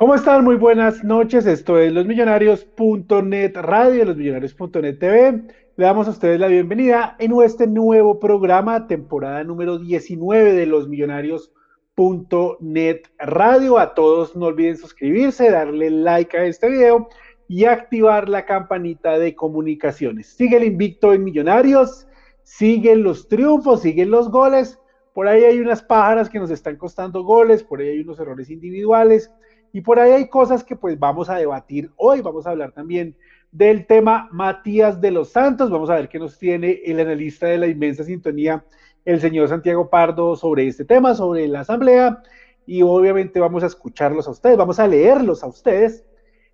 [0.00, 0.44] ¿Cómo están?
[0.44, 1.44] Muy buenas noches.
[1.44, 5.42] Esto es losmillonarios.net radio, losmillonarios.net TV.
[5.76, 13.02] Le damos a ustedes la bienvenida en este nuevo programa, temporada número 19 de losmillonarios.net
[13.18, 13.78] radio.
[13.78, 17.10] A todos no olviden suscribirse, darle like a este video
[17.46, 20.28] y activar la campanita de comunicaciones.
[20.28, 22.08] Sigue el invicto en Millonarios,
[22.42, 24.80] siguen los triunfos, siguen los goles.
[25.12, 28.48] Por ahí hay unas pájaras que nos están costando goles, por ahí hay unos errores
[28.48, 29.30] individuales
[29.72, 32.20] y por ahí hay cosas que pues vamos a debatir hoy.
[32.20, 33.14] Vamos a hablar también
[33.52, 35.70] del tema Matías de los Santos.
[35.70, 38.64] Vamos a ver qué nos tiene el analista de la inmensa sintonía,
[39.04, 42.22] el señor Santiago Pardo, sobre este tema, sobre la asamblea.
[42.66, 46.04] Y obviamente vamos a escucharlos a ustedes, vamos a leerlos a ustedes.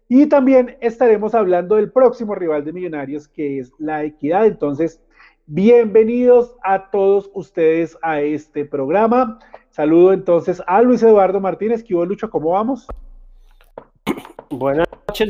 [0.08, 4.46] Y también estaremos hablando del próximo rival de Millonarios, que es la equidad.
[4.46, 5.00] Entonces,
[5.46, 9.38] bienvenidos a todos ustedes a este programa.
[9.70, 11.82] Saludo entonces a Luis Eduardo Martínez.
[11.82, 12.30] ¿Qué hubo, Lucho?
[12.30, 12.86] ¿Cómo vamos?
[14.50, 15.28] Buenas noches,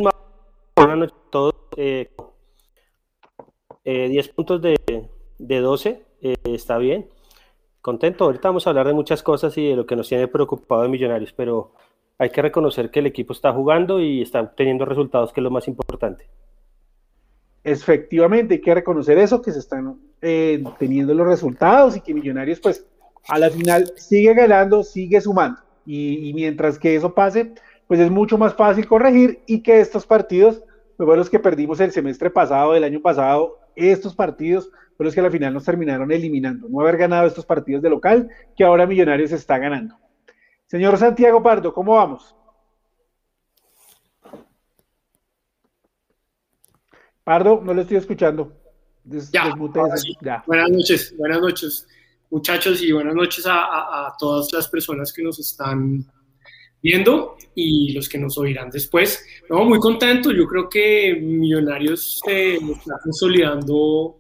[0.76, 1.54] buenas noches a todos.
[1.74, 2.10] 10 eh,
[3.84, 4.76] eh, puntos de,
[5.38, 7.08] de 12, eh, está bien.
[7.80, 10.82] Contento, ahorita vamos a hablar de muchas cosas y de lo que nos tiene preocupado
[10.82, 11.72] de Millonarios, pero
[12.18, 15.50] hay que reconocer que el equipo está jugando y está obteniendo resultados, que es lo
[15.50, 16.28] más importante.
[17.64, 19.98] Efectivamente, hay que reconocer eso, que se están
[20.78, 22.86] teniendo los resultados y que Millonarios, pues,
[23.28, 25.62] a la final sigue ganando, sigue sumando.
[25.86, 27.54] y mientras que eso pase,
[27.86, 30.62] pues es mucho más fácil corregir y que estos partidos,
[30.96, 35.20] pues los que perdimos el semestre pasado, el año pasado, estos partidos fueron los que
[35.20, 36.68] al final nos terminaron eliminando.
[36.68, 39.96] No haber ganado estos partidos de local que ahora Millonarios está ganando.
[40.66, 42.34] Señor Santiago Pardo, ¿cómo vamos?
[47.22, 48.52] Pardo, no le estoy escuchando.
[49.04, 49.54] ya,
[50.46, 51.88] Buenas noches, buenas noches,
[52.30, 56.06] muchachos, y buenas noches a todas las personas que nos están
[56.86, 59.24] viendo y los que nos oirán después.
[59.50, 60.30] No, muy contento.
[60.30, 64.16] Yo creo que Millonarios eh, está consolidando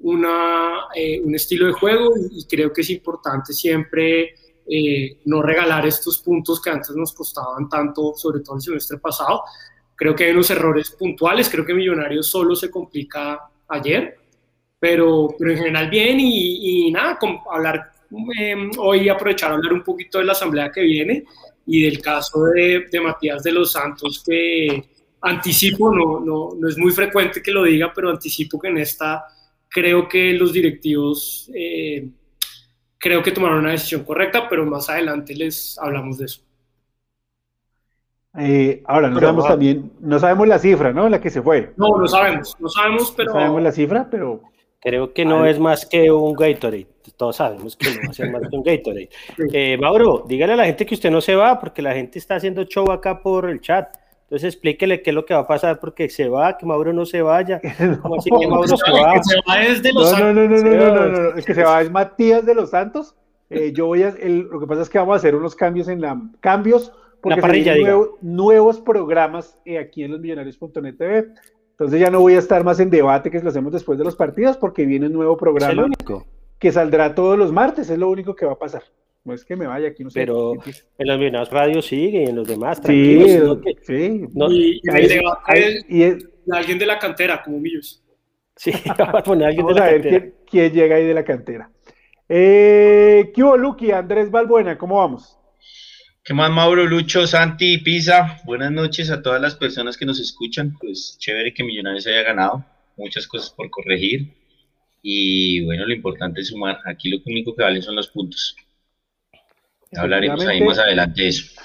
[0.00, 4.34] una, eh, un estilo de juego y, creo que es importante siempre
[4.68, 9.42] eh, no regalar estos puntos que antes nos costaban tanto, sobre todo el semestre pasado.
[9.94, 11.48] Creo que hay unos errores puntuales.
[11.48, 13.38] Creo que Millonarios solo se complica
[13.68, 14.16] ayer,
[14.80, 17.92] pero, pero en general bien y, y nada, con, hablar
[18.78, 21.24] hoy aprovechar a hablar un poquito de la asamblea que viene
[21.72, 24.82] y del caso de, de Matías de los Santos, que
[25.20, 29.24] anticipo, no, no, no, es muy frecuente que lo diga, pero anticipo que en esta
[29.68, 32.08] creo que los directivos eh,
[32.98, 36.42] creo que tomaron una decisión correcta, pero más adelante les hablamos de eso.
[38.36, 41.08] Eh, ahora, no sabemos también, no sabemos la cifra, ¿no?
[41.08, 41.72] La que se fue.
[41.76, 43.32] No, no sabemos, no sabemos, pero...
[43.32, 44.42] No sabemos la cifra, pero...
[44.82, 46.86] Creo que no es más que un Gatorade
[47.20, 49.10] todos sabemos que no va a ser más que un Gatorade.
[49.52, 52.36] Eh, Mauro, dígale a la gente que usted no se va, porque la gente está
[52.36, 53.94] haciendo show acá por el chat.
[54.22, 57.04] Entonces explíquele qué es lo que va a pasar, porque se va, que Mauro no
[57.04, 57.60] se vaya.
[58.02, 59.12] ¿Cómo así que Mauro se va?
[59.12, 61.54] Que se va es de los no, no, no, no, no, no, no, es que
[61.54, 63.14] se va es Matías de los Santos.
[63.50, 65.88] Eh, yo voy a, el, lo que pasa es que vamos a hacer unos cambios
[65.88, 67.84] en la, cambios, porque hay
[68.22, 71.28] nuevos programas eh, aquí en los millonarios.net TV.
[71.72, 74.16] Entonces ya no voy a estar más en debate que lo hacemos después de los
[74.16, 75.70] partidos, porque viene un nuevo programa.
[75.70, 76.26] ¿Es el único?
[76.60, 78.84] Que saldrá todos los martes, es lo único que va a pasar.
[79.24, 80.20] No es que me vaya aquí, no sé.
[80.20, 80.54] Pero
[80.98, 83.58] en los demás radios sigue y en los demás, tranquilos.
[83.82, 84.80] Sí, sí.
[85.88, 88.02] y, alguien de la cantera, como Millos.
[88.56, 91.70] Sí, vamos a poner alguien de la a ver Quién, llega ahí de la cantera.
[92.28, 93.90] Eh, ¿Qué hubo, Luqui?
[93.90, 95.38] Andrés Balbuena, ¿cómo vamos?
[96.22, 98.38] ¿Qué más, Mauro, Lucho, Santi, Pisa?
[98.44, 100.76] Buenas noches a todas las personas que nos escuchan.
[100.78, 102.64] Pues chévere que Millonarios haya ganado.
[102.96, 104.39] Muchas cosas por corregir
[105.02, 106.78] y bueno, lo importante es sumar.
[106.86, 108.56] Aquí lo único que valen son los puntos.
[109.96, 111.60] Hablaremos ahí más adelante de eso.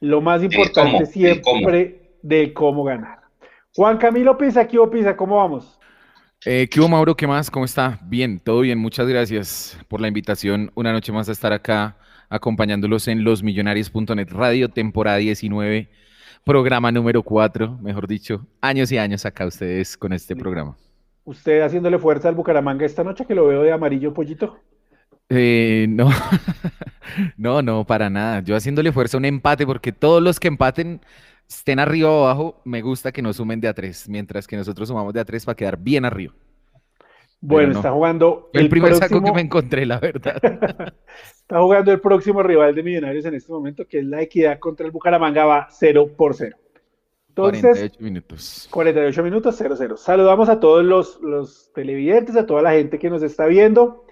[0.00, 2.84] Lo más importante siempre de cómo.
[2.84, 3.20] ganar.
[3.74, 5.16] Juan Camilo Pisa, ¿qué Pisa?
[5.16, 5.78] ¿Cómo vamos?
[6.44, 7.16] Eh, ¿Qué hubo, Mauro?
[7.16, 7.50] ¿Qué más?
[7.50, 8.00] ¿Cómo está?
[8.04, 8.78] Bien, todo bien.
[8.78, 10.70] Muchas gracias por la invitación.
[10.74, 11.96] Una noche más a estar acá
[12.28, 15.88] acompañándolos en losmillonarios.net Radio, temporada 19,
[16.44, 20.76] programa número 4, mejor dicho, años y años acá ustedes con este programa.
[21.24, 24.58] ¿Usted haciéndole fuerza al Bucaramanga esta noche que lo veo de amarillo pollito?
[25.28, 26.10] Eh, no,
[27.36, 28.40] no, no, para nada.
[28.40, 31.00] Yo haciéndole fuerza a un empate, porque todos los que empaten
[31.48, 34.88] estén arriba o abajo, me gusta que no sumen de a tres, mientras que nosotros
[34.88, 36.34] sumamos de a tres para quedar bien arriba.
[37.40, 38.50] Bueno, está jugando.
[38.52, 40.40] El, primer saco que me encontré, la verdad.
[41.34, 44.86] está jugando el próximo rival de Millonarios en este momento, que es la Equidad contra
[44.86, 46.56] el Bucaramanga, va 0 por 0.
[47.32, 48.68] Entonces, 48 minutos.
[48.70, 49.96] 48 minutos, 0-0.
[49.96, 54.04] Saludamos a todos los, televidentes, a toda la gente que nos está viendo.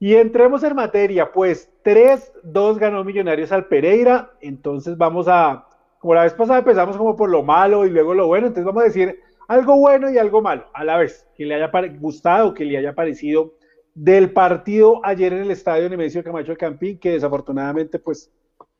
[0.00, 5.68] Y entremos en materia, pues 3-2 ganó Millonarios al Pereira, entonces vamos a,
[6.00, 8.82] como la vez pasada empezamos como por lo malo y luego lo bueno, entonces vamos
[8.82, 11.70] a decir algo bueno y algo malo a la vez, que le haya
[12.00, 13.54] gustado, que le haya parecido
[13.94, 18.32] del partido ayer en el estadio Nemesio Camacho del Campín, que desafortunadamente pues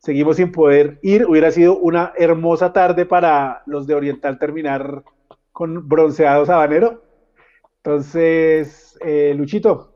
[0.05, 1.25] seguimos sin poder ir.
[1.25, 5.03] Hubiera sido una hermosa tarde para los de Oriental terminar
[5.51, 7.03] con bronceados habanero.
[7.79, 9.93] Entonces, eh, Luchito.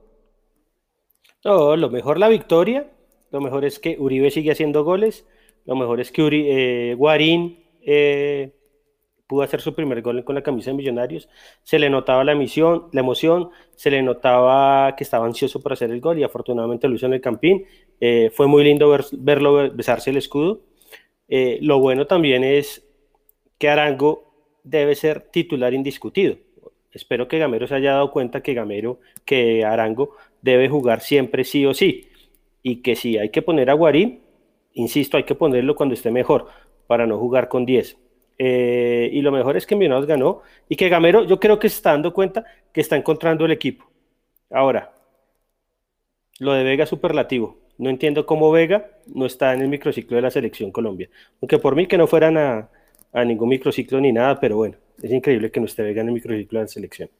[1.44, 2.90] No, lo mejor la victoria,
[3.30, 5.26] lo mejor es que Uribe sigue haciendo goles,
[5.66, 8.57] lo mejor es que eh, Guarín eh,
[9.28, 11.28] pudo hacer su primer gol con la camisa de Millonarios,
[11.62, 15.90] se le notaba la, emisión, la emoción, se le notaba que estaba ansioso por hacer
[15.90, 17.66] el gol y afortunadamente lo hizo en el Campín.
[18.00, 20.62] Eh, fue muy lindo verlo besarse el escudo.
[21.28, 22.88] Eh, lo bueno también es
[23.58, 24.32] que Arango
[24.64, 26.36] debe ser titular indiscutido.
[26.90, 31.66] Espero que Gamero se haya dado cuenta que Gamero, que Arango debe jugar siempre sí
[31.66, 32.08] o sí.
[32.62, 34.22] Y que si hay que poner a Guarín,
[34.72, 36.46] insisto, hay que ponerlo cuando esté mejor,
[36.86, 38.07] para no jugar con 10
[38.38, 41.76] eh, y lo mejor es que Millonarios ganó y que Gamero, yo creo que se
[41.76, 43.90] está dando cuenta que está encontrando el equipo.
[44.50, 44.92] Ahora,
[46.38, 47.58] lo de Vega superlativo.
[47.78, 51.08] No entiendo cómo Vega no está en el microciclo de la selección Colombia.
[51.40, 52.68] Aunque por mí que no fueran a,
[53.24, 56.58] ningún microciclo ni nada, pero bueno, es increíble que no esté Vega en el microciclo
[56.60, 57.10] de la selección.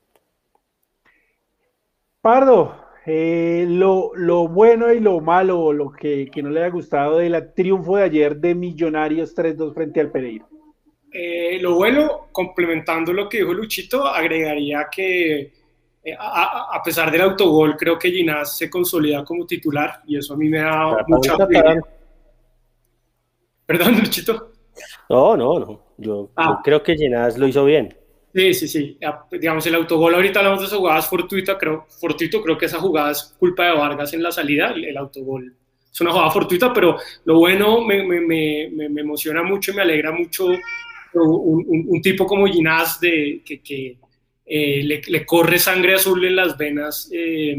[2.20, 2.76] Pardo,
[3.06, 7.96] eh, lo, bueno y lo malo, lo que, que no le ha gustado del triunfo
[7.96, 10.46] de ayer de Millonarios 3-2 frente al Pereira.
[11.10, 15.52] Eh, lo bueno, complementando lo que dijo Luchito, agregaría que
[16.04, 20.36] eh, a, pesar del autogol, creo que Ginás se consolida como titular y eso a
[20.36, 21.36] mí me da mucha
[23.66, 24.52] Perdón, Luchito.
[25.08, 25.82] No, no, no.
[25.98, 26.60] Yo, ah.
[26.62, 27.94] creo que Ginás lo hizo bien.
[28.34, 28.98] Sí, sí, sí.
[29.32, 33.10] Digamos, el autogol, ahorita hablamos de esas jugadas fortuitas, creo, fortuito, creo que esa jugada
[33.10, 35.54] es culpa de Vargas en la salida, el, autogol
[35.90, 39.82] es una jugada fortuita, pero lo bueno me, me, me, me, emociona mucho y me
[39.82, 40.46] alegra mucho
[41.14, 43.96] un, tipo como Ginás de, que,
[44.46, 47.56] eh, le, corre sangre azul en las venas, eh,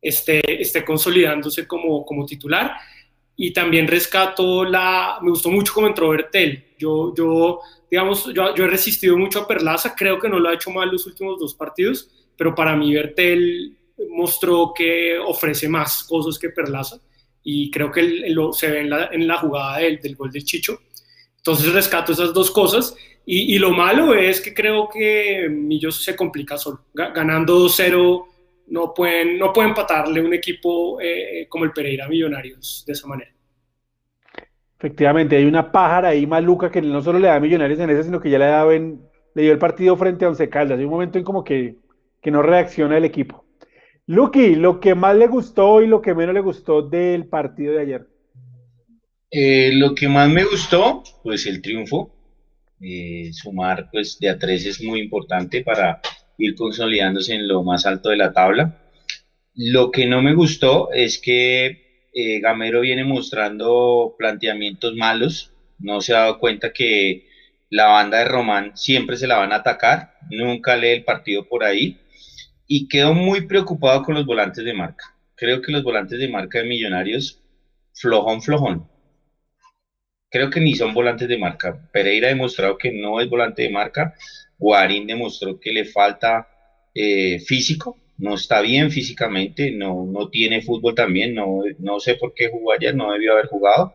[0.00, 2.72] esté, esté, consolidándose como, como titular.
[3.36, 6.64] Y también rescato la, me gustó mucho como entró Bertel.
[6.78, 7.60] Yo, yo
[7.90, 10.90] digamos, yo, yo, he resistido mucho a Perlaza, creo que no lo ha hecho mal
[10.90, 13.76] los últimos dos partidos, pero para mí Bertel
[14.10, 17.00] mostró que ofrece más cosas que Perlaza
[17.42, 20.42] y creo que lo, se ve en la, en la jugada del, del, gol de
[20.42, 20.78] Chicho.
[21.44, 22.96] Entonces rescato esas dos cosas.
[23.24, 26.80] Y, lo malo es que creo que Millos se complica solo.
[26.92, 28.24] Ganando 2-0
[28.68, 33.30] no pueden, no pueden empatarle un equipo eh, como el Pereira Millonarios de esa manera.
[34.76, 38.20] Efectivamente, hay una pájara ahí maluca que no solo le da Millonarios en ese, sino
[38.20, 40.78] que ya le, da le dio el partido frente a Once Caldas.
[40.78, 41.76] Hay un momento en como que,
[42.20, 43.44] que no reacciona el equipo.
[44.06, 47.80] Lucky, lo que más le gustó y lo que menos le gustó del partido de
[47.82, 48.11] ayer.
[49.34, 52.14] Eh, lo que más me gustó, pues el triunfo.
[52.82, 56.00] Eh, sumar pues de a tres es muy importante para
[56.36, 58.78] ir consolidándose en lo más alto de la tabla.
[59.54, 65.52] Lo que no me gustó es que eh, Gamero viene mostrando planteamientos malos.
[65.78, 67.28] No se ha dado cuenta que
[67.70, 70.18] la banda de Román siempre se la van a atacar.
[70.30, 72.00] Nunca lee el partido por ahí.
[72.66, 75.16] Y quedo muy preocupado con los volantes de marca.
[75.36, 77.40] Creo que los volantes de marca de Millonarios,
[77.94, 78.91] flojón, flojón
[80.32, 81.78] creo que ni son volantes de marca.
[81.92, 84.14] Pereira ha demostrado que no es volante de marca.
[84.58, 86.48] Guarín demostró que le falta
[86.94, 92.32] eh, físico, no está bien físicamente, no, no tiene fútbol también, no, no sé por
[92.34, 93.92] qué jugó ayer, no debió haber jugado,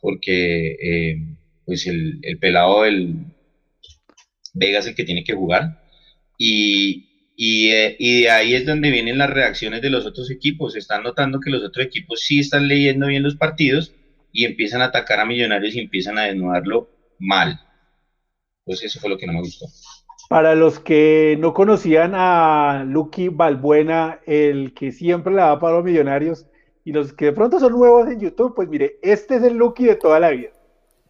[0.00, 1.16] porque eh,
[1.64, 3.14] pues el, el, pelado del
[4.54, 5.82] Vega es el que tiene que jugar.
[6.38, 10.76] Y, y, eh, y, de ahí es donde vienen las reacciones de los otros equipos.
[10.76, 13.92] Están notando que los otros equipos sí están leyendo bien los partidos
[14.32, 17.60] y empiezan a atacar a Millonarios y empiezan a desnudarlo mal.
[18.64, 19.66] Pues eso fue lo que no me gustó.
[20.28, 25.84] Para los que no conocían a Lucky Balbuena, el que siempre le da para los
[25.84, 26.46] millonarios,
[26.84, 29.86] y los que de pronto son nuevos en YouTube, pues mire, este es el Lucky
[29.86, 30.50] de toda la vida.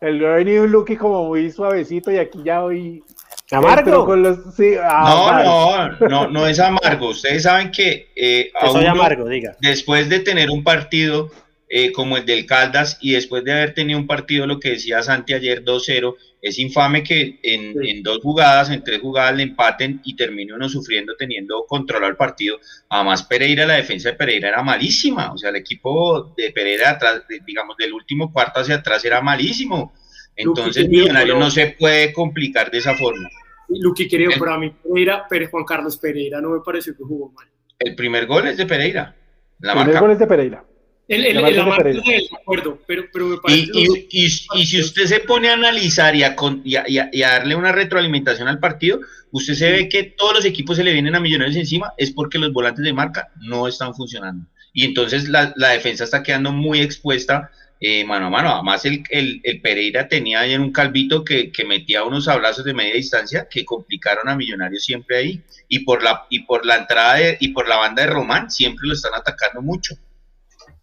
[0.01, 3.05] El ha venido un Lucky como muy suavecito y aquí ya hoy.
[3.51, 4.07] Amargo.
[4.07, 7.11] Con los, no, no, no, no es amargo.
[7.11, 9.57] Ustedes saben que eh, amargo, diga.
[9.61, 11.31] después de tener un partido
[11.73, 15.05] eh, como el del Caldas y después de haber tenido un partido, lo que decía
[15.05, 20.17] Santi ayer 2-0, es infame que en, dos jugadas, en tres jugadas le empaten y
[20.17, 22.59] termine uno sufriendo teniendo control al partido.
[22.89, 27.23] Además, Pereira, la defensa de Pereira era malísima, o sea, el equipo de Pereira atrás,
[27.47, 29.93] digamos, del último cuarto hacia atrás era malísimo.
[30.35, 33.29] Entonces, Millonario no se puede complicar de esa forma.
[33.69, 37.47] Luqui, querido, para mí Pereira, pero Juan Carlos Pereira no me pareció que jugó mal.
[37.79, 39.15] El primer gol es de Pereira.
[39.61, 40.65] el primer gol es de Pereira.
[41.11, 45.49] El, de de acuerdo, pero, pero me parece y, y, y, si usted se pone
[45.49, 49.01] a analizar y a, y, a, darle una retroalimentación al partido,
[49.33, 52.39] usted se ve que todos los equipos se le vienen a Millonarios encima, es porque
[52.39, 54.47] los volantes de marca no están funcionando.
[54.73, 57.51] Y entonces la, la defensa está quedando muy expuesta
[57.81, 58.55] eh, mano a mano.
[58.55, 62.73] Además, el, el, el, Pereira tenía ayer un calvito que, que metía unos abrazos de
[62.73, 65.43] media distancia que complicaron a Millonarios siempre ahí.
[65.67, 68.95] Y por la, y por la entrada y por la banda de Román siempre lo
[68.95, 69.97] están atacando mucho.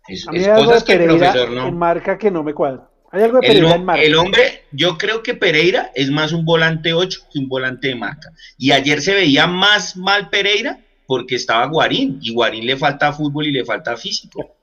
[0.08, 1.72] Es, a mí cosas que el profesor no.
[1.72, 2.90] marca que no me cuadra.
[3.12, 4.04] Hay algo de Pereira el, en marca.
[4.04, 7.96] El hombre, yo creo que Pereira es más un volante 8 que un volante de
[7.96, 8.30] marca.
[8.58, 12.20] Y ayer se veía más mal Pereira porque estaba Guarín.
[12.22, 14.56] Y Guarín le falta fútbol y le falta físico.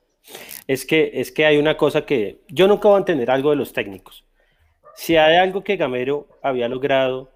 [0.67, 3.57] Es que, es que hay una cosa que yo nunca voy a entender algo de
[3.57, 4.25] los técnicos.
[4.95, 7.31] Si hay algo que Gamero había logrado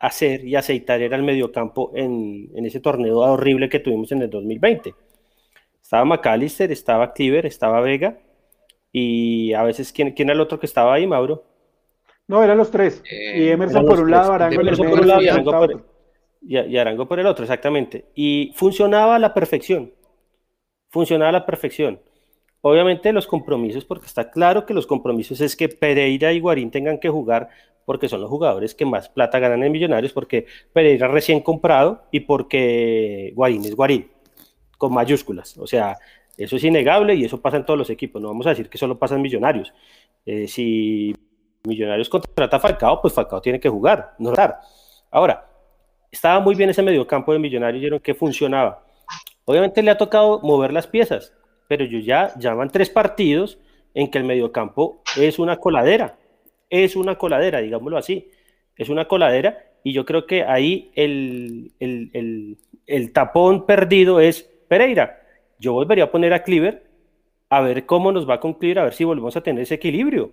[0.00, 4.30] hacer y aceitar era el mediocampo en, en ese torneo horrible que tuvimos en el
[4.30, 4.94] 2020.
[5.84, 8.18] Estaba McAllister, estaba Cleaver, estaba Vega
[8.90, 11.44] y a veces, ¿quién, quién era el otro que estaba ahí, Mauro?
[12.26, 13.04] No, eran los tres.
[13.08, 15.86] y Emerson por un lado, Arango, por un lado y, Arango por,
[16.40, 18.06] y Arango por el otro, exactamente.
[18.16, 19.92] Y funcionaba a la perfección
[20.94, 22.00] funcionaba a la perfección.
[22.60, 27.00] Obviamente los compromisos, porque está claro que los compromisos es que Pereira y Guarín tengan
[27.00, 27.48] que jugar
[27.84, 32.20] porque son los jugadores que más plata ganan en Millonarios, porque Pereira recién comprado y
[32.20, 34.08] porque Guarín es Guarín,
[34.76, 35.56] con mayúsculas.
[35.58, 35.96] O sea,
[36.36, 38.20] eso es innegable y eso pasa en todos los equipos.
[38.20, 39.72] No vamos a decir que solo pasa en Millonarios.
[40.26, 41.14] Eh, si
[41.64, 44.60] Millonarios contrata a Falcao, pues Falcao tiene que jugar, no dar.
[45.10, 45.48] Ahora,
[46.10, 48.84] estaba muy bien ese mediocampo de Millonarios, vieron que funcionaba.
[49.44, 51.34] Obviamente le ha tocado mover las piezas,
[51.68, 53.58] pero yo ya llaman tres partidos
[53.94, 56.18] en que el mediocampo es una coladera,
[56.70, 58.30] es una coladera, digámoslo así,
[58.76, 65.20] es una coladera y yo creo que ahí el, el, tapón perdido es Pereira.
[65.58, 66.84] Yo volvería a poner a Cleaver
[67.48, 70.32] a ver cómo nos va con Cleaver, a ver si volvemos a tener ese equilibrio.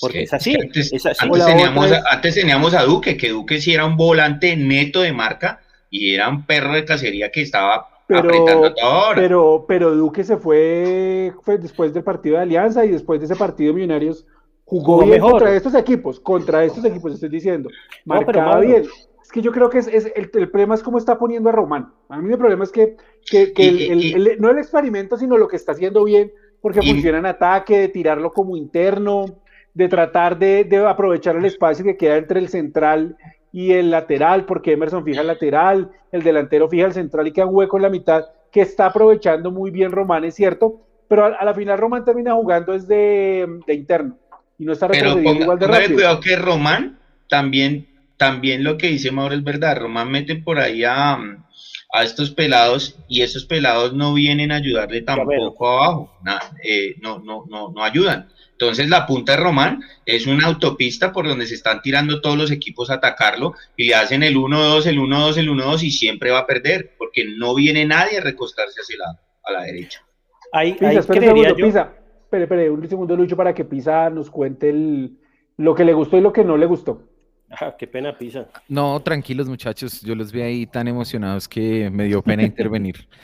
[0.00, 4.56] Porque es, así, antes, teníamos, antes, teníamos, a Duque, que Duque sí era un volante
[4.56, 5.60] neto de marca
[5.90, 8.74] y era un perro de cacería que estaba pero,
[9.14, 13.36] pero, pero Duque se fue, fue, después del partido de Alianza y después de ese
[13.36, 14.26] partido de Millonarios
[14.64, 17.68] jugó, bien contra estos equipos, contra estos equipos, estoy diciendo.
[18.06, 18.84] Marcaba bien.
[19.28, 21.52] Es que yo creo que es, es el, el, problema es cómo está poniendo a
[21.52, 21.92] Román.
[22.08, 22.96] A mí el problema es que,
[23.30, 26.32] que, que el, no el experimento, sino lo que está haciendo bien,
[26.62, 29.26] porque funciona en ataque, de tirarlo como interno,
[29.74, 33.18] de tratar de, de aprovechar el espacio que queda entre el central
[33.52, 37.44] y el lateral, porque Emerson fija el lateral, el delantero fija el central y queda
[37.44, 41.44] un hueco en la mitad que está aprovechando muy bien Román, es cierto, pero a,
[41.44, 44.16] la final Román termina jugando es de, interno
[44.56, 45.96] y no está retrocediendo igual de rápido.
[45.96, 47.87] cuidado que Román también,
[48.18, 52.98] también lo que dice Mauro es verdad, Román mete por ahí a, a estos pelados
[53.08, 56.18] y esos pelados no vienen a ayudarle tampoco abajo,
[56.62, 58.28] eh, no, no, no, no ayudan.
[58.52, 62.50] Entonces la punta de Román es una autopista por donde se están tirando todos los
[62.50, 66.40] equipos a atacarlo y le hacen el 1-2, el 1-2, el 1-2 y siempre va
[66.40, 70.04] a perder porque no viene nadie a recostarse hacia lado, a la derecha.
[70.52, 71.92] Ahí, Pisa, ahí espera un segundo, Pisa.
[72.24, 75.18] Espere, espere, un segundo, Lucho, para que Pisa nos cuente el,
[75.56, 77.17] lo que le gustó y lo que no le gustó.
[77.50, 78.46] Ah, qué pena, Pisa.
[78.68, 80.00] No, tranquilos, muchachos.
[80.02, 83.06] Yo los vi ahí tan emocionados que me dio pena intervenir.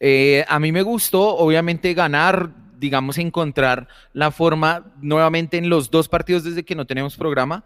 [0.00, 6.08] Eh, a mí me gustó, obviamente, ganar digamos, encontrar la forma nuevamente en los dos
[6.08, 7.64] partidos desde que no tenemos programa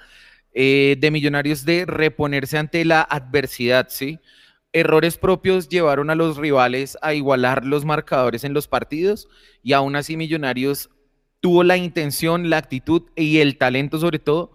[0.54, 4.18] eh, de Millonarios de reponerse ante la adversidad, ¿sí?
[4.72, 9.28] Errores propios llevaron a los rivales a igualar los marcadores en los partidos
[9.62, 10.90] y aún así Millonarios
[11.40, 14.52] tuvo la intención, la actitud y el talento sobre todo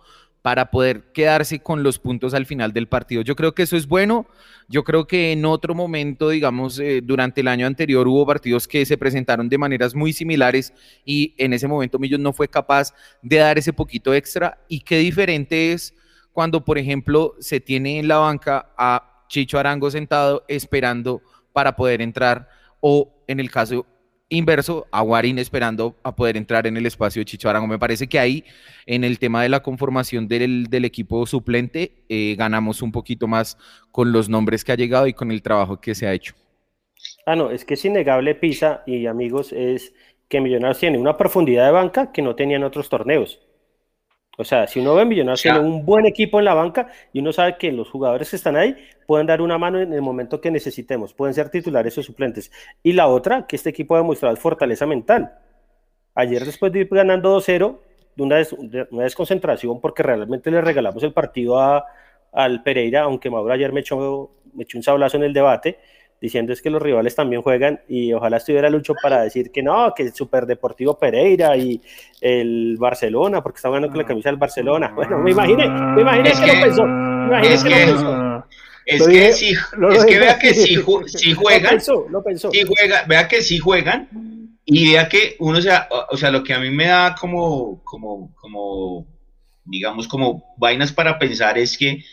[0.47, 3.21] para poder quedarse con los puntos al final del partido.
[3.21, 4.27] Yo creo que eso es bueno.
[4.69, 8.85] Yo creo que en otro momento, digamos, eh, durante el año anterior hubo partidos que
[8.85, 10.71] se presentaron de maneras muy similares
[11.03, 14.57] y en ese momento Millos no fue capaz de dar ese poquito extra.
[14.69, 15.93] Y qué diferente es
[16.31, 22.01] cuando, por ejemplo, se tiene en la banca a Chicho Arango sentado esperando para poder
[22.01, 22.47] entrar
[22.79, 23.85] o en el caso
[24.29, 27.67] inverso a Guarín esperando a poder entrar en el espacio de Chicho Arango.
[27.67, 28.43] Me parece que ahí,
[28.85, 33.57] en el tema de la conformación del, equipo suplente, eh, ganamos un poquito más
[33.91, 36.35] con los nombres que ha llegado y con el trabajo que se ha hecho.
[37.25, 39.93] Ah, no, es que es innegable, Pisa y amigos, es
[40.27, 43.39] que Millonarios tiene una profundidad de banca que no tenían otros torneos.
[44.39, 47.33] O sea, si uno ve Millonarios tiene un buen equipo en la banca y uno
[47.33, 48.75] sabe que los jugadores que están ahí
[49.07, 52.51] pueden dar una mano en el momento que necesitemos, pueden ser titulares o suplentes.
[52.83, 55.33] Y la otra, que este equipo ha demostrado es fortaleza mental.
[56.13, 57.79] Ayer, después de ir ganando 2-0,
[58.15, 58.37] de una,
[58.91, 61.85] una, desconcentración, porque realmente le regalamos el partido a,
[62.31, 65.79] al Pereira, aunque Mauro ayer me echó, me echó un sablazo en el debate,
[66.19, 69.93] diciendo es que los rivales también juegan y ojalá estuviera Lucho para decir que no,
[69.95, 71.81] que el Super Deportivo Pereira y
[72.21, 74.07] el Barcelona, porque está jugando con la ah.
[74.07, 74.91] camisa del Barcelona.
[74.95, 76.85] Bueno, me imaginé, me imaginé que, lo pensó.
[76.85, 78.47] Me es que, que lo pensó.
[78.85, 80.75] Es que, si, es que vea que si,
[81.07, 81.77] si juegan,
[82.09, 84.07] lo pensó, Si juega, vea que si juegan
[84.63, 88.33] y vea que uno sea, o sea, lo que a mí me da como, como,
[88.35, 89.05] como,
[89.65, 92.03] digamos, como vainas para pensar es que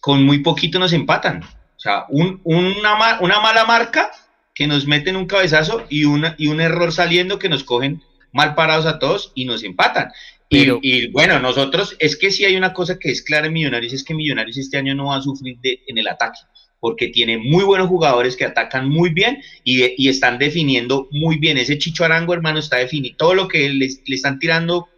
[0.00, 1.42] con muy poquito nos empatan.
[1.84, 4.10] O sea, un, una, una mala marca
[4.54, 8.00] que nos meten un cabezazo y, una, y un error saliendo que nos cogen
[8.32, 10.10] mal parados a todos y nos empatan.
[10.48, 14.02] y, bueno, nosotros, es que si hay una cosa que es clara en Millonarios, es
[14.02, 16.38] que Millonarios este año no va a sufrir de, en el ataque,
[16.80, 21.58] porque tiene muy buenos jugadores que atacan muy bien y, están definiendo muy bien.
[21.58, 24.88] Ese Chicho Arango, hermano, está definiendo todo lo que le, están tirando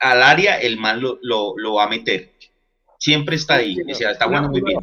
[0.00, 2.32] al área, el man lo, lo va a meter
[3.00, 4.78] siempre está ahí, sea, está jugando muy bien.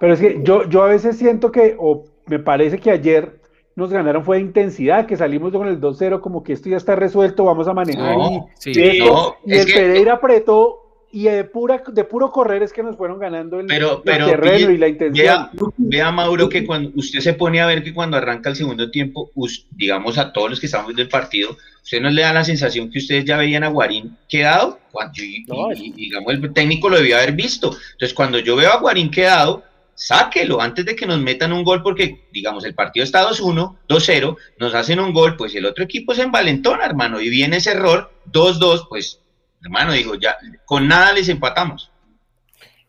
[0.00, 3.40] Pero es que yo, yo a veces siento que, o me parece que ayer
[3.76, 6.96] nos ganaron fue de intensidad, que salimos con el 2-0, como que esto ya está
[6.96, 8.16] resuelto, vamos a manejar.
[8.64, 13.18] y, y el Pereira apretó y de, pura, de puro correr es que nos fueron
[13.18, 15.50] ganando el, terreno y la intensidad.
[15.76, 19.30] Vea, Mauro, que cuando usted se pone a ver que cuando arranca el segundo tiempo,
[19.70, 22.90] digamos a todos los que estamos viendo el partido, usted no le da la sensación
[22.90, 27.32] que ustedes ya veían a Guarín quedado, cuando, y, digamos el técnico lo debía haber
[27.32, 27.68] visto.
[27.92, 31.82] Entonces, cuando yo veo a Guarín quedado, sáquelo antes de que nos metan un gol,
[31.82, 36.14] porque, digamos, el partido está 2-1, 2-0, nos hacen un gol, pues el otro equipo
[36.14, 39.20] se envalentona, hermano, y viene ese error, 2-2, pues
[39.62, 41.90] hermano, digo, ya con nada les empatamos.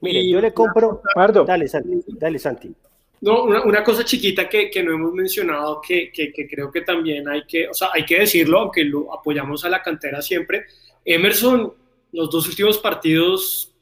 [0.01, 1.01] Mire, yo le compro.
[1.13, 1.43] Pardo.
[1.43, 2.03] Dale, Santi.
[2.07, 2.73] Dale, Santi.
[3.21, 7.43] No, una, cosa chiquita que, que, no hemos mencionado, que, que, creo que también hay
[7.45, 10.67] que, o sea, hay que decirlo, aunque lo apoyamos a la cantera siempre.
[11.03, 11.73] Emerson,
[12.13, 13.73] los dos últimos partidos,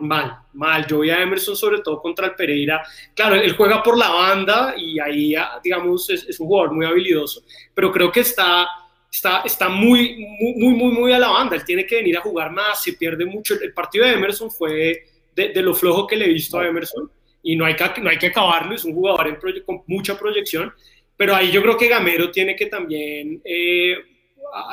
[0.00, 0.86] mal, mal.
[0.86, 2.82] Yo vi a Emerson sobre todo contra el Pereira.
[3.14, 7.42] Claro, él juega por la banda y ahí, digamos, es, es un jugador muy habilidoso,
[7.74, 8.66] pero creo que está
[9.10, 11.56] está, está muy, muy, muy, muy a la banda.
[11.56, 13.54] Él tiene que venir a jugar más, se pierde mucho.
[13.60, 15.04] El partido de Emerson fue
[15.34, 17.10] de, de lo flojo que le he visto a Emerson
[17.46, 18.74] y no hay que, no hay que acabarlo.
[18.74, 20.72] Es un jugador con mucha proyección,
[21.16, 23.94] pero ahí yo creo que Gamero tiene que también eh,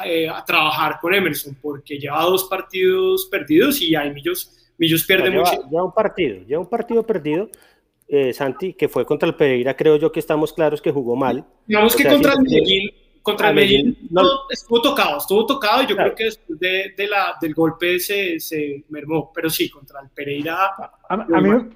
[0.05, 5.29] eh, a, trabajar con Emerson porque lleva dos partidos perdidos y ahí Millos, Millos pierde
[5.29, 5.51] mucho.
[5.69, 7.47] Lleva un partido, lleva un partido perdido.
[8.07, 11.45] Eh, Santi, que fue contra el Pereira, creo yo que estamos claros que jugó mal.
[11.67, 12.89] Digamos que contra el Medellín
[13.23, 17.07] contra el Medellín, no, estuvo tocado, estuvo tocado y yo creo que después de, de,
[17.07, 20.71] la, del golpe se, se, mermó, pero sí, contra el Pereira.
[21.07, 21.69] A, mí,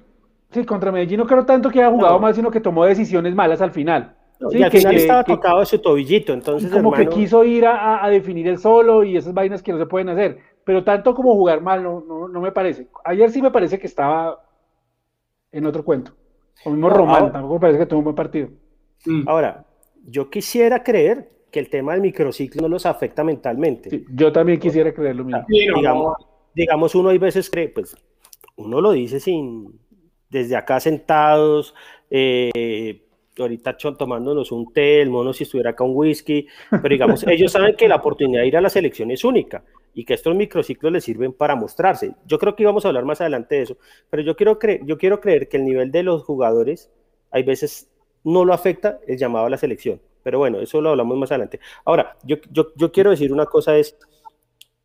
[0.50, 3.62] sí, contra Medellín no creo tanto que haya jugado mal, sino que tomó decisiones malas
[3.62, 4.14] al final.
[4.50, 6.70] y al final estaba tocado de su tobillito, entonces.
[6.70, 9.86] Como que quiso ir a, a, definir el solo y esas vainas que no se
[9.86, 12.88] pueden hacer, pero tanto como jugar mal no, no, no me parece.
[13.04, 14.44] Ayer sí me parece que estaba
[15.50, 16.12] en otro cuento.
[16.66, 18.50] O mismo Román, tampoco me parece que tuvo un buen partido.
[19.26, 19.64] Ahora,
[20.04, 24.04] yo quisiera creer que el tema del microciclo no los afecta mentalmente.
[24.10, 25.44] yo también quisiera creer lo mismo.
[25.48, 26.16] Digamos,
[26.54, 27.96] digamos, uno hay veces cree, pues
[28.56, 29.80] uno lo dice sin,
[30.30, 31.74] desde acá sentados,
[32.10, 33.02] eh,
[33.38, 37.76] ahorita tomándonos un té, el mono si estuviera acá un whisky, pero digamos, ellos saben
[37.76, 41.04] que la oportunidad de ir a la selección es única y que estos microciclos les
[41.04, 42.14] sirven para mostrarse.
[42.26, 43.78] Yo creo que íbamos a hablar más adelante de eso,
[44.10, 46.90] pero yo quiero, creer, yo quiero creer que el nivel de los jugadores
[47.30, 47.90] hay veces
[48.24, 50.00] no lo afecta el llamado a la selección.
[50.28, 51.58] Pero bueno, eso lo hablamos más adelante.
[51.86, 53.96] Ahora, yo, yo, quiero decir una cosa es,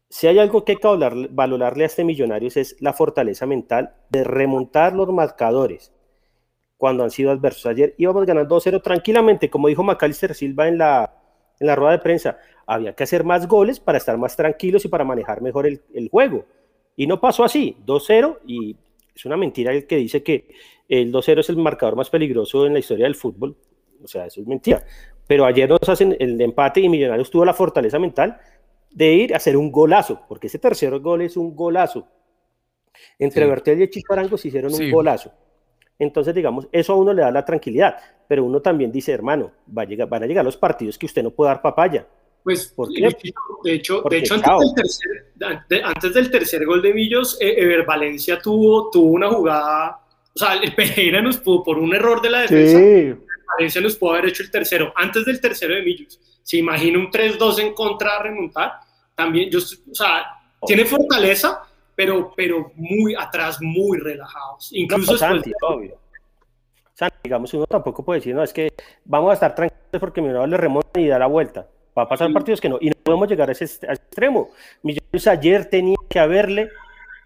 [0.08, 4.24] si hay algo que hay que valorarle a este Millonarios es la fortaleza mental de
[4.24, 5.92] remontar los marcadores
[6.78, 7.66] cuando han sido adversos.
[7.66, 11.14] Ayer íbamos ganando 2-0 tranquilamente, como dijo Macalister Silva en la,
[11.60, 14.88] en la rueda de prensa, había que hacer más goles para estar más tranquilos y
[14.88, 16.46] para manejar mejor el, el juego.
[16.96, 18.78] Y no pasó así, 2-0 y
[19.14, 20.48] es una mentira el que dice que
[20.88, 23.58] el 2-0 es el marcador más peligroso en la historia del fútbol.
[24.04, 24.86] O sea, eso es mentira.
[25.28, 28.40] Pero ayer nos hacen el empate y Millonarios tuvo la fortaleza mental
[28.92, 32.08] de ir a hacer un golazo, porque ese tercer gol es un golazo.
[33.18, 33.84] Entre sí.
[33.84, 35.32] y Chicharango se hicieron un golazo.
[35.98, 39.84] Entonces, digamos, eso a uno le da la tranquilidad, pero uno también dice, hermano, va
[39.84, 42.08] a llegar, van a llegar los partidos que usted no puede dar papaya.
[42.44, 48.90] Pues, de hecho, de hecho antes, del tercer, gol de Millos, eh, Ever Valencia tuvo,
[48.92, 50.02] tuvo una jugada,
[50.36, 53.26] o sea, el Pereira nos pudo, por un error de la defensa, sí.
[53.58, 56.20] Valencia nos pudo haber hecho el tercero, antes del tercero de Millos.
[56.42, 58.74] Se imagina un 3-2 en contra a remontar,
[59.16, 60.26] también, yo, o sea,
[60.66, 61.62] tiene fortaleza,
[61.96, 64.70] pero, pero muy atrás, muy relajados.
[64.74, 65.98] Incluso Santi, obvio.
[66.94, 68.70] Santi, digamos, uno tampoco puede decir, no, es que
[69.06, 71.68] vamos a estar tranquilos porque mi le remonta y da la vuelta.
[71.98, 72.78] Va a pasar partidos que no.
[72.82, 74.50] Y no podemos llegar a ese, extremo.
[74.82, 76.70] Millonarios ayer tenía que haberle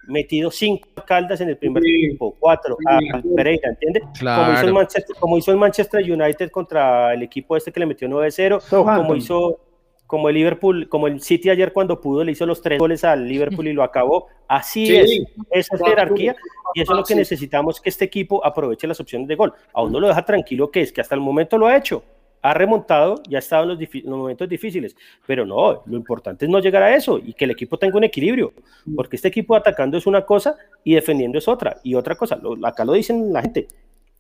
[0.08, 3.00] metido cinco caldas en el primer tiempo, cuatro a
[3.36, 4.04] Pereira, ¿entiendes?
[4.20, 7.86] Como, hizo el Manchester, como hizo el Manchester United contra el equipo este que le
[7.86, 9.60] metió 9-0, como hizo
[10.08, 13.28] como el Liverpool, como el City ayer cuando pudo le hizo los tres goles al
[13.28, 14.28] Liverpool y lo acabó.
[14.48, 15.12] Así es,
[15.52, 16.34] esa es jerarquía
[16.74, 19.54] y eso es lo que necesitamos que este equipo aproveche las opciones de gol.
[19.74, 22.04] Aún no lo deja tranquilo que es que hasta el momento lo ha hecho
[22.41, 24.95] ha remontado y ha estado en los, momentos difíciles,
[25.26, 28.04] pero no, lo importante es no llegar a eso y que el equipo tenga un
[28.04, 28.54] equilibrio,
[28.95, 32.86] porque este equipo atacando es una cosa y defendiendo es otra, y otra cosa, acá
[32.86, 33.67] lo dicen la gente,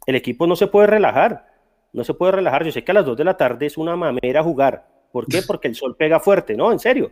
[0.05, 1.47] el equipo no se puede relajar,
[1.93, 3.95] no se puede relajar, yo sé que a las 2 de la tarde es una
[3.95, 5.41] mamera jugar, ¿por qué?
[5.47, 7.11] Porque el sol pega fuerte, no, en serio,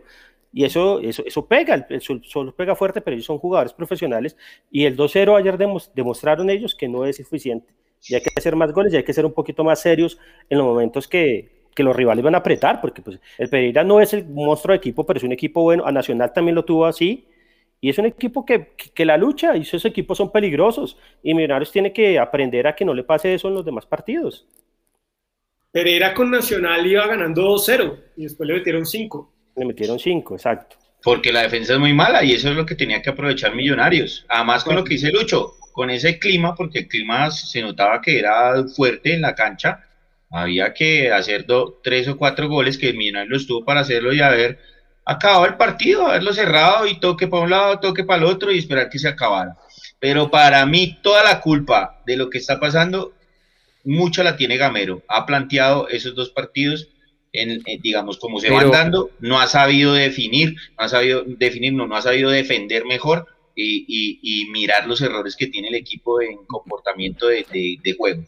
[0.52, 4.36] y eso, eso, eso pega, el, sol, pega fuerte, pero ellos son jugadores profesionales,
[4.70, 5.58] y el 2-0 ayer
[5.94, 7.74] demostraron ellos que no es suficiente
[8.08, 10.58] y hay que hacer más goles y hay que ser un poquito más serios en
[10.58, 14.14] los momentos que, que los rivales van a apretar, porque pues, el Pereira no es
[14.14, 17.28] el monstruo de equipo, pero es un equipo bueno, a Nacional también lo tuvo así,
[17.82, 21.70] y es un equipo que, que, la lucha, y esos equipos son peligrosos, y Millonarios
[21.70, 24.46] tiene que aprender a que no le pase eso en los demás partidos.
[25.70, 29.32] Pereira con Nacional iba ganando 2-0, y después le metieron 5.
[29.56, 30.76] Le metieron 5, exacto.
[31.02, 34.24] Porque la defensa es muy mala, y eso es lo que tenía que aprovechar Millonarios.
[34.30, 38.18] Además, con lo que dice Lucho, con ese clima, porque el clima se notaba que
[38.18, 39.84] era fuerte en la cancha,
[40.30, 41.44] había que hacer
[41.84, 44.58] tres o cuatro goles que Millonarios estuvo para hacerlo y haber
[45.04, 48.58] acabado el partido, haberlo cerrado y toque para un lado, toque para el otro y
[48.58, 49.54] esperar que se acabara.
[50.00, 53.12] Pero para mí toda la culpa de lo que está pasando,
[53.84, 55.02] mucha la tiene Gamero.
[55.08, 56.88] Ha planteado esos dos partidos,
[57.34, 61.86] en, digamos, como se van dando, no ha sabido definir, no ha sabido definir, no,
[61.86, 67.26] no ha sabido defender mejor y, mirar los errores que tiene el equipo en comportamiento
[67.28, 68.22] de, juego.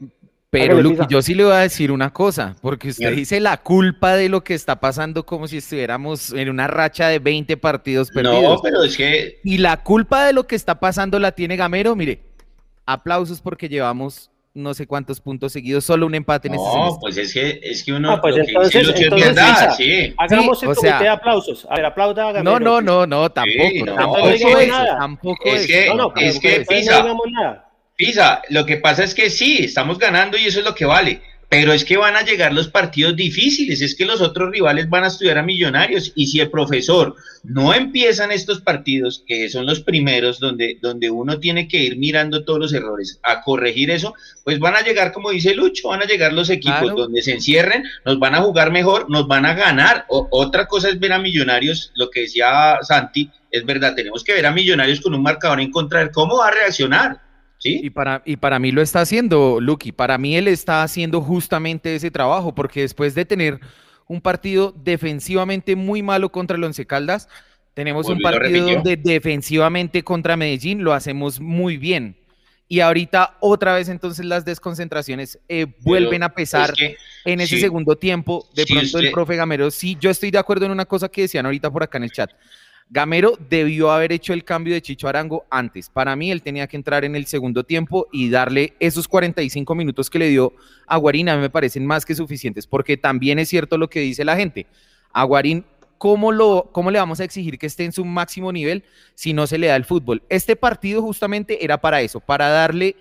[0.50, 4.16] Pero Luqui, yo sí le voy a decir una cosa, porque usted dice la culpa
[4.16, 8.42] de lo que está pasando como si estuviéramos en una racha de 20 partidos perdidos.
[8.42, 9.40] No, pero es que...
[9.44, 12.22] Y la culpa de lo que está pasando la tiene Gamero, mire,
[12.86, 17.16] aplausos porque llevamos no sé cuántos puntos seguidos, solo un empate en este No, pues
[17.16, 18.12] es que, es que uno.
[18.12, 20.14] Ah, pues entonces, que entonces verdad, sí.
[20.16, 21.66] Hagamos el comité de aplausos.
[21.70, 23.68] A ver, aplauda a No, no, no, no, tampoco.
[23.70, 24.40] Sí, no, tampoco, es,
[24.98, 25.66] tampoco es.
[25.66, 27.04] Que, no, no, es que, Pisa,
[27.96, 31.20] Pisa, lo que pasa es que sí, estamos ganando y eso es lo que vale
[31.48, 35.04] pero es que van a llegar los partidos difíciles, es que los otros rivales van
[35.04, 39.64] a estudiar a millonarios y si el profesor no empieza en estos partidos, que son
[39.64, 44.12] los primeros donde, donde uno tiene que ir mirando todos los errores, a corregir eso,
[44.44, 47.82] pues van a llegar, como dice Lucho, van a llegar los equipos donde se encierren,
[48.04, 50.04] nos van a jugar mejor, nos van a ganar.
[50.08, 54.44] otra cosa es ver a millonarios, lo que decía Santi, es verdad, tenemos que ver
[54.44, 57.27] a millonarios con un marcador en contra de cómo va a reaccionar
[57.62, 59.92] y para, y para mí lo está haciendo, Lucky.
[59.92, 63.60] Para mí él está haciendo justamente ese trabajo, porque después de tener
[64.06, 67.28] un partido defensivamente muy malo contra el Once Caldas,
[67.74, 72.16] tenemos un partido donde defensivamente contra Medellín lo hacemos muy bien.
[72.70, 76.74] Y ahorita otra vez entonces las desconcentraciones eh, vuelven a pesar
[77.24, 78.46] en ese segundo tiempo.
[78.54, 81.46] De pronto el profe Gamero, sí, yo estoy de acuerdo en una cosa que decían
[81.46, 82.30] ahorita por acá en el chat.
[82.90, 85.90] Gamero debió haber hecho el cambio de Chicho Arango antes.
[85.90, 90.08] Para mí, él tenía que entrar en el segundo tiempo y darle esos 45 minutos
[90.08, 90.54] que le dio
[90.86, 91.28] a Guarín.
[91.28, 94.36] A mí me parecen más que suficientes, porque también es cierto lo que dice la
[94.36, 94.66] gente.
[95.12, 95.66] A Guarín,
[95.98, 99.46] ¿cómo, lo, ¿cómo le vamos a exigir que esté en su máximo nivel si no
[99.46, 100.22] se le da el fútbol?
[100.30, 102.96] Este partido justamente era para eso, para darle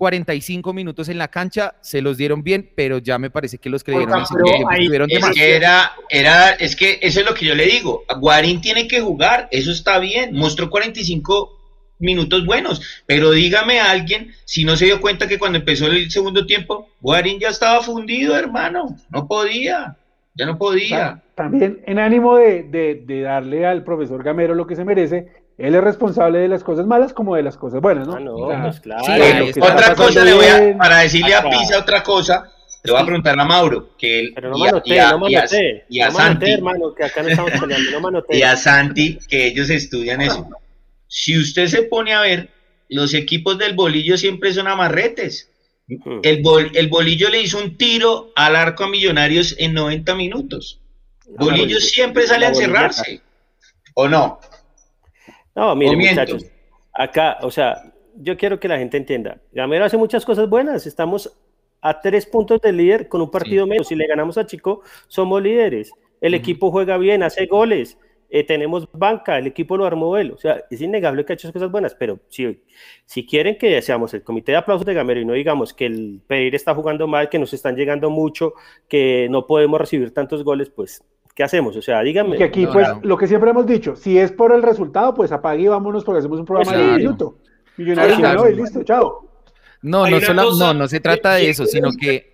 [0.00, 3.84] 45 minutos en la cancha, se los dieron bien, pero ya me parece que los
[3.84, 8.04] que dieron es que era, era, es que eso es lo que yo le digo.
[8.18, 10.34] Guarín tiene que jugar, eso está bien.
[10.34, 15.58] Mostró 45 minutos buenos, pero dígame a alguien si no se dio cuenta que cuando
[15.58, 18.96] empezó el segundo tiempo, Guarín ya estaba fundido, hermano.
[19.10, 19.98] No podía,
[20.34, 21.22] ya no podía.
[21.34, 25.28] También en ánimo de, de darle al profesor Gamero lo que se merece,
[25.60, 28.14] él es responsable de las cosas malas como de las cosas buenas, ¿no?
[28.14, 29.04] Ah, no, pues claro.
[29.60, 32.50] otra cosa le voy a, para decirle a Pisa otra cosa,
[32.82, 34.72] le voy a preguntar a Mauro, que él, Pero no y, a,
[35.12, 35.44] no y, a,
[35.88, 39.68] y a Santi, hermano, que acá no estamos peleando, no y a Santi, que ellos
[39.68, 40.48] estudian eso.
[41.06, 42.48] Si usted se pone a ver,
[42.88, 45.50] los equipos del bolillo siempre son amarretes.
[46.22, 46.42] El,
[46.74, 50.80] el bolillo le hizo un tiro al arco a Millonarios en 90 minutos.
[51.36, 53.20] Bolillo siempre sale a encerrarse.
[53.94, 54.40] ¿O no?
[55.60, 56.46] No, miren, muchachos,
[56.94, 59.42] acá, o sea, yo quiero que la gente entienda.
[59.52, 60.86] Gamero hace muchas cosas buenas.
[60.86, 61.38] Estamos
[61.82, 63.88] a tres puntos del líder con un partido menos.
[63.88, 65.92] Si le ganamos a Chico, somos líderes.
[66.22, 67.98] El equipo juega bien, hace goles.
[68.30, 70.30] Eh, tenemos banca, el equipo lo armó él.
[70.32, 72.62] O sea, es innegable que ha hecho cosas buenas, pero si,
[73.04, 76.22] si quieren que deseamos el comité de aplausos de Gamero y no digamos que el
[76.26, 78.54] Pereira está jugando mal, que nos están llegando mucho,
[78.88, 81.76] que no podemos recibir tantos goles, pues ¿Qué hacemos?
[81.76, 82.36] O sea, díganme.
[82.36, 85.62] Que aquí, pues, lo que siempre hemos dicho, si es por el resultado, pues apague
[85.62, 87.38] y vámonos porque hacemos un programa de minuto.
[87.76, 89.26] Millonarios y listo, chao.
[89.82, 92.30] No, no, solo, no, no se trata de eso, sino que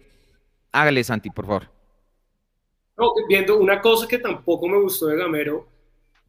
[0.73, 1.71] hágale, Santi, por favor.
[2.99, 5.69] No, viendo una cosa que tampoco me gustó de Gamero,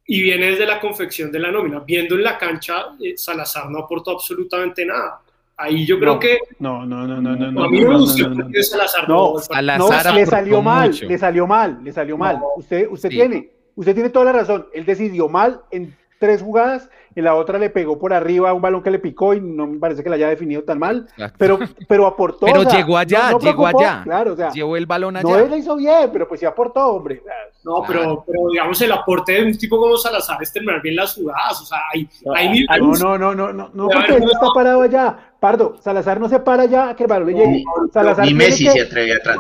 [0.08, 1.82] y viene desde la confección de la nómina.
[1.82, 5.22] Viendo en la cancha, eh, Salazar no aportó absolutamente nada.
[5.58, 6.38] Ahí yo creo que.
[6.60, 7.64] No, no, no, no, no.
[7.64, 8.30] A mí me gusta
[8.62, 9.10] Salazar.
[9.10, 12.40] No, Salazar le salió mal, le salió mal, le salió mal.
[12.56, 14.68] usted, usted tiene, usted tiene toda la razón.
[14.74, 18.84] Él decidió mal en tres jugadas y la otra le pegó por arriba un balón
[18.84, 22.06] que le picó y no me parece que la haya definido tan mal, pero, pero
[22.06, 22.46] aportó.
[22.46, 24.02] Pero llegó allá, llegó allá.
[24.04, 25.28] Claro, o sea, llevó el balón allá.
[25.28, 27.24] No él hizo bien, pero pues sí aportó, hombre.
[27.64, 31.16] No, pero, pero digamos el aporte de un tipo como Salazar es terminar bien las
[31.16, 34.48] jugadas, o sea, hay, hay no, no, no, no, no, no, porque él no está
[34.54, 35.18] parado allá.
[35.40, 37.64] Pardo, Salazar no se para ya que el balón le llegue.
[37.94, 39.38] Salazar ni Messi se atreve atrás.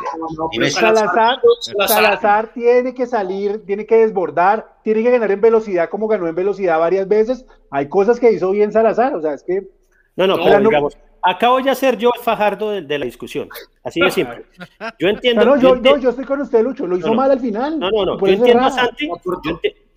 [0.72, 1.40] Salazar,
[1.88, 6.36] Salazar tiene que salir, tiene que desbordar, tiene que ganar en velocidad como ganó en
[6.36, 7.46] velocidad varias veces.
[7.72, 9.68] Hay cosas que hizo bien Salazar, o sea, es que...
[10.16, 13.50] No, no, pero digamos, acabo ya ser yo el fajardo de, la discusión.
[13.84, 14.46] Así de simple.
[15.00, 15.46] Yo entiendo.
[15.46, 16.88] No, yo, yo, yo, estoy con usted, Lucho.
[16.88, 17.80] Lo hizo mal al final.
[17.80, 18.20] No, no, no.
[18.20, 19.10] Yo entiendo, a Santi,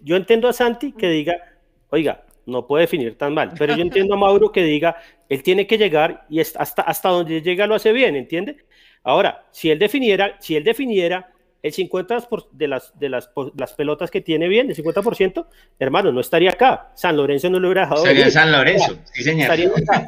[0.00, 1.34] yo, entiendo a Santi que diga,
[1.90, 3.52] oiga, no puede definir tan mal.
[3.58, 4.96] Pero yo entiendo a Mauro que diga,
[5.28, 8.58] él tiene que llegar y hasta, hasta donde llega lo hace bien, ¿entiende?
[9.02, 11.32] Ahora, si él definiera, si él definiera
[11.62, 15.46] el 50% de las, de las, las pelotas que tiene bien, el 50%,
[15.78, 16.90] hermano, no estaría acá.
[16.94, 18.02] San Lorenzo no lo hubiera dejado.
[18.02, 19.50] Sería San Lorenzo, sí, señor.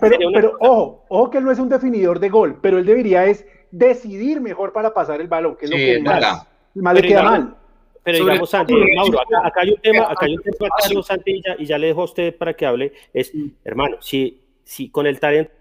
[0.01, 3.45] Pero, ojo, ojo que él no es un definidor de gol, pero él debería es
[3.71, 7.57] decidir mejor para pasar el balón, que es lo que más, más le queda mal.
[8.05, 11.67] Pero digamos, Santi, Mauro, acá, hay un tema, acá hay un tema, Carlos Santi, y
[11.67, 13.33] ya, le dejo a usted para que hable, es,
[13.65, 15.53] hermano, si, si con el talento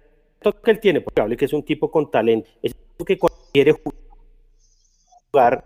[0.63, 2.75] que él tiene, porque hable que es un tipo con talento, es
[3.05, 3.19] que
[3.51, 3.73] quiere
[5.31, 5.65] jugar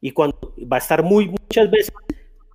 [0.00, 1.92] y cuando va a estar muy muchas veces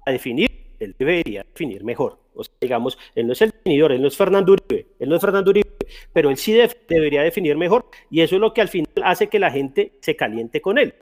[0.05, 2.19] a definir, él debería definir mejor.
[2.35, 5.15] O sea, digamos, él no es el definidor, él no es Fernando Uribe, él no
[5.15, 5.69] es Fernando Uribe,
[6.13, 6.53] pero él sí
[6.87, 10.15] debería definir mejor y eso es lo que al final hace que la gente se
[10.15, 10.93] caliente con él.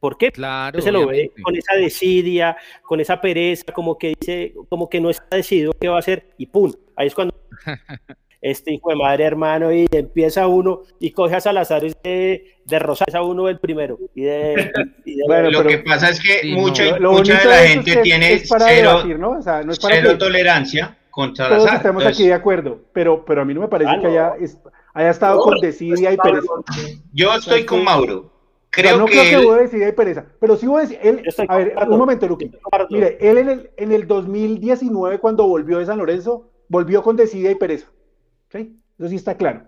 [0.00, 0.32] ¿Por qué?
[0.32, 4.98] Claro, se lo ve con esa desidia, con esa pereza, como que dice, como que
[4.98, 6.72] no está decidido qué va a hacer y ¡pum!
[6.96, 7.34] Ahí es cuando
[8.40, 13.14] este hijo de madre hermano y empieza uno y coge a Salazar de, de Rosales
[13.14, 13.98] a uno el primero.
[14.14, 14.72] Y de,
[15.26, 19.32] bueno, lo que pasa es que mucha, mucha de la gente tiene cero, ¿no?
[19.32, 21.66] o sea, no es para cero tolerancia contra Salazar.
[21.66, 24.32] Todos estamos aquí de acuerdo, pero, pero a mí no me parece ah, que haya,
[24.94, 26.48] haya estado con desidia y pereza.
[27.12, 28.39] Yo estoy con Mauro.
[28.70, 31.22] Creo no que creo que voy a decir pereza, pero sí voy a decir, él,
[31.48, 32.50] a ver, un momento, Luque.
[32.90, 37.50] Mire, él en el, en el 2019, cuando volvió de San Lorenzo, volvió con desidia
[37.50, 37.88] y pereza.
[38.52, 39.62] Eso sí está claro.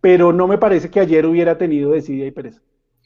[0.00, 2.60] Pero no me parece que ayer hubiera tenido decidida y pereza.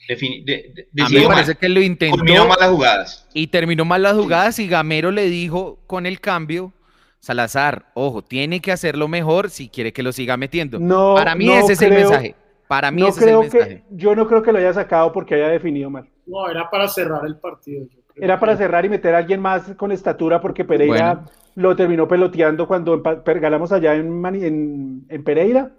[0.08, 2.16] a mí me parece que lo intentó.
[2.16, 3.28] Terminó mal las jugadas.
[3.34, 6.72] Y terminó mal las jugadas y Gamero le dijo con el cambio,
[7.20, 10.78] Salazar, ojo, tiene que hacerlo mejor si quiere que lo siga metiendo.
[10.78, 12.34] No, Para mí ese es el mensaje.
[12.72, 13.84] Para mí ese es el mensaje.
[13.90, 16.08] yo no creo que lo haya sacado porque haya definido mal.
[16.24, 17.84] No, era para cerrar el partido.
[18.16, 21.22] Era para cerrar y meter a alguien más con estatura porque Pereira
[21.54, 25.72] lo terminó peloteando cuando ganamos allá en, en, Pereira.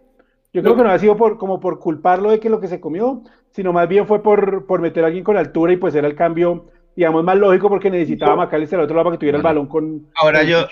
[0.54, 2.80] Yo creo que no ha sido por, como por culparlo de que lo que se
[2.80, 6.08] comió, sino más bien fue por, por meter a alguien con altura y pues era
[6.08, 9.44] el cambio, digamos, más lógico porque necesitaba Macalister al otro lado para que tuviera el
[9.44, 10.10] balón con...
[10.14, 10.68] Ahora, yo,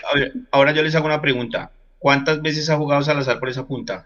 [0.51, 1.71] ahora yo les hago una pregunta.
[1.97, 4.05] ¿Cuántas veces ha jugado Salazar por esa punta?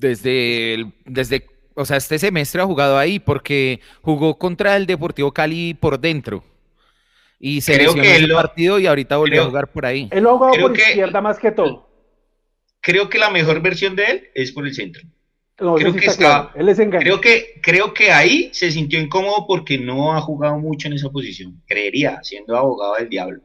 [0.00, 5.74] Desde, desde, o sea, este semestre ha jugado ahí porque jugó contra el Deportivo Cali
[5.74, 6.42] por dentro.
[7.38, 10.08] Y se creo que el partido y ahorita volvió a jugar por ahí.
[10.10, 11.86] Él lo ha jugado por izquierda más que todo.
[12.80, 15.02] Creo que la mejor versión de él es por el centro.
[15.56, 20.14] creo, que está, él es creo que creo que ahí se sintió incómodo porque no
[20.14, 21.62] ha jugado mucho en esa posición.
[21.66, 23.42] Creería, siendo abogado del diablo.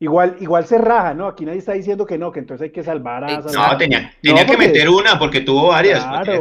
[0.00, 1.26] Igual, igual se raja, ¿no?
[1.26, 3.40] Aquí nadie está diciendo que no, que entonces hay que salvar a.
[3.40, 6.04] No, tenía, tenía que meter una porque tuvo varias.
[6.04, 6.40] Claro,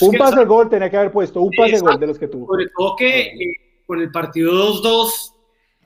[0.00, 2.28] un pase de gol tenía que haber puesto, un pase de gol de los que
[2.28, 2.46] tuvo.
[2.46, 5.34] Sobre todo que eh, con el partido 2-2,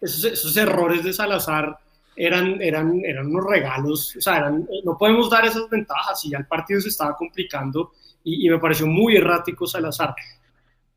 [0.02, 1.78] esos, errores de Salazar
[2.14, 6.46] eran, eran, eran unos regalos, o sea, no podemos dar esas ventajas y ya el
[6.46, 10.14] partido se estaba complicando y, me pareció muy errático Salazar.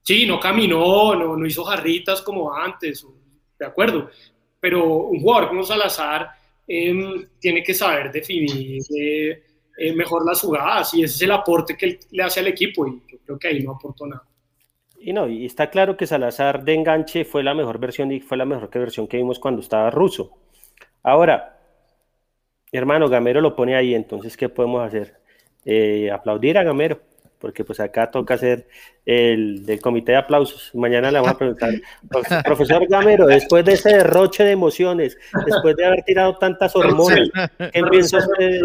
[0.01, 3.05] Sí, no caminó, no, no hizo jarritas como antes,
[3.57, 4.10] de acuerdo,
[4.67, 6.30] pero un jugador como Salazar
[6.67, 9.41] em, tiene que saber definir eh,
[9.77, 13.01] eh, mejor las jugadas y ese es el aporte que le hace al equipo y
[13.08, 14.23] yo creo que ahí no aportó nada.
[14.99, 18.36] Y no, y está claro que Salazar de enganche fue la mejor versión y fue
[18.36, 20.38] la mejor versión que vimos cuando estaba ruso.
[21.01, 21.58] Ahora,
[22.69, 25.15] hermano, Gamero lo pone ahí, entonces, ¿qué podemos hacer?
[25.63, 26.99] Eh, aplaudir a Gamero.
[27.39, 28.67] Porque pues acá toca hacer
[29.06, 30.71] el del comité de aplausos.
[30.73, 31.73] Mañana le vamos a preguntar,
[32.43, 37.84] profesor Gamero, después de ese derroche de emociones, después de haber tirado tantas hormonas, ¿qué
[37.89, 38.62] piensa usted?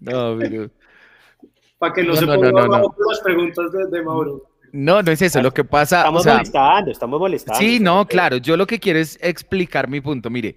[0.00, 0.38] No,
[1.78, 4.50] Para que no, se pongan las preguntas de, Mauro.
[4.72, 5.98] No, no es eso, lo que pasa...
[5.98, 7.58] Estamos molestando, estamos molestando.
[7.58, 10.56] Sí, no, claro, yo lo que quiero es explicar mi punto, mire.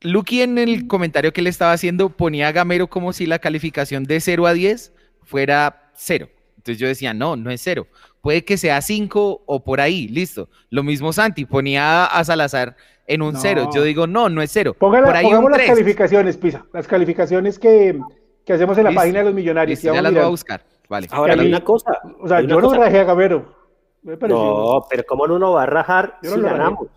[0.00, 4.04] Lucky en el comentario que le estaba haciendo ponía a Gamero como si la calificación
[4.04, 4.92] de 0 a 10
[5.24, 6.28] fuera 0.
[6.68, 7.86] Entonces yo decía, no, no es 0.
[8.20, 10.50] Puede que sea 5 o por ahí, listo.
[10.68, 12.76] Lo mismo Santi, ponía a Salazar
[13.06, 13.70] en un 0.
[13.74, 14.76] Yo digo, no, no es 0.
[14.78, 16.66] por ahí pongamos las calificaciones, Pisa.
[16.74, 17.98] Las calificaciones que,
[18.44, 19.80] que hacemos en la página de los millonarios.
[19.80, 20.62] ya las voy a buscar.
[20.90, 21.08] Vale.
[21.10, 21.98] Ahora, hay una cosa.
[22.20, 23.56] O sea, yo no rajé a Gamero.
[24.02, 26.88] No, pero ¿cómo no uno va a rajar si ganamos?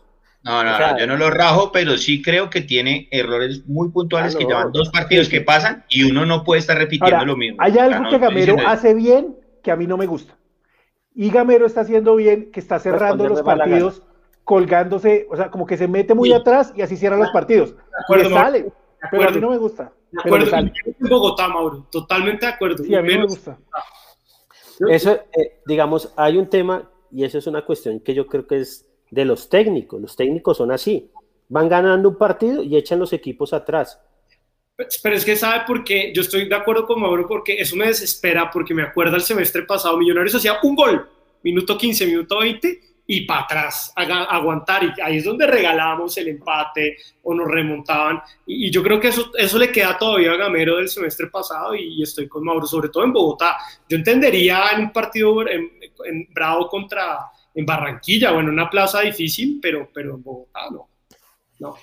[0.43, 4.43] No, no, yo no lo rajo, pero sí creo que tiene errores muy puntuales que
[4.43, 7.57] llevan dos partidos que pasan y uno no puede estar repitiendo lo mismo.
[7.59, 10.37] Hay algo que Gamero hace bien que a mí no me gusta.
[11.13, 14.01] Y Gamero está haciendo bien que está cerrando los partidos
[14.43, 17.75] colgándose, o sea, como que se mete muy atrás y así cierra los partidos.
[18.03, 18.71] Acuerdo, sale,
[19.09, 19.93] pero a mí no me gusta.
[20.11, 20.73] De acuerdo, en
[21.09, 22.83] Bogotá, Mauro, totalmente de acuerdo.
[22.83, 23.57] Sí, a mí no me gusta.
[24.89, 28.59] Eso, eh, digamos, hay un tema y eso es una cuestión que yo creo que
[28.59, 30.01] es de los técnicos.
[30.01, 31.11] Los técnicos son así.
[31.49, 34.01] Van ganando un partido y echan los equipos atrás.
[35.03, 37.87] Pero es que sabe por qué, yo estoy de acuerdo con Mauro porque eso me
[37.87, 41.09] desespera porque me acuerda el semestre pasado, Millonarios hacía un gol,
[41.43, 46.97] minuto 15, minuto 20 y para atrás, aguantar y ahí es donde regalábamos el empate
[47.23, 50.87] o nos remontaban y, yo creo que eso, eso le queda todavía a Gamero del
[50.87, 53.57] semestre pasado y, estoy con Mauro, sobre todo en Bogotá.
[53.89, 59.59] Yo entendería en un partido en Bravo contra en Barranquilla o en una plaza difícil,
[59.61, 60.89] pero, pero en Bogotá no.
[61.59, 61.77] No,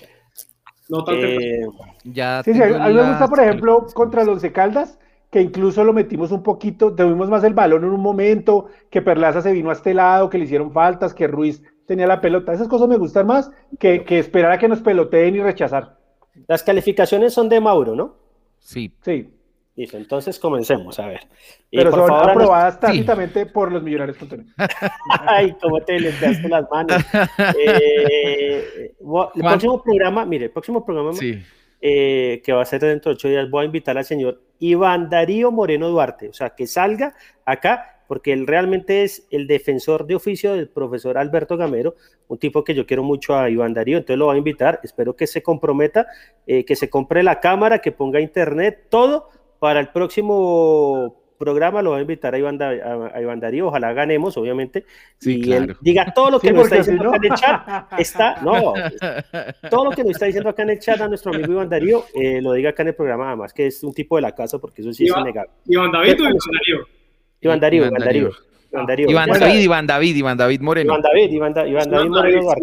[0.89, 1.25] no tanto.
[1.25, 1.67] Eh,
[2.03, 4.99] ya sí, sí, a mí me gusta, por ejemplo, contra los de Caldas,
[5.31, 9.41] que incluso lo metimos un poquito, tuvimos más el balón en un momento, que Perlaza
[9.41, 12.53] se vino a este lado, que le hicieron faltas, que Ruiz tenía la pelota.
[12.53, 15.97] Esas cosas me gustan más que, que esperar a que nos peloteen y rechazar.
[16.47, 18.15] Las calificaciones son de Mauro, ¿no?
[18.59, 18.93] Sí.
[19.01, 19.29] Sí
[19.91, 21.21] entonces comencemos, a ver.
[21.71, 24.17] Pero son aprobadas tácitamente por los millonarios.
[25.27, 27.03] Ay, cómo te limpiaste las manos.
[27.57, 28.93] Eh,
[29.35, 31.11] el próximo programa, mire, el próximo programa
[31.81, 35.09] eh, que va a ser dentro de ocho días, voy a invitar al señor Iván
[35.09, 37.15] Darío Moreno Duarte, o sea, que salga
[37.45, 41.95] acá, porque él realmente es el defensor de oficio del profesor Alberto Gamero,
[42.27, 45.15] un tipo que yo quiero mucho a Iván Darío, entonces lo voy a invitar, espero
[45.15, 46.07] que se comprometa,
[46.45, 51.91] eh, que se compre la cámara, que ponga internet, todo para el próximo programa lo
[51.91, 54.85] voy a invitar a Iván, a, Darío, ojalá ganemos, obviamente,
[55.21, 58.73] y él diga todo lo que nos está diciendo acá en el chat, está, no,
[59.69, 62.03] todo lo que nos está diciendo acá en el chat a nuestro amigo Iván Darío,
[62.13, 64.59] eh, lo diga acá en el programa, además que es un tipo de la casa,
[64.59, 65.51] porque eso sí es innegable.
[65.65, 66.87] Iván David o Iván Darío.
[67.41, 68.21] Iván Darío, Iván Darío.
[68.21, 68.48] Iván, Darío.
[68.71, 70.93] Iván David, Iván David, Iván David Moreno.
[70.93, 72.53] Iván David, Iván, David Moreno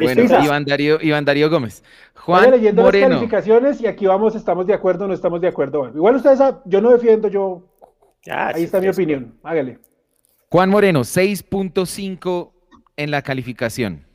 [0.00, 1.82] Bueno, Iván Darío, Iván Darío Gómez.
[2.14, 3.08] Juan leyendo Moreno.
[3.08, 5.90] las calificaciones y aquí vamos, estamos de acuerdo, no estamos de acuerdo.
[5.94, 7.64] Igual ustedes, yo no defiendo, yo.
[8.30, 9.34] ahí está mi opinión.
[9.42, 9.78] Hágale.
[10.50, 12.52] Juan Moreno, 6.5
[12.96, 14.09] en la calificación.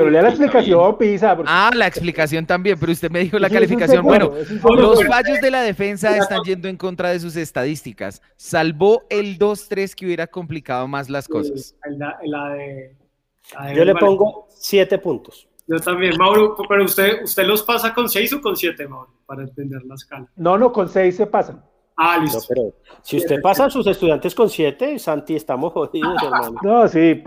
[0.00, 1.36] Pero lea la explicación, Pisa.
[1.46, 4.02] Ah, la explicación también, pero usted me dijo la calificación.
[4.02, 4.32] Bueno,
[4.76, 8.22] los fallos de la defensa están yendo en contra de sus estadísticas.
[8.36, 11.74] Salvó el 2-3 que hubiera complicado más las cosas.
[13.74, 15.46] Yo le pongo 7 puntos.
[15.66, 19.42] Yo también, Mauro, pero usted, usted los pasa con 6 o con 7, Mauro, para
[19.42, 20.26] entender la escala.
[20.34, 21.62] No, no, con 6 se pasan.
[21.96, 22.40] Ah, listo.
[22.48, 26.56] pero si usted pasa a sus estudiantes con 7, Santi, estamos jodidos, hermano.
[26.62, 27.22] No, sí,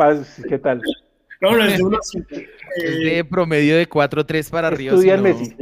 [0.49, 0.81] ¿qué tal?
[1.43, 1.99] No, no, es de uno,
[2.77, 4.93] es de promedio de 4-3 para arriba.
[4.93, 5.53] Estudia Messi.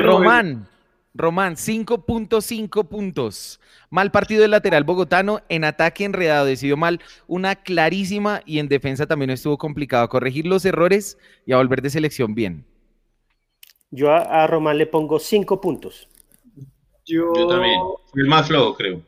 [0.00, 0.66] Román,
[1.14, 3.60] Román, 5.5 puntos.
[3.90, 9.06] Mal partido del lateral bogotano, en ataque enredado, decidió mal, una clarísima y en defensa
[9.06, 10.02] también estuvo complicado.
[10.02, 12.64] A corregir los errores y a volver de selección bien.
[13.92, 16.08] Yo a, Román le pongo 5 puntos.
[17.06, 17.32] Yo...
[17.48, 17.78] también.
[18.16, 19.00] El más flojo, creo.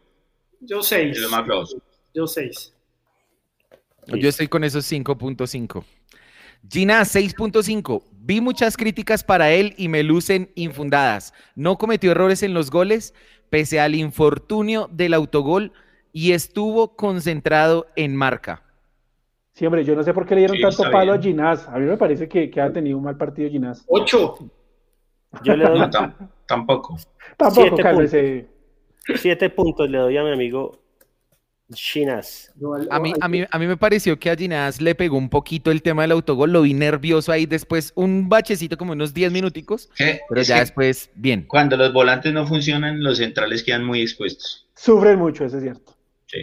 [0.61, 1.19] Yo 6.
[1.19, 1.83] El más flojo.
[2.15, 2.74] Yo 6.
[4.07, 5.85] Yo estoy con esos 5.5.
[6.69, 8.03] Gina, 6.5.
[8.13, 11.35] Vi muchas críticas para él y me lucen infundadas.
[11.55, 13.15] No cometió errores en los goles,
[13.51, 15.73] pese al infortunio del autogol,
[16.13, 18.63] y estuvo concentrado en marca.
[19.53, 21.69] Sí, hombre, yo no sé por qué le dieron tanto palo a Ginás.
[21.69, 23.85] A mí me parece que, ha tenido un mal partido Ginás.
[23.89, 24.39] 8.
[25.43, 25.91] Yo le doy.
[26.47, 26.97] tampoco.
[27.37, 29.21] Tampoco, Siete puntos.
[29.21, 30.84] Siete puntos le doy a mi amigo
[31.75, 32.53] Ginás.
[32.91, 35.71] A mí, a, mí, a mí me pareció que a Ginás le pegó un poquito
[35.71, 39.91] el tema del autogol, lo vi nervioso ahí después, un bachecito como unos 10 minuticos,
[40.29, 41.45] pero ya después, bien.
[41.47, 44.69] Cuando los volantes no funcionan, los centrales quedan muy expuestos.
[44.75, 45.97] Sufren mucho, eso es cierto.
[46.27, 46.41] Sí.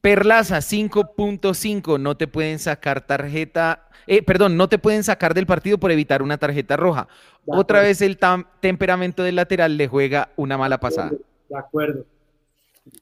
[0.00, 5.78] Perlaza 5.5, no te pueden sacar tarjeta, eh, perdón, no te pueden sacar del partido
[5.78, 7.06] por evitar una tarjeta roja.
[7.46, 8.18] Otra vez el
[8.60, 11.10] temperamento del lateral le juega una mala pasada.
[11.48, 12.06] De acuerdo.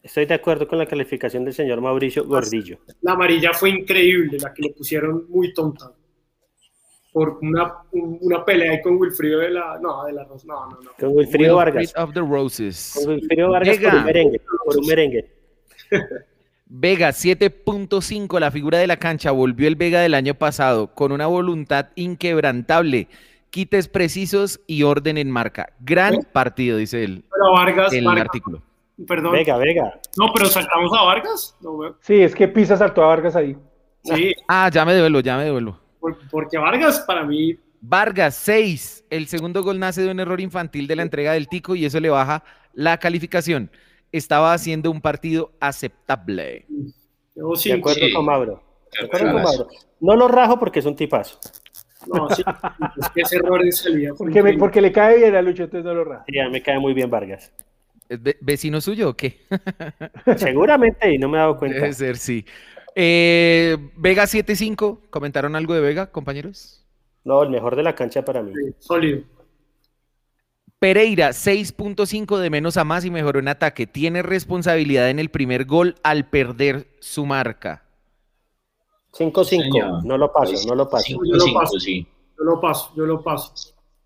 [0.03, 2.79] Estoy de acuerdo con la calificación del señor Mauricio Gordillo.
[3.03, 5.93] La amarilla fue increíble, la que le pusieron muy tonta.
[7.13, 9.79] Por una, una pelea ahí con Wilfrido de la.
[9.81, 10.91] No, de la No, no, no.
[10.99, 11.95] Con Wilfrido Vargas.
[11.97, 12.93] Of the Roses.
[12.95, 14.41] Con Wilfrido Vargas por un merengue.
[14.65, 15.33] Por un merengue.
[16.71, 21.27] Vega 7.5, la figura de la cancha, volvió el Vega del año pasado con una
[21.27, 23.09] voluntad inquebrantable,
[23.49, 25.73] quites precisos y orden en marca.
[25.81, 27.25] Gran partido, dice él.
[27.33, 28.63] Pero Vargas, el Vargas, artículo.
[29.07, 29.33] Perdón.
[29.33, 30.01] Vega, Vega.
[30.17, 31.57] No, pero saltamos a Vargas.
[31.61, 33.57] No, Sí, es que Pisa saltó a Vargas ahí.
[34.03, 35.79] sí, Ah, ya me devuelvo, ya me devuelvo.
[36.01, 37.57] por- porque Vargas para mí.
[37.81, 41.77] Vargas 6, el segundo gol nace de un error infantil de la entrega del Tico
[41.77, 42.43] y eso le baja
[42.73, 43.71] la calificación.
[44.11, 46.67] Estaba haciendo un partido aceptable.
[47.37, 48.13] Yo De acuerdo Sí.
[48.13, 48.63] con Mauro.
[48.99, 49.59] De acuerdo con Claro.
[49.59, 49.69] Mauro.
[50.01, 51.39] No lo rajo porque es un tipazo.
[52.07, 52.43] No, sí.
[53.01, 54.13] Es que ese error en salida.
[54.17, 56.25] Porque, me- porque le cae bien a Lucho, entonces no lo raja.
[56.27, 57.53] Sí, a mí me cae muy bien Vargas.
[58.09, 59.47] ¿Es ve- vecino suyo o qué?
[60.37, 61.79] Seguramente, y no me he dado cuenta.
[61.81, 62.45] Debe ser, sí.
[62.95, 66.85] Eh, Vega 7.5, ¿comentaron algo de Vega, compañeros?
[67.25, 68.53] No, el mejor de la cancha para mí.
[68.55, 69.23] Sí, Sólido.
[70.79, 73.87] Pereira, 6.5 de menos a más y mejoró en ataque.
[73.87, 77.83] Tiene responsabilidad en el primer gol al perder su marca.
[79.13, 79.45] 5-5.
[79.45, 80.05] Señor.
[80.05, 81.05] No lo paso, no lo paso.
[81.19, 82.07] 5-5, sí.
[82.39, 83.53] Yo lo paso, yo lo paso.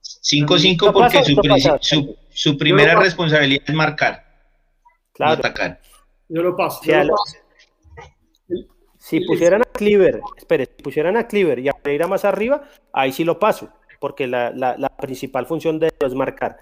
[0.02, 1.78] 5-5 No porque pasa, su, no princi- pasa.
[1.80, 5.32] su, su primera responsabilidad es marcar, no Claro.
[5.34, 5.80] atacar.
[6.28, 6.80] Yo lo paso.
[6.84, 7.14] Yo lo.
[8.98, 12.62] Si pusieran a Cleaver, espere, si pusieran a Cleaver y a Pereira más arriba,
[12.92, 13.68] ahí sí lo paso,
[14.00, 16.56] porque la, la- la principal función de ellos es marcar.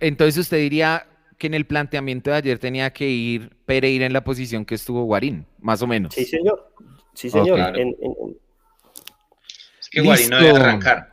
[0.00, 1.06] Entonces usted diría
[1.36, 5.04] que en el planteamiento de ayer tenía que ir Pereira en la posición que estuvo
[5.04, 6.14] Guarín, más o menos.
[6.14, 6.72] Sí, señor.
[7.14, 7.56] Sí, señor.
[7.56, 7.76] claro.
[7.78, 8.38] En- en- en-
[9.78, 11.10] Es que Guarín no debe arrancar.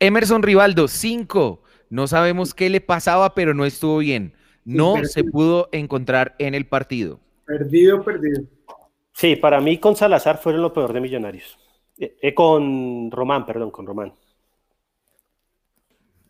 [0.00, 1.62] Emerson Rivaldo, 5.
[1.92, 4.32] No sabemos qué le pasaba, pero no estuvo bien.
[4.64, 7.20] No se pudo encontrar en el partido.
[7.44, 8.44] Perdido, perdido.
[9.12, 11.58] Sí, para mí con Salazar fueron lo peor de Millonarios.
[11.98, 14.14] Eh, eh, con Román, perdón, con Román.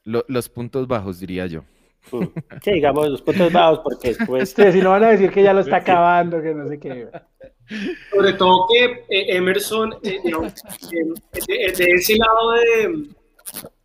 [0.02, 1.62] Lo- los puntos bajos, diría yo.
[2.10, 2.24] Mm.
[2.64, 4.42] Sí, digamos los puntos bajos, porque después.
[4.42, 7.08] Este, si no van a decir que ya lo está acabando, que no sé qué.
[8.10, 11.12] Sobre todo que eh, Emerson, eh, eh,
[11.46, 13.08] de, de ese lado de,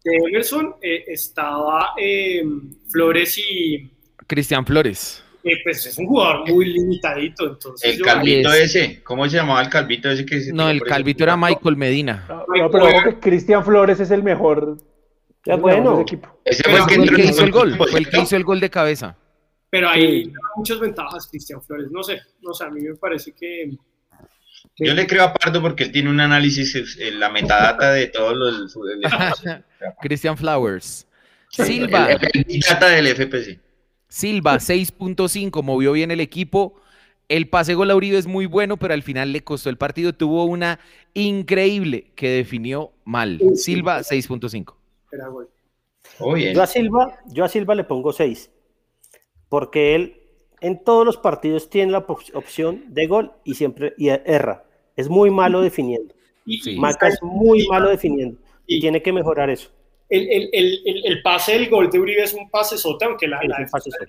[0.10, 2.44] de Emerson eh, estaba eh,
[2.90, 3.90] Flores y
[4.28, 5.24] Cristian Flores.
[5.44, 7.48] eh, pues es un jugador muy limitadito.
[7.48, 8.76] Entonces El calvito es.
[8.76, 12.26] ese, ¿cómo se llamaba el calvito ese que se No, el calvito era Michael Medina.
[12.28, 14.78] No, no, pero Cristian Flores es el mejor.
[15.60, 15.94] Bueno.
[15.94, 16.42] ese equipo.
[16.44, 18.36] Ese Pero fue el que el entró que hizo el gol, fue el que hizo
[18.36, 19.16] el gol de cabeza.
[19.70, 21.90] Pero hay muchas ventajas, Cristian Flores.
[21.92, 23.70] No sé, no sé, a mí me parece que.
[24.80, 28.36] Yo le creo a Pardo porque él tiene un análisis en la metadata de todos
[28.36, 28.76] los
[29.46, 29.64] el-
[30.02, 31.08] Cristian Flowers.
[31.50, 32.10] Silva,
[32.70, 33.60] data del FPC.
[34.10, 36.80] Silva, 6.5, movió bien el equipo.
[37.30, 40.14] El pase gol a Uribe es muy bueno, pero al final le costó el partido.
[40.14, 40.80] Tuvo una
[41.14, 43.40] increíble que definió mal.
[43.56, 44.76] Silva, 6.5.
[45.12, 45.50] era gol.
[46.20, 46.54] Oh, bien.
[46.56, 48.50] Yo a Silva, yo a Silva le pongo 6.
[49.50, 50.22] Porque él
[50.62, 54.64] en todos los partidos tiene la op- opción de gol y siempre y erra.
[54.98, 56.14] Es muy malo definiendo.
[56.46, 56.72] Y, Sí.
[56.72, 58.38] y- Maca es muy malo definiendo.
[58.66, 59.70] Y y tiene que mejorar eso.
[60.10, 63.28] el, el, el, el, el pase del gol de Uribe es un pase sote, aunque
[63.28, 63.58] la, Sí, la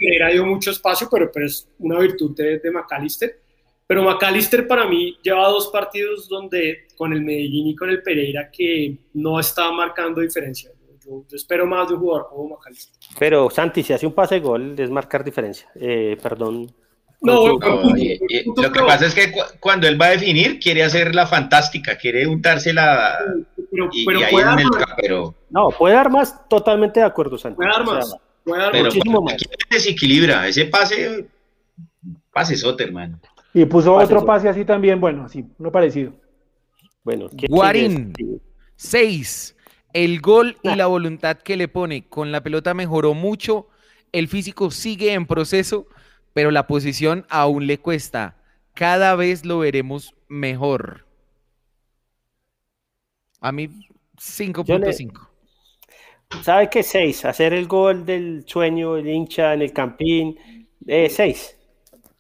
[0.01, 3.41] era dio mucho espacio, pero, pero es una virtud de, de McAllister.
[3.87, 8.51] Pero McAllister para mí lleva dos partidos donde con el Medellín y con el Pereira
[8.51, 10.71] que no está marcando diferencia.
[11.05, 12.95] Yo, yo espero más de un jugador como McAllister.
[13.19, 15.69] Pero Santi, si hace un pase gol, es marcar diferencia.
[15.75, 16.71] Eh, perdón.
[17.21, 20.11] No, Con- No, y- y lo que pasa es que cu- cuando él va a
[20.11, 23.19] definir, quiere hacer la fantástica, quiere untársela
[23.73, 27.01] pero, y, pero y ahí puede, en dar más, pero, No, puede dar más, totalmente
[27.01, 27.57] de acuerdo, Santi.
[27.57, 28.95] puede dar O sea, más, puede dar pero más.
[28.95, 29.37] muchísimo más.
[29.69, 31.27] desequilibra, ese pase,
[32.33, 33.19] pase sote, hermano.
[33.53, 36.13] Y puso Pase, otro pase así también, bueno, así, uno parecido.
[37.03, 38.13] Bueno, ¿quién Guarín.
[38.17, 38.39] sigue?
[38.77, 39.57] 6.
[39.93, 43.67] El gol y la voluntad que le pone con la pelota mejoró mucho.
[44.13, 45.87] El físico sigue en proceso,
[46.33, 48.37] pero la posición aún le cuesta.
[48.75, 51.07] Cada vez lo veremos mejor.
[53.41, 53.69] A mí,
[54.17, 55.29] 5.5.
[56.43, 56.83] ¿Sabe qué?
[56.83, 57.25] 6.
[57.25, 60.39] Hacer el gol del sueño, el hincha en el campín.
[60.87, 61.57] 6.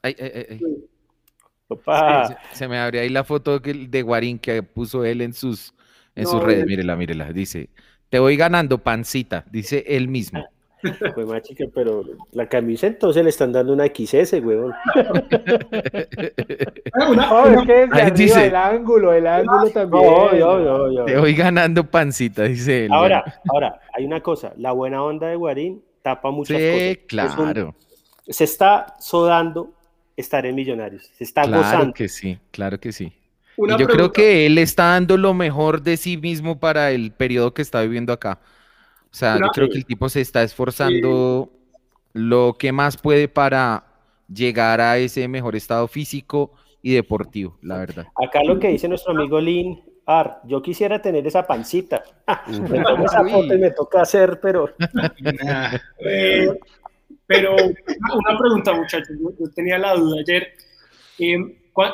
[0.02, 0.60] Ay, ay, ay.
[2.52, 5.74] Se, me abre ahí la foto de Guarín que puso él en sus,
[6.14, 6.66] en sus redes.
[6.66, 7.30] Mírela, mírela.
[7.32, 7.68] Dice,
[8.08, 9.44] te voy ganando, pancita.
[9.50, 10.46] Dice él mismo.
[11.14, 14.72] Pues más chica, pero la camisa entonces le están dando una XS, weón.
[17.16, 20.04] no, es que dice, el ángulo, el ángulo también.
[21.06, 22.92] Te voy ganando pancita, dice él.
[22.92, 27.74] Ahora, ahora, hay una cosa, la buena onda de Guarín tapa muchas sí, claro.
[28.28, 29.72] se está sodando
[30.16, 31.94] estar en Millonarios, se está claro gozando.
[31.94, 33.12] que sí, claro que sí.
[33.56, 37.52] y yo creo que él está dando lo mejor de sí mismo para el periodo
[37.52, 38.38] que está viviendo acá.
[39.10, 41.50] O sea, yo creo que el tipo se está esforzando
[42.12, 43.84] lo que más puede para
[44.32, 46.52] llegar a ese mejor estado físico
[46.82, 48.06] y deportivo, la verdad.
[48.22, 52.02] Acá lo que dice nuestro amigo Lin, Ar, yo quisiera tener esa pancita.
[52.70, 54.70] me esa foto y me toca hacer, pero...
[56.00, 56.48] Eh,
[57.26, 60.54] pero una pregunta, muchachos, yo, tenía la duda ayer.
[61.18, 61.36] Eh,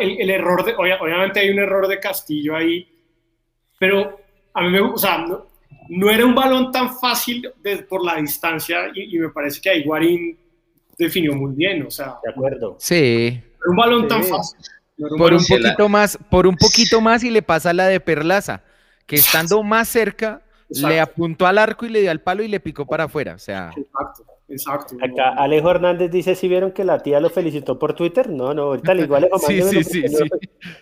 [0.00, 2.88] el, error de, obviamente hay un error de Castillo ahí,
[3.78, 4.20] pero
[4.54, 5.53] a mí me, o sea, no
[6.10, 7.50] era un balón tan fácil
[7.88, 10.38] por la distancia y, me parece que ahí Guarín
[10.98, 12.16] definió muy bien, o sea.
[12.24, 12.76] De acuerdo.
[12.78, 13.40] Sí.
[13.66, 14.58] un balón tan fácil.
[15.18, 18.62] por un poquito más, por un poquito más y le pasa la de Perlaza,
[19.06, 22.60] que estando más cerca le apuntó al arco y le dio al palo y le
[22.60, 23.70] picó para afuera, o sea.
[23.76, 24.24] Exacto.
[24.48, 24.96] Exacto.
[25.00, 28.28] Acá Alejo Hernández dice, si vieron que la tía lo felicitó por Twitter?
[28.28, 30.24] No, no, ahorita le igual Sí, sí, sí, sí.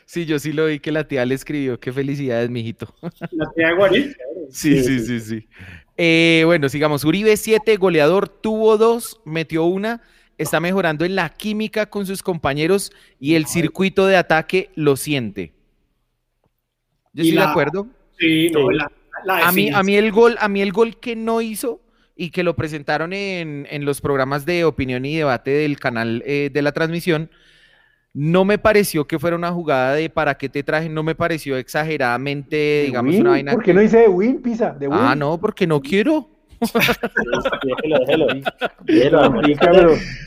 [0.05, 2.93] Sí, yo sí lo vi que la tía le escribió, qué felicidades, mijito.
[3.31, 4.17] La tía de Guarín.
[4.53, 5.49] Sí, sí, sí, sí.
[5.97, 7.05] Eh, bueno, sigamos.
[7.05, 10.03] Uribe 7, goleador, tuvo dos, metió una,
[10.39, 15.53] está mejorando en la química con sus compañeros y el circuito de ataque lo siente.
[17.13, 17.89] Yo estoy de acuerdo.
[18.19, 18.91] Sí, no, la,
[19.29, 21.81] a, mí, a, mí el gol, a mí el gol que no hizo
[22.17, 26.63] y que lo presentaron en, los programas de opinión y debate del canal eh, de
[26.63, 27.31] la transmisión,
[28.15, 31.57] no me pareció que fuera una jugada de para qué te traje, no me pareció
[31.57, 33.53] exageradamente, digamos, una vaina.
[33.53, 34.71] ¿Por qué no dice de win, Pisa?
[34.71, 34.99] De win.
[35.01, 36.29] Ah, no, porque no quiero.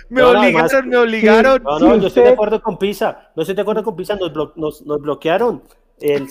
[0.10, 1.64] me obligaron, me obligaron.
[1.64, 3.32] no, no, yo estoy de acuerdo con Pisa.
[3.36, 5.64] No estoy de acuerdo con Pisa, nos, nos bloquearon.
[6.02, 6.28] El,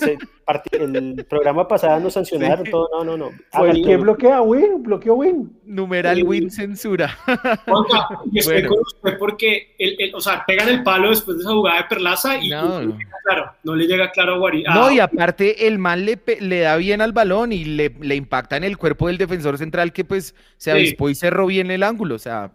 [0.73, 2.87] el, programa pasado nos sancionaron todo.
[2.91, 3.31] No, no, no.
[3.51, 5.59] Fue el que bloquea Win, bloqueó Win.
[5.65, 7.17] Numeral Win censura.
[8.31, 11.77] y estoy con usted porque, el, o sea, pegan el palo después de esa jugada
[11.77, 14.63] de Perlaza y no, no, claro, no le llega claro a Guari.
[14.63, 18.57] no, y aparte el man le, le, da bien al balón y le, le, impacta
[18.57, 22.15] en el cuerpo del defensor central que pues se avispó y cerró bien el ángulo.
[22.15, 22.51] O sea,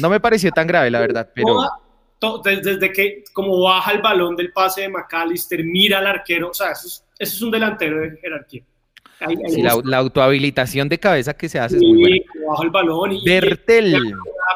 [0.00, 1.56] no, me pareció tan grave, la verdad, pero
[2.44, 6.72] desde, que como baja el balón del pase de McAllister, mira al arquero, o sea,
[6.72, 8.62] eso es, un delantero de jerarquía.
[9.84, 12.48] la, autohabilitación de cabeza que se hace es muy buena.
[12.48, 13.96] baja el balón y, Bertel.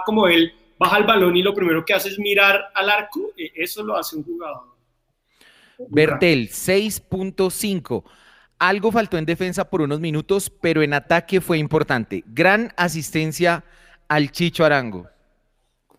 [0.04, 3.50] como él baja el balón y lo primero que hace es mirar al arco, e,
[3.56, 4.76] eso lo hace un jugador.
[5.88, 8.04] Bertel, 6.5.
[8.58, 12.24] Algo faltó en defensa por unos minutos, pero en ataque fue importante.
[12.26, 13.64] Gran asistencia
[14.08, 15.06] al Chicho Arango.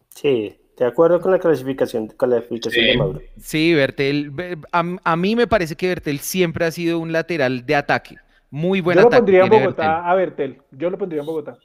[0.09, 3.21] Sí, de acuerdo con la clasificación, con la clasificación de Mauro.
[3.41, 4.32] Sí, Bertel,
[4.71, 8.15] a, mí me parece que Bertel siempre ha sido un lateral de ataque.
[8.51, 9.11] Muy buen ataque.
[9.11, 10.61] Yo lo pondría en Bogotá a Bertel.
[10.71, 11.57] Yo lo pondría en Bogotá.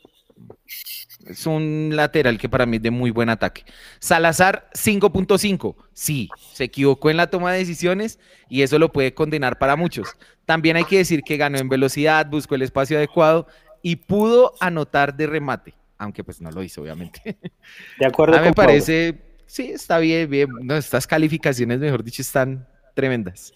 [1.26, 3.64] Es un lateral que para mí es de muy buen ataque.
[4.00, 5.76] Salazar 5.5.
[5.92, 10.16] Sí, se equivocó en la toma de decisiones y eso lo puede condenar para muchos.
[10.46, 13.46] También hay que decir que ganó en velocidad, buscó el espacio adecuado
[13.82, 17.20] y pudo anotar de remate aunque pues no lo hizo, obviamente.
[17.98, 18.36] De acuerdo.
[18.36, 19.14] A mí me parece,
[19.46, 20.48] sí, está bien, bien.
[20.70, 23.54] estas calificaciones, mejor dicho, están tremendas.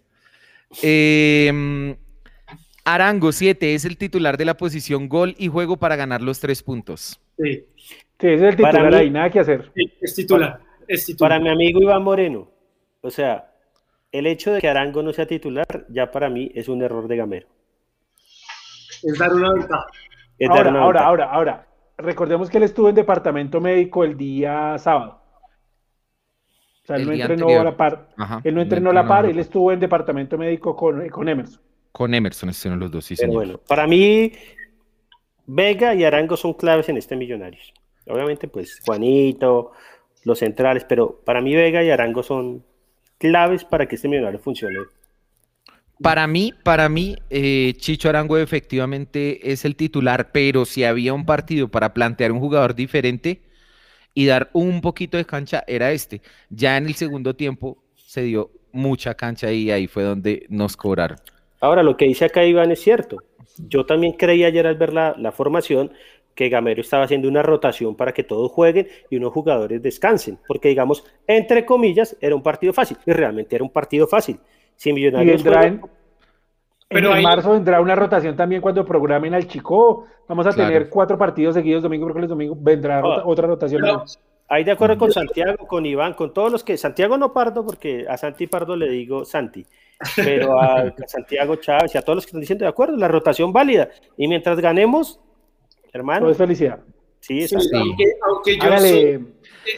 [0.83, 1.97] Em,
[2.85, 6.63] Arango 7 es el titular de la posición gol y juego para ganar los tres
[6.63, 7.21] puntos.
[7.37, 7.65] Sí,
[8.21, 9.73] sí es el titular ahí, nada que hacer.
[10.01, 11.31] es, titular, es titular.
[11.31, 12.49] Para mi amigo Iván Moreno,
[13.01, 13.53] o sea,
[14.13, 17.17] el hecho de que Arango no sea titular, ya para mí es un error de
[17.17, 17.49] Gamero.
[19.03, 19.87] Es dar una ventaja.
[20.49, 21.66] ahora, ahora, ahora, ahora,
[21.99, 25.21] recordemos que él estuvo en departamento médico el día sábado.
[26.83, 28.09] O sea, él no entrenó a la par.
[28.45, 31.61] él no entrenó a la par, él estuvo en departamento médico con, con Emerson.
[31.91, 34.33] Con Emerson estuvieron los dos, sí, Bueno, para mí,
[35.47, 37.73] Vega y Arango son claves en este Millonarios.
[38.07, 39.73] Obviamente, pues Juanito,
[40.25, 42.65] los centrales, pero para mí Vega y Arango son
[43.19, 44.79] claves para que este Millonario funcione
[46.03, 51.25] para mí, para mí, eh, Chicho Arango efectivamente es el titular, pero si había un
[51.25, 53.41] partido para plantear un jugador diferente
[54.13, 56.21] y dar un poquito de cancha, era este.
[56.51, 61.19] Ya en el segundo tiempo se dio mucha cancha y ahí fue donde nos cobraron.
[61.61, 63.19] Ahora, lo que dice acá Iván es cierto.
[63.57, 65.93] Yo también creí ayer al ver la, formación,
[66.35, 70.69] que Gamero estaba haciendo una rotación para que todos jueguen y unos jugadores descansen, porque
[70.69, 74.39] digamos, entre comillas, era un partido fácil, y realmente era un partido fácil.
[74.77, 75.43] Si Millonarios...
[76.89, 80.07] Pero en marzo vendrá una rotación también cuando programen al Chico.
[80.29, 82.57] Vamos a tener cuatro partidos seguidos, domingo, miércoles, domingo.
[82.59, 83.23] Vendrá ah.
[83.25, 83.83] otra rotación.
[84.49, 86.77] ahí de acuerdo con Santiago, con Iván, con todos los que.
[86.77, 89.67] Santiago no Pardo, porque a Santi Pardo le digo Santi.
[90.15, 93.53] Pero a, Santiago Chávez y a todos los que están diciendo de acuerdo, la rotación
[93.53, 93.89] válida.
[94.17, 95.19] Y mientras ganemos,
[95.93, 96.31] hermano.
[96.31, 96.79] es felicidad.
[97.19, 97.57] Sí, sí,
[98.29, 98.73] Aunque, yo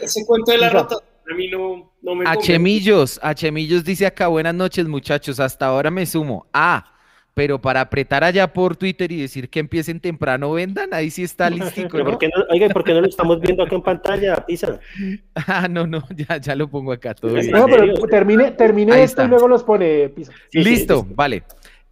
[0.03, 2.27] ese cuento de la rotación a mí no, no me.
[2.27, 5.39] Achemillos, Achemillos dice acá, buenas noches, muchachos.
[5.39, 6.47] Hasta ahora me sumo.
[6.53, 6.93] Ah
[7.39, 11.49] pero para apretar allá por Twitter y decir que empiecen temprano, vendan, ahí sí está
[11.49, 11.97] listico.
[11.97, 12.03] ¿no?
[12.03, 14.77] ¿Por qué no, oiga, ¿por qué no lo estamos viendo acá en pantalla, Pisa?
[15.47, 19.27] Ah, no, no, ya, ya lo pongo acá todo No, pero termine, termine esto y
[19.29, 20.33] luego los pone Pisa.
[20.51, 21.43] Listo, vale.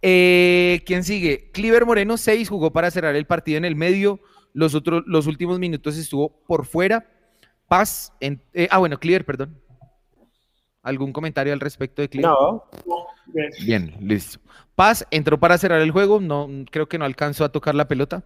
[0.02, 1.50] Eh, ¿Quién sigue?
[1.50, 4.20] Cliver Moreno 6 jugó para cerrar el partido en el medio.
[4.52, 7.06] Los, otros, los últimos minutos estuvo por fuera.
[7.68, 8.12] Paz.
[8.20, 9.56] En, eh, ah, bueno, Cliver, perdón.
[10.82, 12.30] ¿Algún comentario al respecto de Cliver?
[12.30, 12.64] No.
[13.64, 14.40] Bien, listo.
[14.74, 18.22] Paz entró para cerrar el juego, no creo que no alcanzó a tocar la pelota.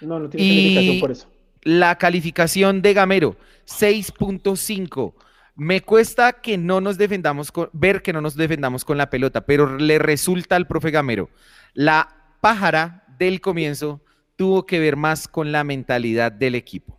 [0.00, 1.28] No, no tiene calificación por eso.
[1.62, 5.14] La calificación de Gamero, 6.5.
[5.54, 9.42] Me cuesta que no nos defendamos con, ver que no nos defendamos con la pelota,
[9.42, 11.28] pero le resulta al profe Gamero.
[11.74, 12.08] La
[12.40, 14.00] pájara del comienzo
[14.34, 16.98] tuvo que ver más con la mentalidad del equipo.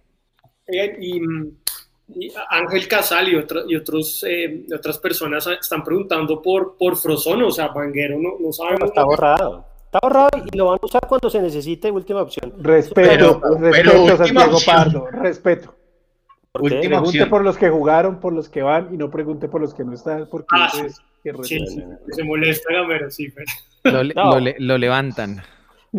[1.00, 1.52] Y mm,
[2.50, 7.70] Ángel Casal y, y otros, eh, otras personas están preguntando por, por Frozono, o sea,
[7.70, 8.90] Vanguero no, no sabemos.
[8.90, 9.66] Está borrado.
[9.86, 12.54] Está borrado y lo van a usar cuando se necesite, última opción.
[12.60, 15.76] Respeto, respeto, Santiago Pardo, respeto.
[16.52, 19.84] pregunte por los que jugaron, por los que van y no pregunte por los que
[19.84, 20.72] no están, porque ah,
[21.44, 21.60] sí,
[22.10, 23.32] se molesta Gamero, sí.
[23.84, 24.04] Pero...
[24.04, 25.44] Lo, lo, levantan.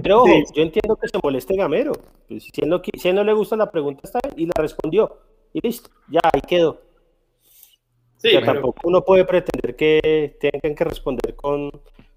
[0.03, 1.93] Pero yo entiendo que se moleste Gamero.
[2.29, 4.55] Pues, si, él no, si él no le gusta la pregunta, está bien, y la
[4.61, 5.19] respondió
[5.53, 6.81] y listo, ya ahí quedó.
[8.17, 11.71] Sí, tampoco uno puede pretender que tengan que responder con,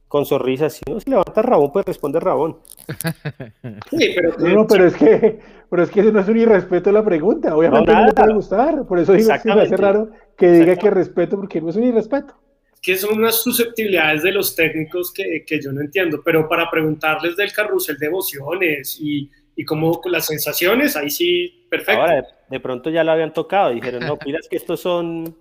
[0.08, 0.74] con sonrisas.
[0.74, 2.58] Si no se levanta Rabón, puede responder Rabón.
[3.92, 6.94] Sí, pero, no, pero es que, pero es que eso no es un irrespeto a
[6.94, 7.56] la pregunta.
[7.56, 8.86] Obviamente no, le puede gustar.
[8.86, 11.84] Por eso digo que me hace raro que diga que respeto, porque no es un
[11.84, 12.34] irrespeto.
[12.82, 16.22] Que son unas susceptibilidades de los técnicos que, que yo no entiendo.
[16.24, 22.00] Pero para preguntarles del carrusel de emociones y y como las sensaciones, ahí sí, perfecto.
[22.00, 25.36] Ahora, de, pronto ya lo habían tocado, dijeron, no, pidas que estos son,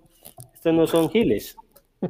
[0.55, 1.55] estos no son giles.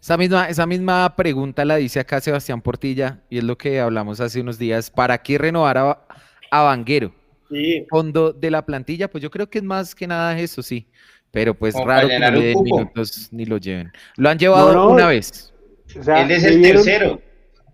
[0.00, 4.20] Esa misma, esa misma pregunta la dice acá Sebastián Portilla, y es lo que hablamos
[4.20, 6.06] hace unos días, ¿para qué renovar a,
[6.50, 7.14] a Vanguero?
[7.50, 7.86] Sí.
[7.88, 10.88] Fondo de la plantilla, pues yo creo que es más que nada eso, sí.
[11.34, 13.92] Pero pues raro que no le den minutos ni lo lleven.
[14.16, 15.52] Lo han llevado una vez.
[15.94, 17.20] Él es el tercero.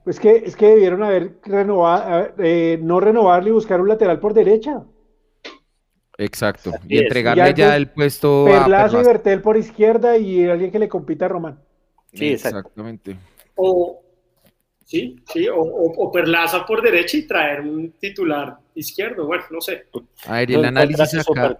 [0.06, 4.32] Es que, es que debieron haber renovado, eh, no renovarle y buscar un lateral por
[4.32, 4.82] derecha.
[6.16, 6.72] Exacto.
[6.88, 10.88] Y entregarle ya, el puesto Perlaza a y Bertel por izquierda y alguien que le
[10.88, 11.60] compita a Román.
[12.14, 13.16] Sí, exactamente.
[13.56, 14.00] O,
[14.86, 19.26] sí, sí, o, Perlaza por derecha y traer un titular izquierdo.
[19.26, 19.84] Bueno, no sé.
[20.26, 21.58] A ver, el análisis acá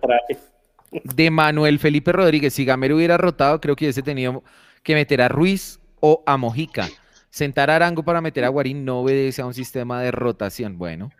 [0.90, 2.54] de Manuel Felipe Rodríguez.
[2.54, 4.42] Si Gamero hubiera rotado, creo que hubiese tenido
[4.82, 6.88] que meter a Ruiz o a Mojica.
[7.30, 10.78] Sentar a Arango para meter a Guarín no obedece a un sistema de rotación.
[10.78, 11.10] Bueno,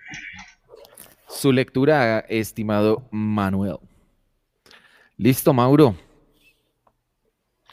[1.28, 3.78] su lectura, estimado Manuel.
[5.16, 5.94] Listo, Mauro.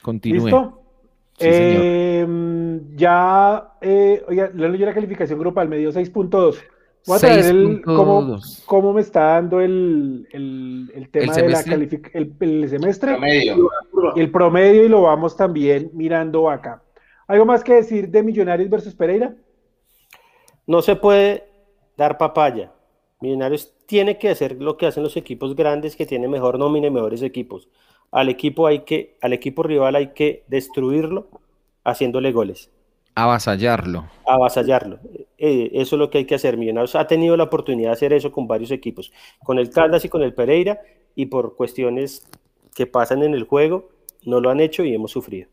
[0.01, 0.45] Continúe.
[0.45, 0.83] ¿Listo?
[1.39, 6.57] Em, ya, eh, oiga, le doy la calificación grupal, me dio 6.2.
[7.07, 12.35] Voy a traer el, cómo, cómo, me está dando el, el, tema de la calificación,
[12.37, 13.69] el, semestre, promedio.
[14.17, 16.83] el promedio y lo vamos también mirando acá.
[17.27, 19.33] ¿Algo más que decir de Millonarios versus Pereira?
[20.65, 21.45] No se puede
[21.95, 22.73] dar papaya.
[23.21, 26.91] Millonarios tiene que hacer lo que hacen los equipos grandes que tienen mejor nómina y
[26.91, 27.69] mejores equipos.
[28.11, 31.29] Al equipo hay que, al equipo rival hay que destruirlo
[31.85, 32.69] haciéndole goles.
[33.15, 34.09] Avasallarlo.
[34.25, 34.99] Avasallarlo.
[35.37, 36.57] Eh, eso es lo que hay que hacer.
[36.57, 39.11] Millonarios ha tenido la oportunidad de hacer eso con varios equipos,
[39.43, 40.81] con el Caldas y con el Pereira,
[41.15, 42.27] y por cuestiones
[42.75, 43.89] que pasan en el juego,
[44.23, 45.49] no lo han hecho y hemos sufrido.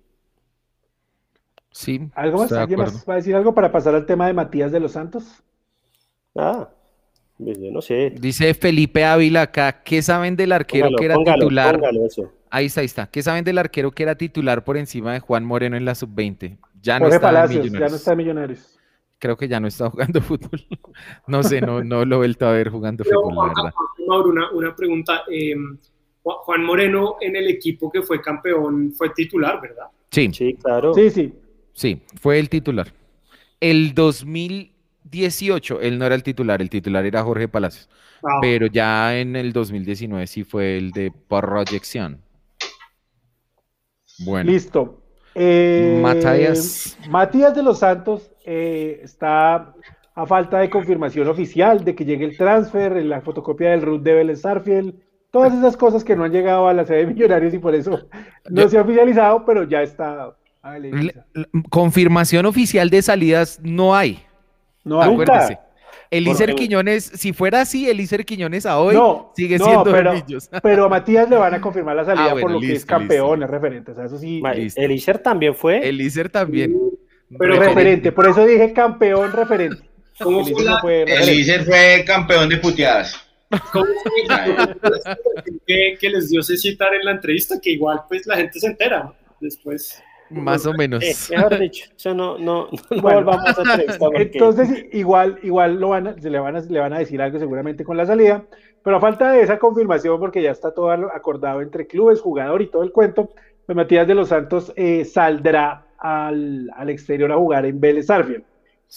[1.70, 2.08] Sí.
[2.14, 2.52] ¿Algo más?
[2.52, 5.42] ¿Alguien más va a decir algo para pasar al tema de Matías de los Santos?
[6.36, 6.68] Ah,
[7.36, 8.10] pues yo no sé.
[8.10, 11.80] Dice Felipe Ávila acá, ¿qué saben del arquero que era titular?
[12.50, 13.08] Ahí está, ahí está.
[13.08, 16.58] ¿Qué saben del arquero que era titular por encima de Juan Moreno en la sub-20?
[16.80, 18.78] Ya no está Palacios, ya no está Millonarios.
[19.24, 20.66] Creo que ya no está jugando fútbol.
[21.26, 23.74] no sé, no, no lo he vuelto a ver jugando fútbol, la verdad.
[24.06, 25.22] Mauro, una, una pregunta.
[25.30, 25.78] Em,
[26.22, 29.86] Juan Moreno en el equipo que fue campeón fue titular, ¿verdad?
[30.10, 30.30] Sí.
[30.30, 30.92] Sí, claro.
[30.92, 31.32] Sí, sí.
[31.72, 32.92] Sí, fue el titular.
[33.60, 37.88] El 2000, 2018 él no era el titular, el titular era Jorge Palacios.
[38.22, 38.38] Ah.
[38.40, 42.20] Pero ya en el 2019 sí fue el de proyección.
[44.20, 44.50] Bueno.
[44.50, 45.00] Listo.
[45.34, 46.96] Eh, Matías.
[47.08, 49.74] Matías de los Santos eh, está
[50.14, 54.14] a falta de confirmación oficial de que llegue el transfer, la fotocopia del root de
[54.14, 54.94] Vélez Sarfield,
[55.30, 58.06] todas esas cosas que no han llegado a la sede de Millonarios y por eso
[58.48, 60.36] no se ha oficializado, pero ya está.
[61.70, 64.22] confirmación oficial de salidas no hay.
[64.84, 65.12] No hay.
[65.12, 65.58] Acuérdese.
[66.10, 68.96] Elícer Quiñones, si fuera así, Elícer Quiñones a hoy
[69.34, 70.12] sigue siendo pero,
[70.62, 73.42] pero a Matías le van a confirmar la ah, salida por lo que es campeón,
[73.42, 73.90] es referente.
[73.90, 74.40] O sea, eso sí.
[74.76, 75.88] Elícer también fue.
[75.88, 76.76] Elícer también.
[77.38, 79.82] Pero referente, por eso dije campeón referente.
[81.06, 83.20] Elícer fue, campeón de puteadas.
[83.72, 83.86] ¿Cómo
[85.66, 88.66] que, que les dio ese citar en la entrevista, que igual pues la gente se
[88.66, 90.02] entera después.
[90.30, 91.02] Más o menos.
[91.04, 94.22] Eh, mejor dicho, eso no, no, no volvamos a porque...
[94.22, 97.84] Entonces, igual, igual lo van a, le, van a, le van a decir algo seguramente
[97.84, 98.44] con la salida,
[98.82, 102.70] pero a falta de esa confirmación, porque ya está todo acordado entre clubes, jugador y
[102.70, 103.34] todo el cuento,
[103.66, 108.44] pues Matías de los Santos eh, saldrá al, al, exterior a jugar en Vélez Arfield.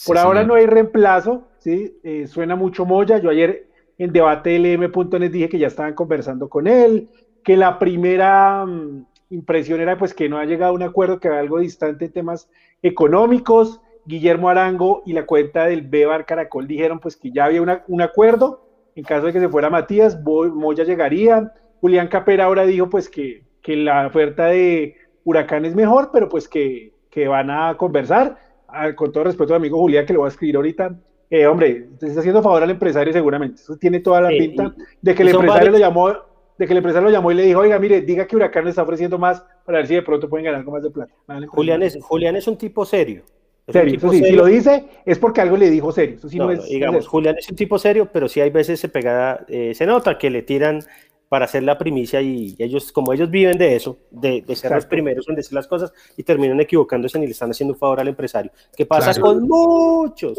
[0.05, 1.97] Por ahora no hay reemplazo, ¿sí?
[2.03, 3.17] Eh, suena mucho Moya.
[3.17, 7.09] Yo ayer en debate LM.net dije que ya estaban conversando con él,
[7.43, 11.29] que la primera mm, impresión era pues que no ha llegado a un acuerdo, que
[11.29, 12.49] era algo distante en temas
[12.81, 13.79] económicos.
[14.05, 18.65] Guillermo Arango y la cuenta del Bebar Caracol dijeron pues que ya había un acuerdo.
[18.95, 21.53] En caso de que se fuera Matías, Moya llegaría.
[21.79, 26.47] Julián Capera ahora dijo pues que, que la oferta de Huracán es mejor, pero pues
[26.47, 28.37] que, que van a conversar.
[28.67, 30.95] Ah, con todo respeto al amigo Julián, que lo voy a escribir ahorita.
[31.31, 33.59] Eh, hombre, se está haciendo favor al empresario seguramente.
[33.59, 37.07] Eso tiene toda la pinta de que el empresario lo llamó de que el empresario
[37.07, 39.79] lo llamó y le dijo, oiga, mire, diga que Huracán le está ofreciendo más para
[39.79, 41.11] ver si de pronto pueden ganar algo más de plata.
[41.47, 43.23] Julián, es, Julián es un tipo serio.
[43.67, 46.17] serio, sí, si lo dice es porque algo le dijo serio.
[46.17, 48.89] Eso sí no, es, digamos, Julián es un tipo serio, pero sí hay veces se
[48.89, 50.81] pega, eh, se nota que le tiran
[51.29, 55.27] para hacer la primicia y ellos, como ellos viven de eso, de, ser los primeros
[55.27, 58.51] en decir las cosas y terminan equivocándose y le están haciendo un favor al empresario.
[58.75, 60.37] ¿Qué pasa con muchos?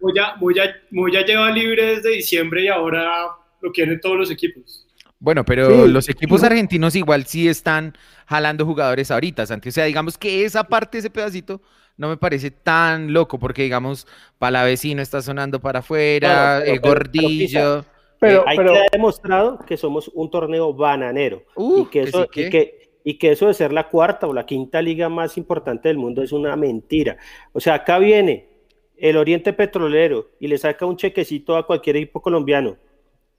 [0.00, 3.10] Muy ya lleva libre desde diciembre y ahora
[3.60, 4.86] lo quieren todos los equipos.
[5.18, 7.94] Bueno, pero los equipos argentinos igual sí están
[8.26, 9.68] jalando jugadores ahorita, Santi.
[9.68, 11.60] O sea, digamos que esa parte, ese pedacito,
[11.98, 14.06] no me parece tan loco, porque digamos,
[14.38, 17.84] Palavecino está sonando para afuera, eh, Gordillo.
[17.84, 23.32] Pero, hay que demostrado que somos un torneo bananero y, que eso, que, y que
[23.32, 26.56] eso de ser la cuarta o la quinta liga más importante del mundo es una
[26.56, 27.16] mentira.
[27.52, 28.48] O sea, acá viene
[28.96, 32.76] el Oriente Petrolero y le saca un chequecito a cualquier equipo colombiano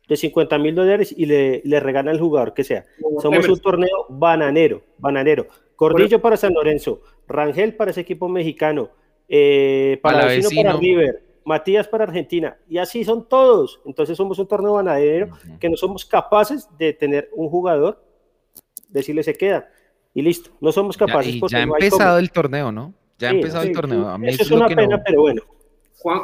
[0.08, 2.86] de 50 mil dólares y le, le regala al jugador que sea.
[3.22, 5.48] Somos un torneo bananero, bananero.
[5.76, 8.92] Cordillo para San Lorenzo, Rangel para ese equipo mexicano,
[9.28, 13.82] eh, para River, Matías para Argentina, y así son todos.
[13.86, 15.30] Entonces somos un torneo bananero
[15.60, 18.04] que no somos capaces de tener un jugador,
[18.90, 19.70] decirle se queda,
[20.14, 20.52] y listo.
[20.60, 21.36] No somos capaces.
[21.36, 22.94] Ya, ya ha empezado el torneo, ¿no?
[23.18, 24.08] Ya ha empezado el torneo.
[24.08, 25.42] A mí eso es, una pena, pero bueno.
[26.00, 26.22] Juan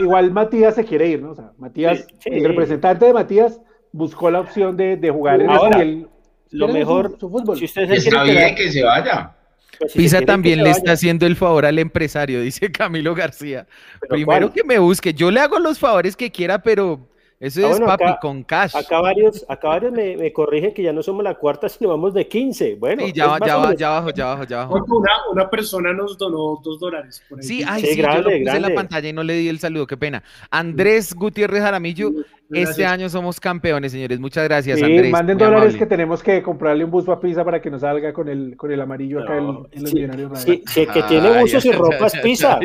[0.00, 1.32] igual, Matías se quiere ir, ¿no?
[1.32, 3.60] O sea, Matías, el representante de Matías
[3.92, 6.08] buscó la opción de, de jugar en Ahora, el,
[6.50, 7.56] lo mejor, su, fútbol.
[7.56, 9.35] si usted se Está bien que se vaya.
[9.78, 13.66] Pues Pisa también le está haciendo el favor al empresario, dice Camilo García.
[14.08, 17.08] Primero que me busque, yo le hago los favores que quiera, pero
[17.38, 18.74] eso ah, es papi con cash.
[18.74, 22.14] Acá varios, acá varios me, me, corrigen que ya no somos la cuarta, sino vamos
[22.14, 22.76] de 15.
[22.76, 24.84] Bueno, sí, ya, va, ya, va, ya abajo, ya abajo, ya abajo.
[24.96, 27.22] Una, una persona nos donó dos dólares.
[27.28, 29.58] Por Sí, ay, sí, yo lo puse en la pantalla y no le di el
[29.58, 30.22] saludo, qué pena.
[30.50, 32.10] Andrés Gutiérrez Jaramillo
[32.50, 34.20] este año somos campeones, señores.
[34.20, 35.10] Muchas gracias, Andrés.
[35.10, 38.28] Manden dólares que tenemos que comprarle un bus a Pisa para que nos salga con
[38.28, 40.40] el, con el amarillo acá en, los millonarios.
[40.40, 42.58] Si, el que tiene buzos y ropas, Pisa.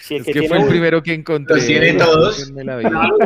[0.00, 1.56] Si el que, fue el primero que encontré.
[1.56, 2.52] Los tiene todos.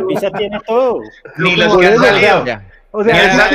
[0.07, 1.01] Pisa tiene todo.
[1.37, 2.61] Ni los que han salido.
[2.91, 3.49] O sea.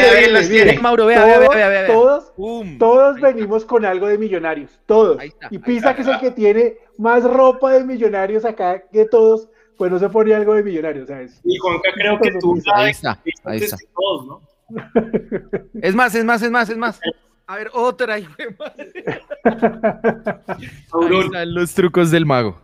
[0.80, 2.32] Mauro, vea, vea, vea, vea, Todos,
[2.78, 5.20] todos venimos con algo de millonarios, todos.
[5.50, 9.90] y Pisa, que es el que tiene más ropa de millonarios acá que todos, pues
[9.90, 11.40] no se ponía algo de millonario, ¿sabes?
[11.44, 13.76] Y Juanca, creo que tú Ahí está, ahí está.
[13.94, 14.40] Todos, ¿no?
[15.82, 17.00] Es más, es más, es más, es más.
[17.46, 18.14] A ver, otra.
[18.14, 18.26] Ahí
[21.24, 22.58] están los trucos del mago.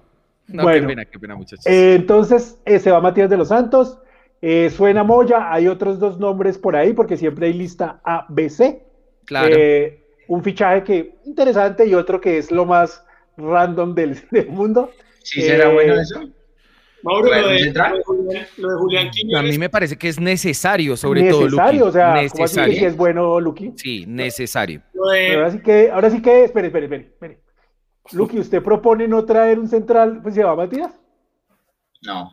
[0.46, 1.66] No, qué pena, qué pena, muchachos.
[1.66, 3.98] Eh, entonces, eh, se va Matías de los Santos.
[4.42, 8.82] Eh, suena Moya, hay otros dos nombres por ahí, porque siempre hay lista ABC.
[9.26, 9.56] Claro.
[10.26, 13.04] un fichaje que interesante y otro que es lo más
[13.36, 14.90] random del, del mundo.
[15.22, 16.20] Sí, será bueno eso.
[17.02, 18.02] Mauro, lo de,
[18.78, 22.78] Julián, A mí me parece que es necesario, sobre todo, Necesario, o sea, necesario.
[22.78, 23.72] que es bueno, Luqui?
[23.76, 24.82] Sí, necesario.
[24.94, 27.40] Ahora sí que, ahora sí que, espere, espere, espere, espere.
[28.12, 30.20] Luqui, ¿usted propone no traer un central?
[30.22, 30.92] Pues se va Matías.
[32.02, 32.30] No.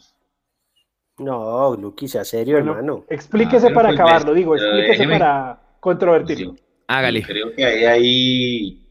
[1.20, 3.06] No, Luqui, sea serio, hermano.
[3.10, 6.56] Explíquese ah, para pues, acabarlo, digo, explíquese para controvertirlo.
[6.88, 7.24] Hágale.
[7.24, 8.86] Creo que ahí hay,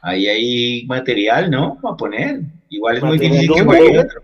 [0.00, 1.78] ahí hay material, ¿no?
[1.80, 2.40] Para poner.
[2.70, 4.22] Igual es muy difícil que juegue otro.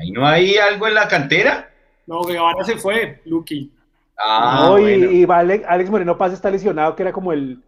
[0.00, 1.70] Ahí no hay algo en la cantera.
[2.06, 3.70] No, ahora se fue, Luqui.
[4.16, 7.58] Ah, y, Alex Moreno Paz está lesionado, que era como el,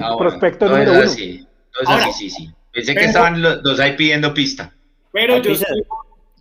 [0.00, 1.08] ah, prospecto número uno.
[1.08, 1.44] Sí.
[2.12, 2.50] sí, sí.
[2.72, 4.72] Pensé que estaban los dos ahí pidiendo pista.
[5.12, 5.52] Pero yo,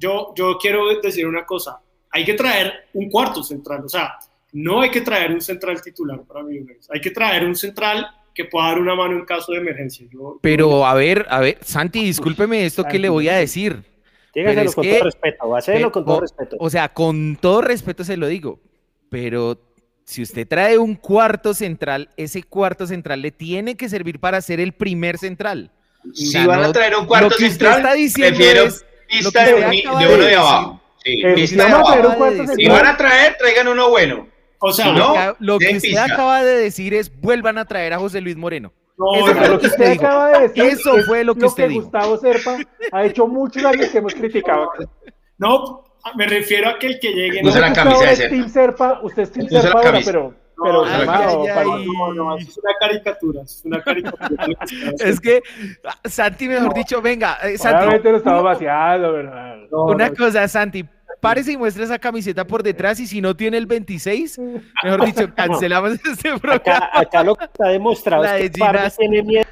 [0.01, 1.79] yo, yo quiero decir una cosa.
[2.09, 3.85] Hay que traer un cuarto central.
[3.85, 4.17] O sea,
[4.53, 6.59] no hay que traer un central titular para mí.
[6.89, 10.07] Hay que traer un central que pueda dar una mano en caso de emergencia.
[10.41, 13.83] Pero a ver, a ver, Santi, discúlpeme esto que le voy a decir.
[14.33, 16.55] Dígaselo con todo respeto, hacerlo con todo respeto.
[16.59, 18.61] O sea, con todo respeto se lo digo,
[19.09, 19.59] pero
[20.05, 24.61] si usted trae un cuarto central, ese cuarto central le tiene que servir para ser
[24.61, 25.71] el primer central.
[26.13, 28.69] Si van a traer un cuarto central, está diciendo prefiero
[29.11, 30.81] pista de, uno de abajo.
[31.03, 32.25] Sí, pista de abajo.
[32.55, 34.27] Si van a traer, traigan uno bueno.
[34.59, 38.21] O sea, no, lo que usted acaba de decir es vuelvan a traer a José
[38.21, 38.71] Luis Moreno.
[38.97, 40.63] No, eso fue lo que usted acaba de decir.
[40.63, 41.81] Eso fue lo que usted dijo.
[41.81, 42.57] Gustavo Serpa
[42.91, 44.69] ha hecho muchos años que hemos criticado.
[45.39, 45.83] No,
[46.15, 47.41] me refiero a que el que llegue.
[47.41, 48.99] No, la camisa de Serpa.
[49.01, 50.85] Usted es Team Serpa ahora, pero pero
[52.13, 54.47] no, es una caricatura, es una caricatura.
[54.99, 55.41] es que
[56.05, 57.99] Santi, mejor dicho, venga, eh, Santi.
[58.03, 59.57] lo estaba vaciando, ¿verdad?
[59.71, 60.85] una cosa, Santi,
[61.19, 64.39] párese y muestre esa camiseta por detrás y si no tiene el 26,
[64.83, 66.89] mejor dicho, cancelamos este programa.
[66.93, 69.45] Acá, lo que está demostrado es que Parra tiene miedo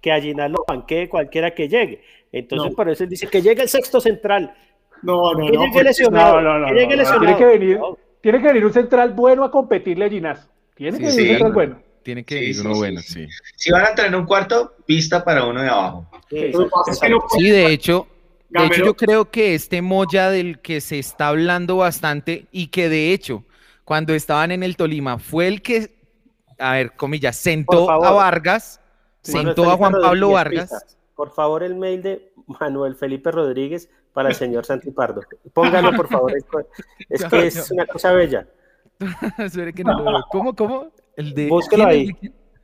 [0.00, 2.02] que a Ginás lo banquee cualquiera que llegue.
[2.32, 4.54] Entonces, por eso él dice que llegue el sexto central.
[5.02, 5.64] No, no, que no.
[5.64, 7.20] Llegue lesionado, no, no, no, que llegue lesionado.
[7.20, 7.80] Tiene que venir,
[8.22, 10.48] tiene que venir un central bueno a competirle a Ginás.
[10.74, 11.82] Tiene que venir un central bueno.
[12.02, 13.26] Tiene que venir uno bueno, sí.
[13.56, 16.06] Si van a tener un cuarto, pista para uno de abajo.
[16.30, 18.06] Sí, de hecho,
[18.48, 22.88] de hecho, yo creo que este Moya del que se está hablando bastante y que
[22.88, 23.44] de hecho,
[23.84, 25.94] cuando estaban en el Tolima, fue el que,
[26.58, 28.80] a ver, comillas, sentó a Vargas,
[29.20, 30.96] sentó a Juan Pablo Vargas.
[31.14, 35.22] Por favor, el mail de Manuel Felipe Rodríguez para el señor Santipardo.
[35.52, 36.32] Póngalo, por favor.
[37.08, 38.46] Es que es una cosa bella.
[40.30, 40.86] ¿Cómo, cómo?
[41.16, 41.48] El de.
[41.48, 42.10] Búsquelo ahí.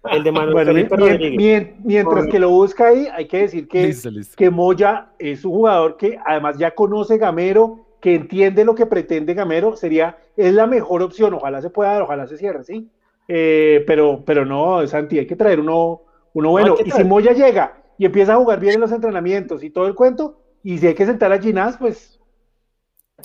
[0.04, 1.74] El de Manuel Felipe Rodríguez.
[1.82, 3.94] Mientras que lo busca ahí, hay que decir que,
[4.36, 9.34] que Moya es un jugador que además ya conoce Gamero, que entiende lo que pretende
[9.34, 11.34] Gamero, sería, es la mejor opción.
[11.34, 12.88] Ojalá se pueda dar, ojalá se cierre, ¿sí?
[13.26, 16.76] Eh, pero, pero no, Santi, hay que traer uno, uno bueno.
[16.82, 19.94] y si Moya llega y empieza a jugar bien en los entrenamientos y todo el
[19.94, 22.20] cuento, y si hay que sentar a Ginás, pues,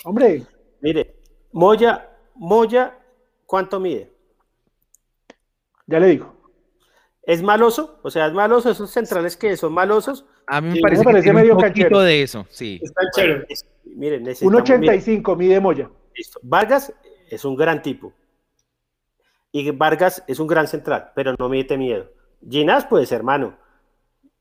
[0.03, 0.43] hombre.
[0.81, 1.15] Mire,
[1.51, 2.97] Moya, Moya,
[3.45, 4.11] ¿cuánto mide?
[5.87, 6.33] Ya le digo.
[7.23, 7.99] ¿Es maloso?
[8.03, 10.25] O sea, ¿es maloso esos centrales que son malosos?
[10.47, 12.79] A mí me parece, que tiene medio un poquito de eso, sí.
[12.83, 13.47] Está chévere.
[13.85, 15.89] Miren, 1.85 mide Moya.
[16.15, 16.39] Listo.
[16.43, 16.93] Vargas
[17.29, 18.13] es un gran tipo.
[19.51, 22.11] Y Vargas es un gran central, pero no mete miedo.
[22.49, 23.62] Ginás puede ser hermano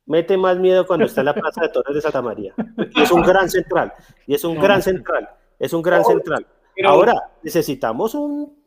[0.06, 2.54] mete más miedo cuando está en la Plaza de Torres de Santa María.
[2.96, 3.92] es un gran central,
[4.26, 5.28] y es un gran central,
[5.58, 6.46] es un gran central.
[6.84, 8.62] Ahora, necesitamos un,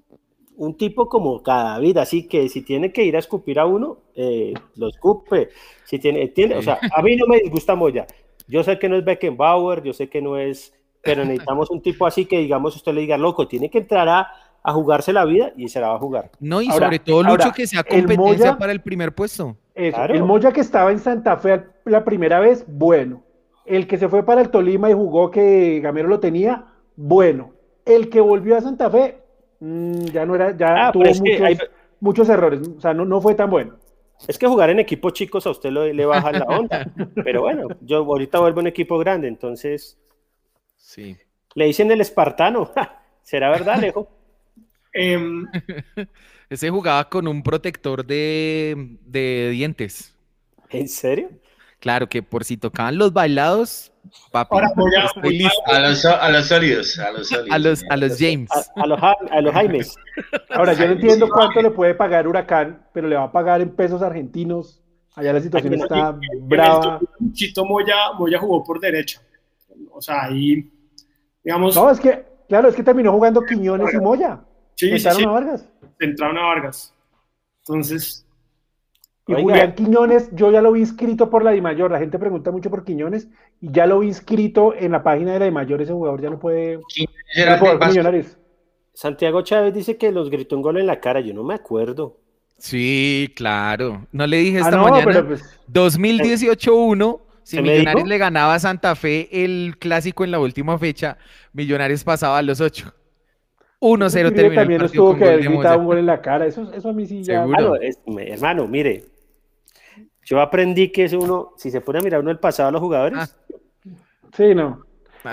[0.58, 3.98] un tipo como cada vida, así que si tiene que ir a escupir a uno,
[4.16, 5.50] eh, lo escupe.
[5.84, 8.06] Si tiene, tiene, o sea, a mí no me disgusta Moya.
[8.48, 12.06] Yo sé que no es Beckenbauer, yo sé que no es, pero necesitamos un tipo
[12.06, 14.32] así que, digamos, usted le diga, loco, tiene que entrar a,
[14.66, 16.32] a jugarse la vida y se la va a jugar.
[16.40, 19.56] No, y sobre todo, Lucho, que sea competencia para el primer puesto.
[19.76, 23.24] El Moya que estaba en Santa Fe la primera vez, bueno.
[23.64, 27.52] El que se fue para el Tolima y jugó que Gamero lo tenía, bueno.
[27.86, 29.20] El que volvió a Santa Fe,
[29.60, 31.04] mm, ya no era, ya ah, tuvo
[32.00, 33.76] muchos, errores, o sea, no, no fue tan bueno.
[34.28, 36.92] Es que jugar en equipos chicos a usted le baja la onda.
[37.24, 40.00] Pero bueno, yo ahorita vuelvo a un equipo grande, entonces.
[40.76, 41.16] Sí.
[41.54, 42.72] Le dicen el espartano.
[43.22, 44.08] ¿Será verdad, Alejo?
[44.96, 45.46] Em,
[46.50, 48.98] ese jugaba con un protector de,
[49.52, 50.16] dientes.
[50.70, 51.30] ¿En serio?
[51.80, 53.92] Claro, que por si tocaban los bailados,
[54.32, 54.56] papi.
[54.56, 58.50] a, los, a los sólidos, a los A los, a los James.
[58.76, 59.96] A, los, a los Jaimes.
[60.50, 63.76] Ahora, yo no entiendo cuánto le puede pagar Huracán, pero le va a pagar en
[63.76, 64.82] pesos argentinos.
[65.16, 67.00] Allá la situación está brava.
[67.34, 69.22] Chito Moya, Moya jugó por derecha.
[69.92, 70.72] O sea, ahí,
[71.44, 71.76] digamos.
[71.76, 74.42] No, es que, claro, es que terminó jugando Quiñones y Moya.
[74.76, 75.70] Sí, Entraron a Vargas.
[76.00, 76.94] Entraron a Vargas.
[77.68, 78.26] Entonces.
[79.28, 81.92] Y Julián Quiñones, yo ya lo vi inscrito por la de Mayor.
[81.92, 83.28] La gente pregunta mucho por Quiñones
[83.60, 85.82] y ya lo vi inscrito en la página de la de Mayor.
[85.82, 86.80] Ese jugador ya no puede.
[87.88, 88.38] millonarios.
[88.94, 91.22] Santiago Chávez dice que los gritó un gol en la cara.
[91.22, 92.18] Yo no me acuerdo.
[92.58, 94.08] Sí, claro.
[94.12, 95.26] No le dije ah, esta mañana.
[95.72, 101.18] 2018-1, si Millonarios le ganaba a Santa Fe el clásico en la última fecha,
[101.52, 102.94] Millonarios pasaba a los ocho.
[103.86, 106.46] 1-0 terminó También el tuvo que haber un gol en la cara.
[106.46, 107.46] Eso, eso a mí sí ya.
[107.46, 109.04] hermano, mire.
[110.24, 112.82] Yo aprendí que es uno, si se pone a mirar uno el pasado a los
[112.82, 113.20] jugadores.
[113.20, 113.30] Ah.
[114.36, 114.84] Sí, no.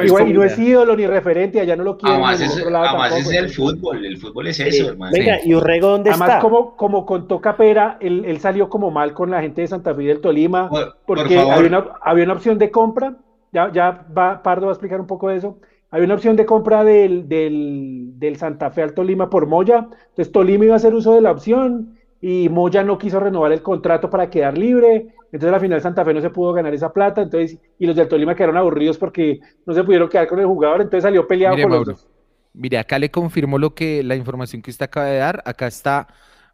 [0.00, 2.22] Igual, y no es ídolo ni referente, allá no lo quieren.
[2.22, 5.12] Además, es, además es el fútbol, el fútbol es eso, hermano.
[5.12, 6.40] Venga, ¿y Urrego dónde además, está?
[6.40, 10.02] como, como contó Capera, él, él, salió como mal con la gente de Santa Fe
[10.04, 10.70] del Tolima,
[11.06, 13.16] porque había, una, había una opción de compra,
[13.52, 15.58] ya, ya va, Pardo va a explicar un poco de eso,
[15.92, 20.32] había una opción de compra del, del, del Santa Fe al Tolima por Moya, entonces
[20.32, 24.08] Tolima iba a hacer uso de la opción, y Moya no quiso renovar el contrato
[24.08, 27.58] para quedar libre, entonces al final Santa Fe no se pudo ganar esa plata, entonces,
[27.78, 31.02] y los del Tolima quedaron aburridos porque no se pudieron quedar con el jugador, entonces
[31.02, 32.08] salió peleado con los dos.
[32.54, 36.06] Mire, acá le confirmo lo que la información que usted acaba de dar, acá está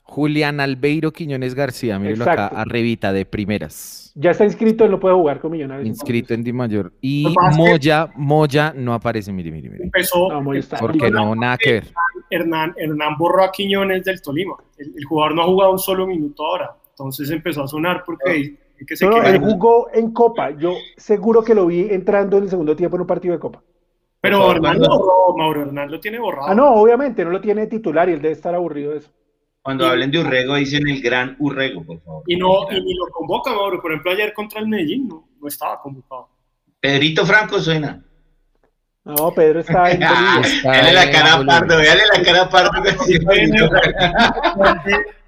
[0.08, 4.10] Julián Albeiro Quiñones García, mírelo acá, arribita de primeras.
[4.14, 5.86] Ya está inscrito, él no puede jugar con Millonarios.
[5.86, 6.92] Inscrito en Di Mayor.
[7.02, 9.84] Y Moya, Moya no aparece, mire, mire, mire.
[9.84, 10.28] Empezó.
[10.80, 11.84] Porque no, nada que ver.
[12.30, 14.56] Hernán, Hernán borró a Quiñones del Tolima.
[14.78, 16.74] El, jugador no ha jugado un solo minuto ahora.
[16.90, 18.56] Entonces empezó a sonar porque...
[18.86, 20.52] Que se no, él jugó en Copa.
[20.52, 23.62] Yo seguro que lo vi entrando en el segundo tiempo en un partido de Copa.
[24.22, 25.62] Pero Hernán lo borró, Mauro.
[25.62, 26.48] Hernán lo tiene borrado.
[26.48, 29.10] Ah, no, obviamente, no lo tiene titular y él debe estar aburrido de eso.
[29.62, 32.22] Cuando hablen de Urrego, dicen el gran Urrego, por favor.
[32.26, 33.82] Y, no, y ni lo convoca, Mauro.
[33.82, 36.28] Por ejemplo, ayer contra el Medellín no, no estaba convocado.
[36.80, 38.02] Pedrito Franco suena.
[39.04, 40.00] No, Pedro está en
[40.64, 42.70] Veale la cara a Pardo, véale la cara a Pardo.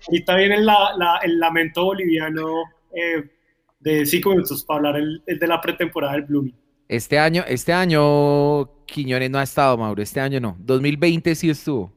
[0.08, 2.46] Y está bien el, la, el lamento boliviano
[2.94, 3.30] eh,
[3.78, 6.54] de cinco minutos para hablar el, el de la pretemporada del Blooming.
[6.88, 10.02] Este año, este año Quiñones no ha estado, Mauro.
[10.02, 10.56] Este año no.
[10.58, 11.92] 2020 sí estuvo.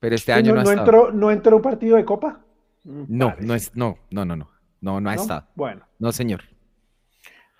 [0.00, 2.40] Pero este año no, no, no entró, ¿No entró un partido de Copa?
[2.84, 5.46] No, no es, no, no, no, no, no, no ha estado.
[5.54, 5.86] Bueno.
[5.98, 6.42] No, señor.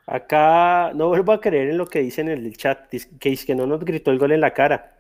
[0.07, 3.55] Acá no vuelvo a creer en lo que dicen en el chat, que es que
[3.55, 4.97] no nos gritó el gol en la cara.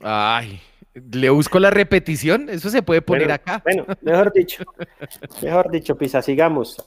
[0.00, 0.60] Ay,
[0.94, 3.62] le busco la repetición, eso se puede poner acá.
[3.62, 4.64] Bueno, mejor dicho,
[5.42, 6.84] mejor dicho, Pisa, sigamos.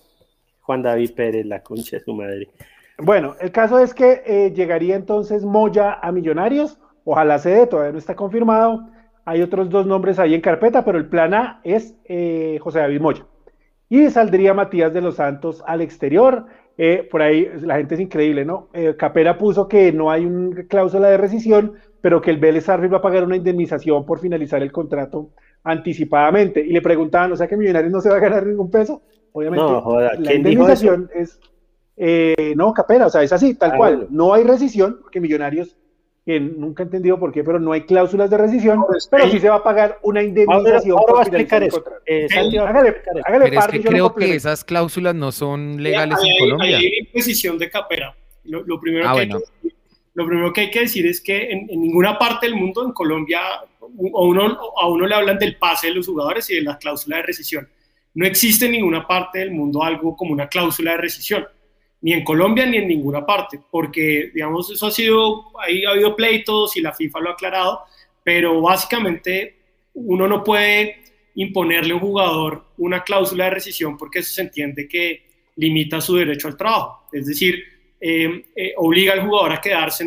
[0.62, 2.50] Juan David Pérez, la concha de su madre.
[2.98, 7.94] Bueno, el caso es que eh, llegaría entonces Moya a Millonarios, ojalá se dé, todavía
[7.94, 8.90] no está confirmado.
[9.32, 13.00] Hay otros dos nombres ahí en carpeta, pero el plan A es eh, José David
[13.00, 13.26] Moya.
[13.88, 16.48] Y saldría Matías de los Santos al exterior.
[16.78, 18.68] Eh, por ahí la gente es increíble, ¿no?
[18.74, 22.98] Eh, Capera puso que no hay una cláusula de rescisión, pero que el Vélez va
[22.98, 25.30] a pagar una indemnización por finalizar el contrato
[25.64, 26.60] anticipadamente.
[26.60, 29.02] Y le preguntaban, o sea que Millonarios no se va a ganar ningún peso.
[29.32, 29.66] Obviamente,
[30.20, 31.40] la indemnización es.
[32.58, 34.08] no, Capera, o sea, es así, tal ah, cual.
[34.10, 35.78] No hay rescisión, porque Millonarios
[36.26, 39.50] que nunca he entendido por qué, pero no hay cláusulas de rescisión, pero sí se
[39.50, 40.98] va a pagar una indemnización.
[40.98, 41.84] Ahora, va a explicar eso.
[42.06, 42.96] Eh, hágale,
[43.26, 46.78] hágale pero es que creo que esas cláusulas no son legales en Colombia.
[46.78, 48.16] Hay una de capera.
[48.44, 49.76] Lo, primero ah, que hay que,
[50.14, 53.40] lo primero que hay que decir es que en, ninguna parte del mundo, en Colombia,
[53.82, 57.24] uno, a uno le hablan del pase de los jugadores y de la cláusula de
[57.24, 57.68] rescisión.
[58.14, 61.48] No existe en ninguna parte del mundo algo como una cláusula de rescisión
[62.02, 66.16] ni en Colombia ni en ninguna parte, porque, digamos, eso ha sido, ahí ha habido
[66.16, 67.82] pleitos y la FIFA lo ha aclarado,
[68.24, 69.56] pero básicamente
[69.94, 71.02] uno no puede
[71.36, 75.24] imponerle a un jugador una cláusula de rescisión porque eso se entiende que
[75.56, 77.64] limita su derecho al trabajo, es decir,
[78.00, 80.04] eh, eh, obliga al jugador a quedarse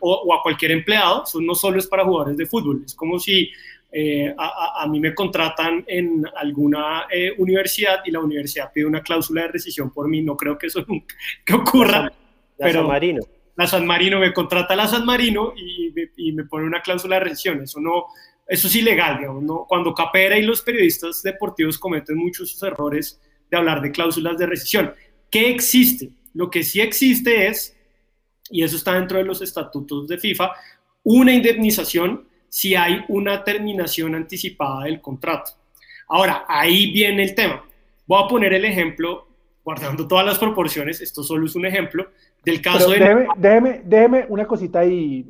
[0.00, 3.50] o, a cualquier empleado, eso no solo es para jugadores de fútbol, es como si
[3.98, 9.44] eh, a, mí me contratan en alguna eh, universidad y la universidad pide una cláusula
[9.44, 10.20] de rescisión por mí.
[10.20, 12.12] No creo que eso nunca que ocurra.
[12.58, 13.22] La, San Marino.
[13.56, 17.62] La San Marino me contrata la San Marino y, me pone una cláusula de rescisión.
[17.62, 18.04] Eso no,
[18.46, 19.64] eso es ilegal, ¿no?
[19.66, 23.18] Cuando Capera y los periodistas deportivos cometen muchos errores
[23.50, 24.92] de hablar de cláusulas de rescisión.
[25.30, 26.10] ¿Qué existe?
[26.34, 27.74] Lo que sí existe es,
[28.50, 30.52] y eso está dentro de los estatutos de FIFA,
[31.02, 35.52] una indemnización si hay una terminación anticipada del contrato.
[36.08, 37.64] Ahora, ahí viene el tema.
[38.06, 39.28] Voy a poner el ejemplo,
[39.64, 42.08] guardando todas las proporciones, esto solo es un ejemplo,
[42.44, 43.26] del caso de...
[43.36, 45.26] Déjeme, déjeme, una cosita ahí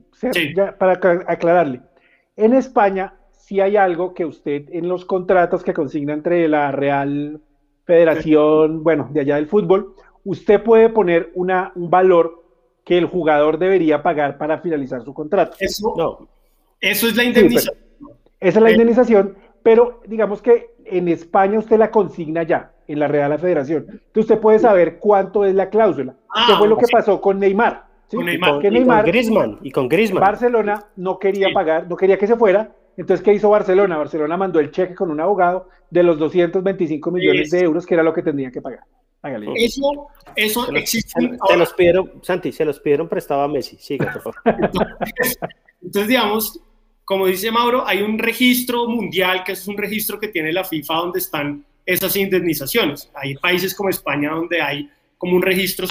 [0.79, 0.93] para
[1.27, 1.81] aclararle.
[2.37, 3.15] En España
[3.47, 7.41] si hay algo que usted en los contratos que consigna entre la Real
[7.85, 9.95] Federación, bueno, de allá del fútbol,
[10.25, 12.43] usted puede poner una, un valor
[12.85, 15.57] que el jugador debería pagar para finalizar su contrato.
[15.61, 16.29] Eso, no.
[16.81, 17.77] Eso es la indemnización.
[18.41, 23.09] esa es la indemnización, pero digamos que en España usted la consigna ya, en la
[23.09, 23.87] Real Federación.
[23.89, 26.15] Entonces usted puede saber cuánto es la cláusula.
[26.31, 27.85] Ah, ¿Qué fue lo que pasó con Neymar?
[28.11, 28.51] Con Neymar.
[28.51, 30.21] y con Griezmann, y con Griezmann.
[30.21, 32.71] Barcelona no quería pagar, no quería que se fuera.
[32.97, 33.99] Entonces, ¿qué hizo Barcelona?
[33.99, 38.03] Barcelona mandó el cheque con un abogado de los 225 millones de euros, que era
[38.03, 38.81] lo que tendría que pagar.
[39.57, 41.13] Eso, eso existe.
[41.49, 43.77] Se, los pidieron, Santi, se los pidieron prestado a Messi.
[43.77, 44.71] Siga, por favor.
[45.83, 46.61] Entonces, digamos,
[47.05, 50.95] como dice Mauro, hay un registro mundial, que es un registro que tiene la FIFA
[50.95, 53.11] donde están esas indemnizaciones.
[53.15, 55.87] Hay países como España donde hay como un registro,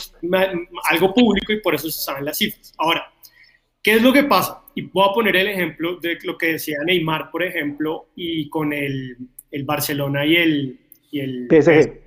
[0.89, 2.73] algo público y por eso se saben las cifras.
[2.77, 3.11] Ahora,
[3.81, 4.61] ¿qué es lo que pasa?
[4.75, 8.73] Y voy a poner el ejemplo de lo que decía Neymar, por ejemplo, y con
[8.73, 9.17] el,
[9.51, 10.79] el Barcelona y el,
[11.11, 12.04] y el PSG.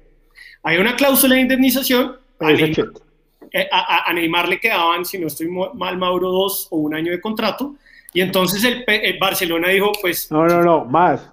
[0.69, 2.17] Hay una cláusula de indemnización.
[2.41, 7.23] Eh, a Neymar, le quedaban, si no estoy mal, Mauro, dos o un año de
[7.23, 7.77] contrato.
[8.13, 10.31] Y entonces el, Barcelona dijo, pues...
[10.31, 11.33] No, no, no, más.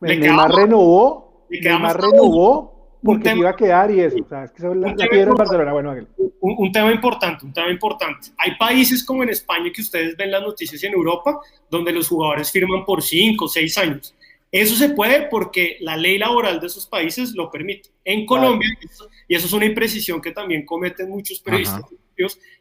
[0.00, 4.16] Neymar renovó, Neymar renovó porque iba a quedar y eso.
[4.20, 5.72] O sea, es que la, la Barcelona.
[5.72, 5.94] Bueno,
[6.40, 8.30] un, un, tema importante, un tema importante.
[8.36, 11.38] Hay países como en España que ustedes ven las noticias en Europa,
[11.70, 14.15] donde los jugadores firman por cinco o seis años.
[14.52, 17.90] Eso se puede porque la ley laboral de esos países lo permite.
[18.04, 18.68] En Colombia,
[19.28, 21.82] y eso es una imprecisión que también cometen muchos periodistas,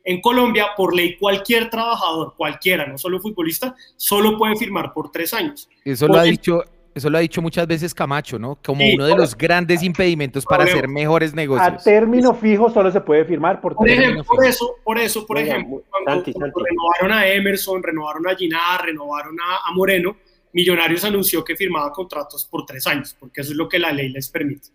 [0.04, 5.34] en Colombia, por ley, cualquier trabajador, cualquiera, no solo futbolista, solo puede firmar por tres
[5.34, 5.70] años.
[5.84, 6.64] Eso lo ha dicho.
[6.94, 8.58] Eso lo ha dicho muchas veces Camacho, ¿no?
[8.64, 11.68] Como uno de los grandes impedimentos para hacer mejores negocios.
[11.68, 15.38] A término fijo solo se puede firmar por, por ejemplo, Por eso, por eso, por
[15.38, 20.16] ejemplo, cuando, renovaron a Emerson, renovaron a Ginar, renovaron a Moreno,
[20.56, 24.08] Millonarios anunció que firmaba contratos por tres años, porque eso es lo que la ley
[24.08, 24.70] les permite.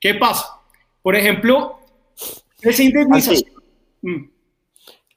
[0.00, 0.60] ¿Qué pasa?
[1.00, 1.78] Por ejemplo,
[2.60, 3.52] esa indemnización.
[4.02, 4.24] Mm.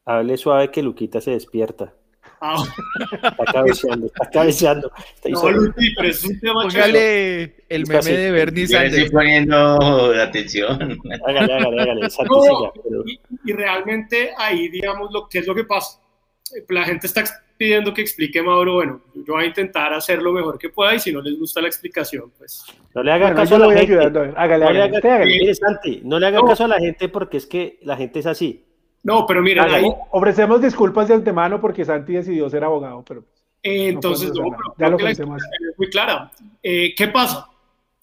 [0.05, 1.95] Hable suave que Luquita se despierta.
[2.39, 2.63] Ah.
[3.23, 4.91] Está cabeceando, está cabeceando.
[5.29, 8.95] no, Luqui, pero es un tema Póngale el meme de Bernie Sanders.
[8.95, 10.99] estoy poniendo atención.
[11.25, 12.01] Hágale, hágale, hágale.
[12.29, 16.02] No, y, y, realmente ahí, digamos, lo que es lo que pasa.
[16.69, 17.23] La gente está
[17.57, 20.99] pidiendo que explique Mauro, bueno, yo voy a intentar hacer lo mejor que pueda y
[20.99, 22.63] si no les gusta la explicación, pues...
[22.93, 23.95] No le haga caso a la gente.
[24.35, 27.79] Hágale, no, le haga, Santi, no le haga caso a la gente porque es que
[27.83, 28.65] la gente es así.
[29.03, 29.85] No, pero miren, ahí...
[30.11, 33.23] Ofrecemos disculpas de antemano porque Santi decidió ser abogado, pero...
[33.61, 34.43] Eh, entonces, no,
[34.77, 35.21] ya lo es
[35.77, 36.29] muy clara.
[36.61, 37.47] Eh, ¿Qué pasa?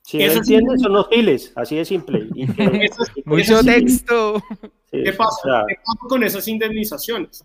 [0.02, 2.26] Si no entienden, son los giles, así de simple.
[3.26, 4.42] Mucho texto.
[4.90, 5.64] ¿Qué pasa?
[5.68, 7.44] ¿Qué pasa con esas indemnizaciones?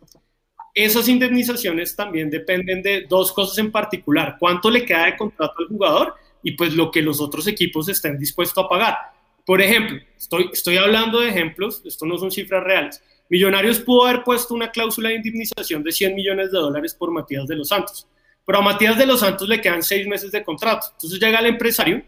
[0.76, 5.68] Esas indemnizaciones también dependen de dos cosas en particular, cuánto le queda de contrato al
[5.68, 8.98] jugador y pues lo que los otros equipos estén dispuestos a pagar.
[9.46, 13.02] Por ejemplo, estoy, estoy hablando de ejemplos, esto no son cifras reales.
[13.30, 17.48] Millonarios pudo haber puesto una cláusula de indemnización de 100 millones de dólares por Matías
[17.48, 18.06] de los Santos,
[18.46, 20.88] pero a Matías de los Santos le quedan seis meses de contrato.
[20.92, 22.04] Entonces llega el empresario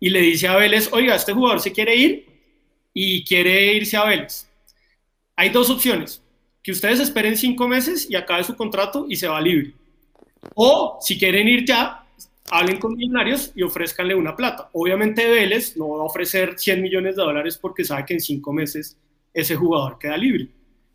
[0.00, 2.26] y le dice a Vélez, oiga, este jugador se quiere ir
[2.92, 4.50] y quiere irse a Vélez.
[5.36, 6.20] Hay dos opciones
[6.68, 9.72] que ustedes esperen cinco meses y acabe su contrato y se va libre.
[10.54, 12.04] O si quieren ir ya,
[12.50, 14.68] hablen con millonarios y ofrezcanle una plata.
[14.74, 18.52] Obviamente Vélez no va a ofrecer 100 millones de dólares porque sabe que en cinco
[18.52, 18.98] meses
[19.32, 20.48] ese jugador queda libre.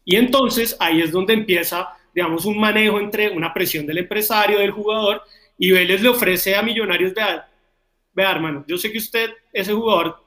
[0.05, 4.69] Y entonces ahí es donde empieza, digamos, un manejo entre una presión del empresario, del
[4.69, 5.23] jugador,
[5.57, 7.49] y Vélez le ofrece a Millonarios, vea,
[8.13, 10.23] vea hermano, yo sé que usted, ese jugador,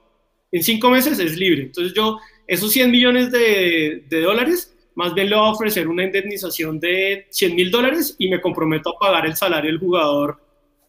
[0.51, 1.63] en cinco meses es libre.
[1.63, 2.19] Entonces yo,
[2.49, 7.27] esos 100 millones de, de dólares, más bien le voy a ofrecer una indemnización de
[7.31, 10.41] 100 mil dólares y me comprometo a pagar el salario del jugador.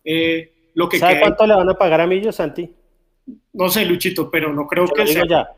[0.03, 2.73] Eh, lo que ¿Sabe cuánto le van a pagar a Millo, Santi?
[3.51, 5.49] No sé, Luchito, pero no creo Se que lo digo Ya.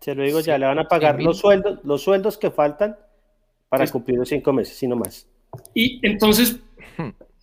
[0.00, 2.96] Se lo digo ya, le van a pagar los sueldos, los sueldos que faltan
[3.68, 5.26] para cumplir los cinco meses, y no más.
[5.74, 6.60] Y entonces,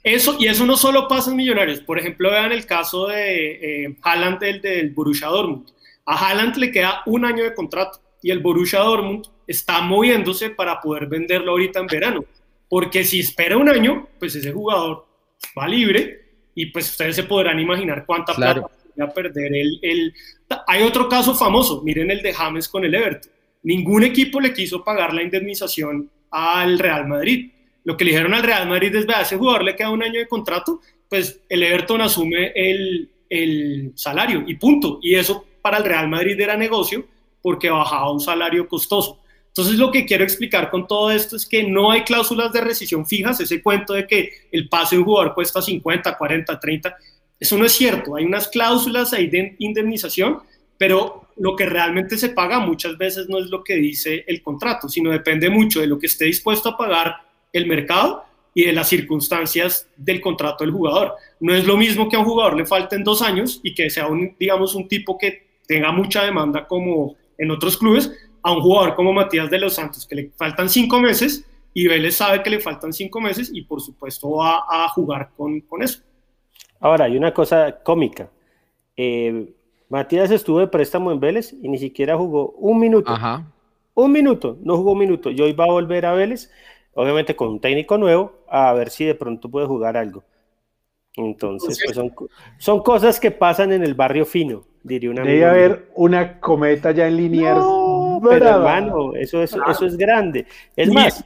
[0.03, 1.81] eso, y eso no solo pasa en Millonarios.
[1.81, 5.67] Por ejemplo, vean el caso de eh, Haaland, del, del Borussia Dortmund.
[6.05, 10.79] A Haaland le queda un año de contrato y el Borussia Dortmund está moviéndose para
[10.79, 12.25] poder venderlo ahorita en verano.
[12.69, 15.05] Porque si espera un año, pues ese jugador
[15.59, 16.21] va libre
[16.55, 20.13] y pues ustedes se podrán imaginar cuánta plata va a perder el, el...
[20.67, 23.31] Hay otro caso famoso, miren el de James con el Everton.
[23.63, 27.51] Ningún equipo le quiso pagar la indemnización al Real Madrid.
[27.83, 30.19] Lo que le dijeron al Real Madrid es, vea, ese jugador le queda un año
[30.19, 30.79] de contrato,
[31.09, 34.99] pues el Everton asume el, el salario y punto.
[35.01, 37.05] Y eso para el Real Madrid era negocio
[37.43, 39.19] porque bajaba un salario costoso.
[39.49, 43.05] Entonces lo que quiero explicar con todo esto es que no hay cláusulas de rescisión
[43.05, 46.97] fijas, ese cuento de que el pase de un jugador cuesta 50, 40, 30,
[47.39, 50.39] eso no es cierto, hay unas cláusulas ahí de indemnización,
[50.75, 54.89] pero lo que realmente se paga muchas veces no es lo que dice el contrato,
[54.89, 57.17] sino depende mucho de lo que esté dispuesto a pagar
[57.51, 58.23] el mercado
[58.55, 61.13] y de las circunstancias del contrato del jugador.
[61.39, 64.07] No es lo mismo que a un jugador le falten dos años y que sea
[64.07, 68.11] un, digamos, un tipo que tenga mucha demanda como en otros clubes
[68.41, 72.15] a un jugador como Matías de los Santos, que le faltan cinco meses y Vélez
[72.17, 76.01] sabe que le faltan cinco meses y por supuesto va a jugar con, con eso.
[76.79, 78.29] Ahora, hay una cosa cómica.
[78.97, 79.53] Eh,
[79.89, 83.11] Matías estuvo de préstamo en Vélez y ni siquiera jugó un minuto.
[83.11, 83.49] Ajá.
[83.95, 85.29] Un minuto, no jugó un minuto.
[85.29, 86.51] Y hoy va a volver a Vélez,
[86.93, 90.23] obviamente con un técnico nuevo, a ver si de pronto puede jugar algo.
[91.15, 91.99] Entonces, pues
[92.57, 97.07] son, cosas que pasan en el barrio fino, diría una Debe haber una cometa ya
[97.07, 97.57] en Liniers.
[97.57, 100.45] No, pero hermano, eso, eso, eso es grande.
[100.75, 101.25] Es más.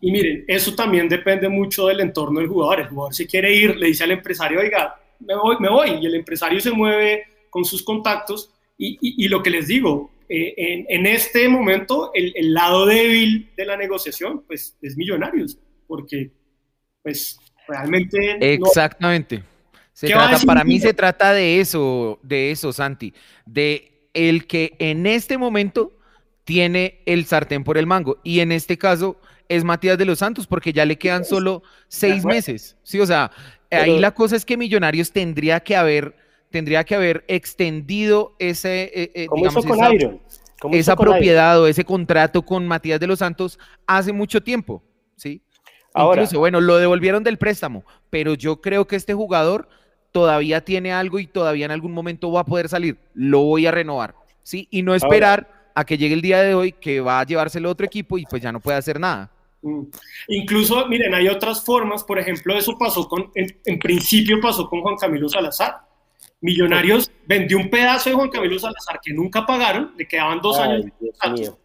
[0.00, 2.80] Y miren, eso también depende mucho del entorno del jugador.
[2.80, 5.90] El jugador se quiere ir, le dice al empresario, oiga, me voy, me voy.
[6.00, 8.52] Y el empresario se mueve con sus contactos.
[8.76, 13.50] Y, y, lo que les digo, eh, en, en, este momento el, el, lado débil
[13.56, 16.30] de la negociación, pues es Millonarios, porque
[17.02, 18.36] pues realmente...
[18.54, 19.42] Exactamente.
[19.96, 23.14] Se trata, para mí se trata de eso, de eso, Santi,
[23.46, 25.96] de el que en este momento
[26.44, 28.18] tiene el sartén por el mango.
[28.22, 29.18] Y en este caso
[29.48, 32.76] es Matías de los Santos, porque ya le quedan solo seis meses.
[32.82, 33.30] Sí, o sea,
[33.70, 36.14] ahí la cosa es que Millonarios tendría que haber,
[36.50, 39.90] tendría que haber extendido ese, eh, eh, digamos, esa,
[40.72, 44.82] esa propiedad o ese contrato con Matías de los Santos hace mucho tiempo,
[45.16, 45.40] ¿sí?
[45.94, 49.70] Ahora, Incluso, bueno, lo devolvieron del préstamo, pero yo creo que este jugador
[50.16, 52.96] todavía tiene algo y todavía en algún momento va a poder salir.
[53.12, 54.66] Lo voy a renovar, ¿sí?
[54.70, 57.84] Y no esperar a que llegue el día de hoy que va a llevárselo otro
[57.84, 59.30] equipo y pues ya no puede hacer nada.
[59.60, 59.82] Mm.
[60.28, 64.96] Incluso, miren, hay otras formas, por ejemplo, eso pasó con, en, principio pasó con Juan
[64.96, 65.82] Camilo Salazar.
[66.40, 71.58] Millonarios vendió un pedazo de Juan Camilo Salazar que nunca pagaron, le quedaban dos años.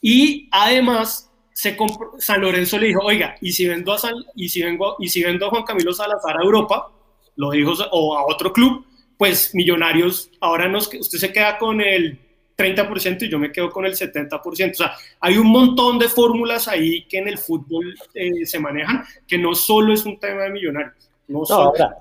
[0.00, 1.76] Y además, se
[2.20, 3.98] San Lorenzo le dijo, oiga, y si vendo a
[4.34, 6.90] y si vengo, y si vendo a Juan Camilo Salazar a Europa,
[7.36, 8.84] lo dijo, o a otro club,
[9.16, 12.18] pues Millonarios, ahora nos, usted se queda con el
[12.56, 14.70] 30% y yo me quedo con el 70%.
[14.70, 19.04] O sea, hay un montón de fórmulas ahí que en el fútbol eh, se manejan,
[19.26, 21.10] que no solo es un tema de millonarios.
[21.28, 21.98] No, ahora,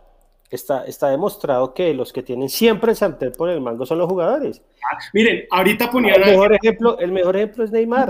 [0.49, 4.61] está, está demostrado que los que tienen siempre el por el mango son los jugadores.
[4.91, 6.21] Ah, miren, ahorita ponían...
[6.21, 8.09] El mejor, ejemplo, el mejor ejemplo es Neymar.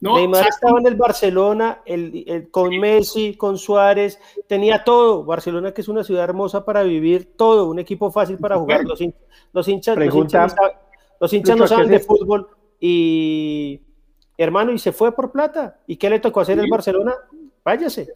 [0.00, 5.24] Neymar estaba en el Barcelona, el, con Messi, con Suárez, tenía todo.
[5.24, 8.84] Barcelona, que es una ciudad hermosa para vivir, todo, un equipo fácil para jugar.
[8.84, 9.00] Los,
[9.52, 10.54] los hinchas, los hinchas
[11.20, 12.48] los hinchas no saben de fútbol
[12.80, 13.80] y,
[14.36, 15.80] hermano, y se fue por plata.
[15.86, 17.14] ¿Y qué le tocó hacer el Barcelona?
[17.64, 18.08] Váyase.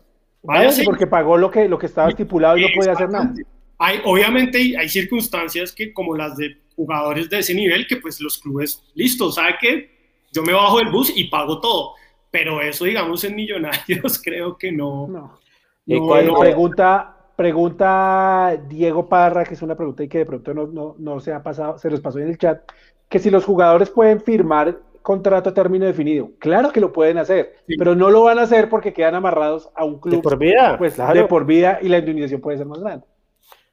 [0.42, 3.32] Váyase porque pagó lo que, lo que estaba estipulado y no podía hacer nada.
[3.78, 8.38] Hay, obviamente hay circunstancias que, como las de jugadores de ese nivel, que pues los
[8.38, 10.01] clubes, listo, ¿sabe qué?
[10.32, 11.94] Yo me bajo del bus y pago todo.
[12.30, 15.06] Pero eso, digamos, en Millonarios creo que no.
[15.06, 15.38] no.
[15.84, 20.66] Y cuando pregunta, pregunta Diego Parra, que es una pregunta y que de pronto no,
[20.66, 22.62] no, no se ha pasado, se los pasó en el chat
[23.08, 26.30] que si los jugadores pueden firmar contrato a término definido.
[26.38, 29.84] Claro que lo pueden hacer, pero no lo van a hacer porque quedan amarrados a
[29.84, 32.80] un club de por vida, pues, de por vida y la indemnización puede ser más
[32.80, 33.06] grande.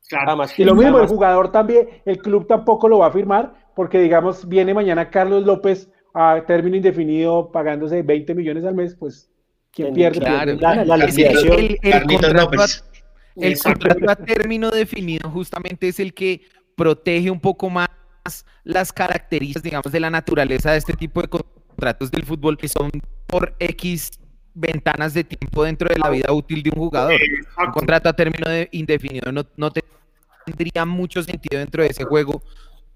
[0.09, 0.41] Claro.
[0.57, 4.49] y lo mismo, el jugador también, el club tampoco lo va a firmar porque, digamos,
[4.49, 9.31] viene mañana Carlos López a término indefinido pagándose 20 millones al mes, pues,
[9.71, 10.19] ¿quién pierde?
[10.19, 10.43] La,
[10.83, 11.79] la, el,
[13.37, 16.41] el contrato a término definido justamente es el que
[16.75, 17.87] protege un poco más
[18.65, 22.91] las características, digamos, de la naturaleza de este tipo de contratos del fútbol que son
[23.25, 24.11] por X
[24.53, 27.13] ventanas de tiempo dentro de la vida útil de un jugador.
[27.65, 29.71] Un contrato a término indefinido no, no
[30.45, 32.41] tendría mucho sentido dentro de ese juego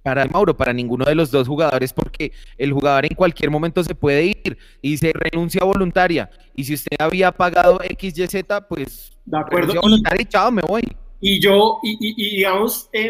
[0.04, 3.96] para Mauro, para ninguno de los dos jugadores, porque el jugador en cualquier momento se
[3.96, 6.30] puede ir y se renuncia voluntaria.
[6.56, 9.82] Y si usted había pagado XYZ, pues de acuerdo.
[9.82, 10.84] voluntaria y chao, me voy.
[11.22, 13.10] Y yo, y, y, digamos, eh,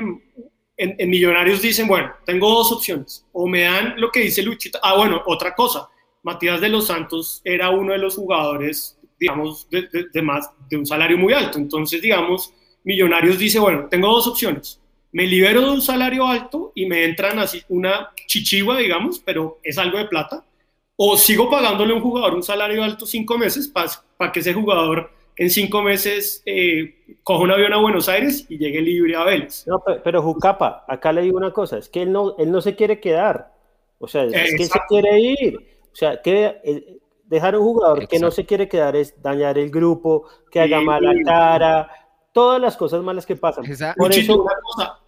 [0.78, 4.95] en, Millonarios dicen, bueno, tengo dos opciones, o me dan lo que dice Luchito, ah,
[4.95, 5.90] bueno, otra cosa,
[6.24, 11.18] Matías de los Santos era uno de los jugadores, digamos, de, más, de un salario
[11.18, 12.53] muy alto, entonces, digamos,
[12.84, 14.82] Millonarios dice, bueno, tengo dos opciones,
[15.14, 19.77] me libero de un salario alto y me entran así una chichigua, digamos, pero es
[19.77, 20.44] algo de plata,
[20.95, 25.11] o sigo pagándole a un jugador un salario alto cinco meses para que ese jugador
[25.35, 29.65] en cinco meses eh, coja un avión a Buenos Aires y llegue libre a Vélez.
[29.68, 32.76] No, pero, Jucapa, acá le digo una cosa, es que él no, él no se
[32.76, 33.53] quiere quedar,
[33.99, 38.07] o sea, es que él se quiere ir, o sea, que eh, dejar un jugador
[38.07, 41.90] que no se quiere quedar es dañar el grupo, que haga mala cara,
[42.34, 43.64] todas las cosas malas que pasan.
[43.96, 44.46] Por eso,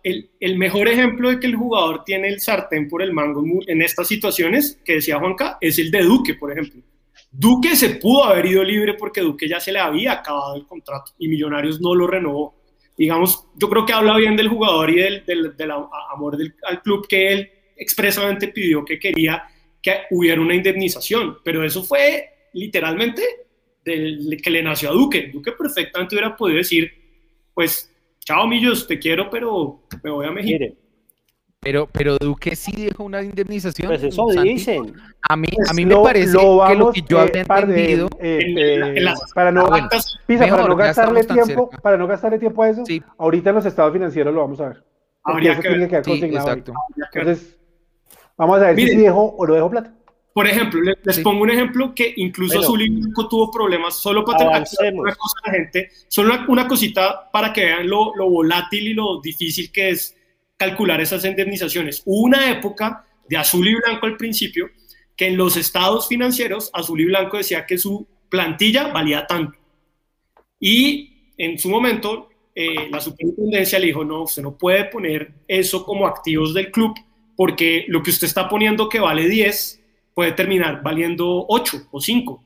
[0.03, 3.81] el, el, mejor ejemplo de que el jugador tiene el sartén por el mango en
[3.81, 6.81] estas situaciones, que decía Juanca, es el de Duque, por ejemplo.
[7.31, 11.11] Duque se pudo haber ido libre porque Duque ya se le había acabado el contrato
[11.17, 12.55] y Millonarios no lo renovó.
[12.97, 15.71] Digamos, yo creo que habla bien del jugador y del, del,
[16.13, 19.43] amor del, al club que él expresamente pidió que quería
[19.81, 23.21] que hubiera una indemnización, pero eso fue literalmente
[23.83, 25.29] del que le nació a Duque.
[25.31, 27.04] Duque perfectamente hubiera podido decir,
[27.55, 30.75] pues, chao Millos, te quiero, pero me voy a México.
[31.65, 33.87] Pero, pero Duque sí dejó una indemnización.
[33.87, 34.93] Pues eso dicen.
[35.27, 38.07] A mí, a mí me parece que lo que yo había entendido.
[39.33, 42.83] para no, para no gastarle tiempo, para no gastarle tiempo a eso,
[43.17, 44.83] ahorita en los estados financieros lo vamos a ver.
[45.23, 46.51] Habría que, tiene que quedar consignado.
[46.51, 47.57] Entonces,
[48.37, 49.91] vamos a ver si dejó o lo dejó plata.
[50.35, 54.65] Por ejemplo, les, pongo un ejemplo que incluso Azul y Blanco tuvo problemas solo para
[54.65, 58.89] tener una cosa a la gente, solo una, cosita para que vean lo, lo, volátil
[58.89, 60.13] y lo difícil que es
[60.57, 62.03] calcular esas indemnizaciones.
[62.03, 64.69] Hubo una época de Azul y Blanco al principio
[65.15, 69.57] que en los estados financieros Azul y Blanco decía que su plantilla valía tanto.
[70.59, 75.85] Y en su momento eh, la superintendencia le dijo, no, usted no puede poner eso
[75.85, 76.93] como activos del club
[77.37, 79.83] porque lo que usted está poniendo que vale 10
[80.15, 82.43] puede terminar valiendo 8 o 5,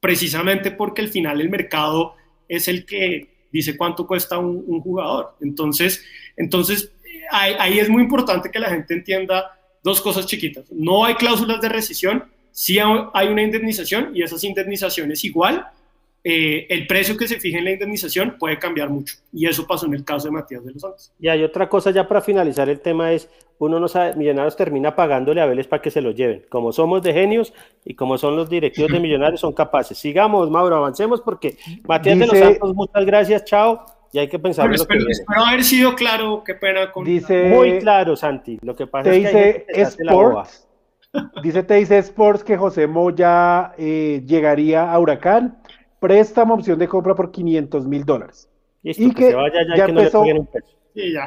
[0.00, 2.14] precisamente porque al final el mercado
[2.48, 5.36] es el que dice cuánto cuesta un, jugador.
[5.42, 6.02] Entonces,
[6.36, 6.92] entonces
[7.30, 10.64] ahí, ahí, es muy importante que la gente entienda dos cosas chiquitas.
[10.70, 15.66] No hay cláusulas de rescisión, sí hay una indemnización y esas indemnizaciones igual
[16.22, 19.16] eh, el precio que se fije en la indemnización puede cambiar mucho.
[19.32, 21.12] Y eso pasó en el caso de Matías de los Santos.
[21.18, 23.28] Y hay otra cosa ya para finalizar el tema es,
[23.58, 26.44] uno no sabe, Millonarios termina pagándole a Vélez para que se lo lleven.
[26.50, 29.96] Como somos de genios y como son los directivos de Millonarios, son capaces.
[29.96, 31.56] Sigamos, Mauro, avancemos porque
[31.88, 33.86] Matías de los Santos, muchas gracias, chao.
[34.12, 37.04] Y hay que pensar en lo espero, que espero haber sido claro, qué pena con...
[37.04, 38.58] Dice, Muy claro, Santi.
[38.60, 39.66] Lo que pasa es que...
[39.68, 40.68] Dice Sports,
[41.44, 45.59] dice Te dice Sports que José Moya eh, llegaría a Huracán
[46.00, 48.48] préstamo opción de compra por 500 mil dólares.
[48.82, 49.36] Y que,
[49.76, 50.24] ya, empezó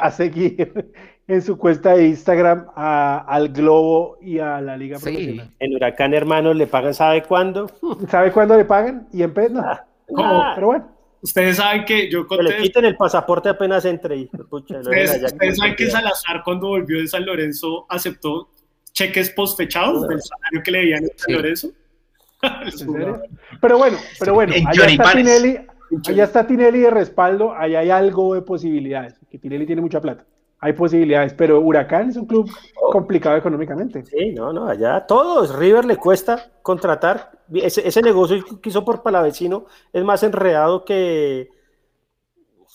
[0.01, 0.91] a seguir
[1.27, 5.51] en su cuenta de Instagram al Globo y a la Liga Profesional.
[5.59, 7.69] En Huracán, hermanos, le pagan, ¿sabe cuándo?
[8.09, 9.07] ¿Sabe cuándo le pagan?
[9.13, 9.61] Y en no.
[10.17, 10.89] Ah, pero bueno.
[11.21, 12.43] Ustedes saben que yo conté...
[12.43, 14.29] Le quiten el pasaporte apenas entre.
[14.49, 15.21] ustedes,
[15.57, 18.49] saben que Salazar cuando volvió de San Lorenzo aceptó
[18.91, 21.71] cheques postfechados del salario que le debían en San Lorenzo.
[23.61, 25.57] pero bueno, pero bueno, allá está, Tinelli,
[26.07, 30.25] allá está Tinelli de respaldo, allá hay algo de posibilidades, que Tinelli tiene mucha plata.
[30.63, 32.49] Hay posibilidades, pero Huracán es un club
[32.81, 32.89] oh.
[32.89, 34.01] complicado económicamente.
[34.05, 35.53] Sí, no, no, allá todos.
[35.53, 37.31] River le cuesta contratar.
[37.53, 41.49] Ese, ese negocio que hizo por Palavecino es más enredado que.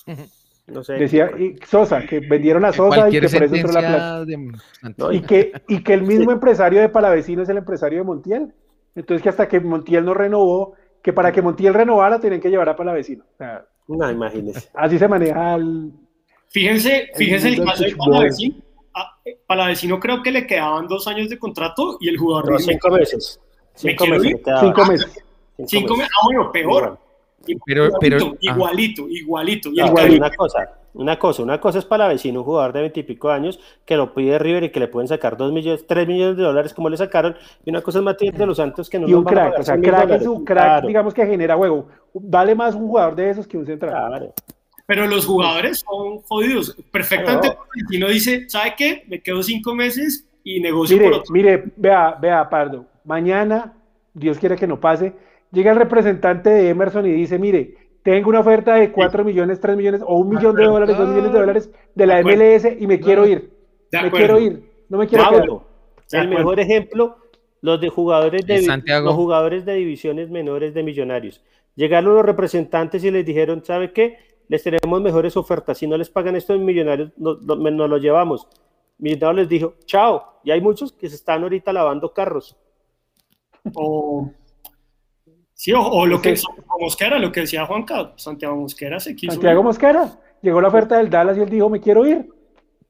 [0.69, 0.93] No sé.
[0.95, 1.31] Decía
[1.67, 5.15] Sosa, que vendieron a Sosa y que por eso entró la plata.
[5.15, 8.53] y, que, y que el mismo empresario de Palavecino es el empresario de Montiel.
[8.99, 12.69] Entonces que hasta que Montiel no renovó, que para que Montiel renovara tenían que llevar
[12.69, 13.25] a Palavecino.
[13.35, 14.69] O sea, no, imagínese.
[14.75, 15.93] Así se maneja el...
[16.49, 18.57] Fíjense, fíjense el, caso de Palavecino.
[18.95, 19.17] Ah,
[19.47, 22.51] Palavecino creo que le quedaban dos años de contrato y el jugador...
[22.51, 23.41] No, cinco meses.
[23.75, 25.25] Cinco meses, cinco meses.
[25.65, 26.13] Cinco meses.
[26.13, 26.99] Ah, bueno, peor.
[27.65, 32.47] Pero, pero, igualito, igualito, Una cosa, una cosa, una cosa es para la vecino, un
[32.47, 35.87] jugador de veintipico años que lo pide River y que le pueden sacar dos millones,
[35.87, 38.89] tres millones de dólares como le sacaron, y una cosa es Matías de los Santos
[38.89, 41.89] que no y un crack, o sea, crack es un crack, digamos que genera juego.
[42.15, 44.33] Vale más un jugador de esos que un central.
[44.87, 46.75] Pero los jugadores son jodidos.
[46.91, 47.57] Perfectamente,
[47.91, 49.05] si no dice, ¿sabe qué?
[49.07, 51.33] Me quedo cinco meses y negocio mire, por otro.
[51.33, 53.75] Mire, vea, vea, Pardo, mañana,
[54.15, 55.13] Dios quiere que no pase,
[55.53, 59.77] llega el representante de Emerson y dice, mire, tengo una oferta de 4 millones, 3
[59.77, 63.01] millones o un millón de dólares, 2 millones de dólares de la MLS y me
[63.01, 63.51] quiero ir.
[63.93, 64.63] Me quiero ir.
[64.89, 66.23] No me quiero quedar.
[66.23, 67.19] El mejor ejemplo,
[67.61, 68.63] los de jugadores de
[69.03, 71.43] los jugadores de divisiones menores de millonarios.
[71.75, 74.19] Llegaron los representantes y les dijeron, ¿sabe qué?
[74.49, 75.79] Les tenemos mejores ofertas.
[75.79, 78.49] Si no les pagan esto en millonarios, nos, lo llevamos.
[78.99, 80.41] Millonarios les dijo, chao.
[80.43, 82.57] Y hay muchos que se están ahorita lavando carros.
[83.75, 84.33] O
[85.59, 86.37] Sí, o, lo que
[86.79, 89.33] Mosquera, lo que decía Juan Carlos, Santiago Mosquera se quiso.
[89.33, 92.33] Santiago Mosquera, llegó la oferta del Dallas y él dijo, me quiero ir.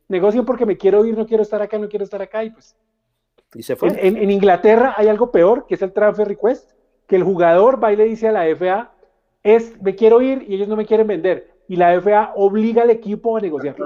[0.09, 2.77] Negocien porque me quiero ir, no quiero estar acá, no quiero estar acá, y pues.
[3.55, 3.89] Y se fue.
[4.07, 6.73] En, Inglaterra hay algo peor, que es el transfer request,
[7.07, 8.93] que el jugador va y le dice a la FA,
[9.43, 11.51] es, me quiero ir y ellos no me quieren vender.
[11.69, 13.77] Y la FA obliga al equipo a negociar.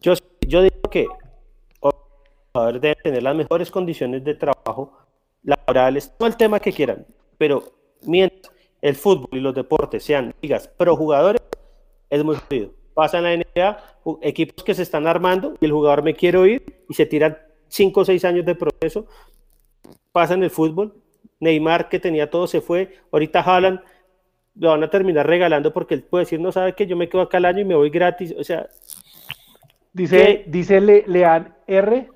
[0.00, 1.06] Yo, yo digo que
[1.80, 1.94] los
[2.52, 4.98] jugadores deben tener las mejores condiciones de trabajo
[5.44, 7.06] laborales, todo el tema que quieran,
[7.42, 11.42] pero mientras el fútbol y los deportes sean ligas pro jugadores,
[12.08, 12.70] es muy jodido.
[12.94, 13.78] Pasa en la NBA,
[14.22, 17.36] equipos que se están armando y el jugador me quiere oír y se tiran
[17.66, 19.08] 5 o 6 años de proceso.
[20.12, 20.94] Pasa en el fútbol.
[21.40, 22.96] Neymar, que tenía todo, se fue.
[23.10, 23.80] Ahorita Haaland
[24.54, 27.22] lo van a terminar regalando porque él puede decir, no sabe que yo me quedo
[27.22, 28.36] acá al año y me voy gratis.
[28.38, 28.68] O sea,
[29.92, 32.08] dice, dice Lean R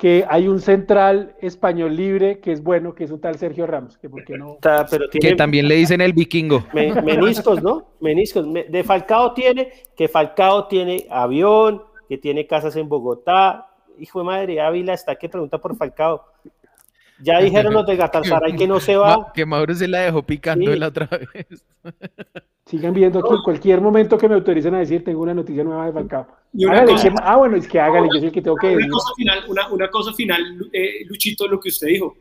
[0.00, 3.98] que hay un central español libre que es bueno, que es un tal Sergio Ramos,
[3.98, 4.56] que por qué no...
[5.12, 6.64] que también le dicen el vikingo.
[6.72, 7.84] meniscos, ¿no?
[8.00, 8.46] Meniscos.
[8.50, 13.68] De Falcao tiene, que Falcao tiene avión, que tiene casas en Bogotá,
[13.98, 16.24] hijo de madre, Ávila está que pregunta por Falcao.
[17.22, 19.32] Ya dijeron los de Gatarzaray que no se va.
[19.32, 21.64] Que Mauro se la dejó picando la otra vez.
[22.66, 25.86] Sigan viendo aquí, en cualquier momento que me autoricen a decir, tengo una noticia nueva
[25.86, 26.26] de Falcao.
[27.22, 28.84] ah, bueno, es que hágale, yo soy el que tengo que decir.
[28.84, 32.16] Una cosa final, una, cosa final eh, Luchito, lo que usted dijo.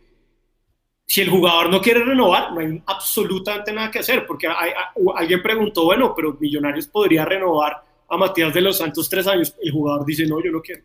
[1.06, 4.48] Si el jugador no quiere renovar, no hay absolutamente nada que hacer, porque
[5.16, 9.56] alguien preguntó, bueno, pero Millonarios podría renovar a Matías de los Santos tres años.
[9.62, 10.84] El jugador dice, no, yo no quiero.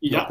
[0.00, 0.28] Y ya.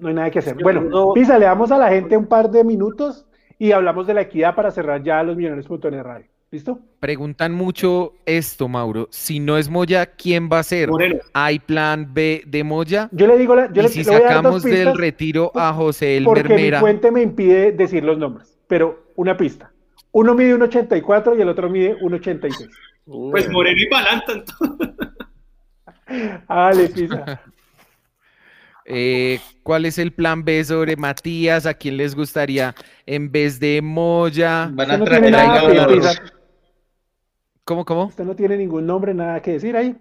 [0.00, 0.56] No, hay nada que hacer.
[0.62, 3.26] Bueno, Pisa, le damos a la gente un par de minutos
[3.58, 6.26] y hablamos de la equidad para cerrar ya los millonarios.net radio.
[6.50, 6.78] ¿Listo?
[7.00, 9.08] Preguntan mucho esto, Mauro.
[9.10, 10.88] Si no es Moya, ¿quién va a ser?
[11.32, 13.08] ¿Hay plan B de Moya?
[13.10, 16.70] Yo le digo, la, yo y si sacamos del retiro a José El Porque mi
[16.70, 19.72] fuente me impide decir los nombres, pero una pista.
[20.12, 22.70] Uno mide 1.84 y el otro mide 1.86.
[23.32, 24.88] Pues Moreno y Balanta, entonces.
[26.48, 27.40] Dale, Pisa.
[28.84, 31.64] Eh, ¿Cuál es el plan B sobre Matías?
[31.66, 32.74] ¿A quién les gustaría
[33.06, 34.70] en vez de Moya?
[34.72, 36.14] Van a traer a
[37.64, 38.06] ¿Cómo, cómo?
[38.06, 39.96] Usted no tiene ningún nombre, nada que decir ahí.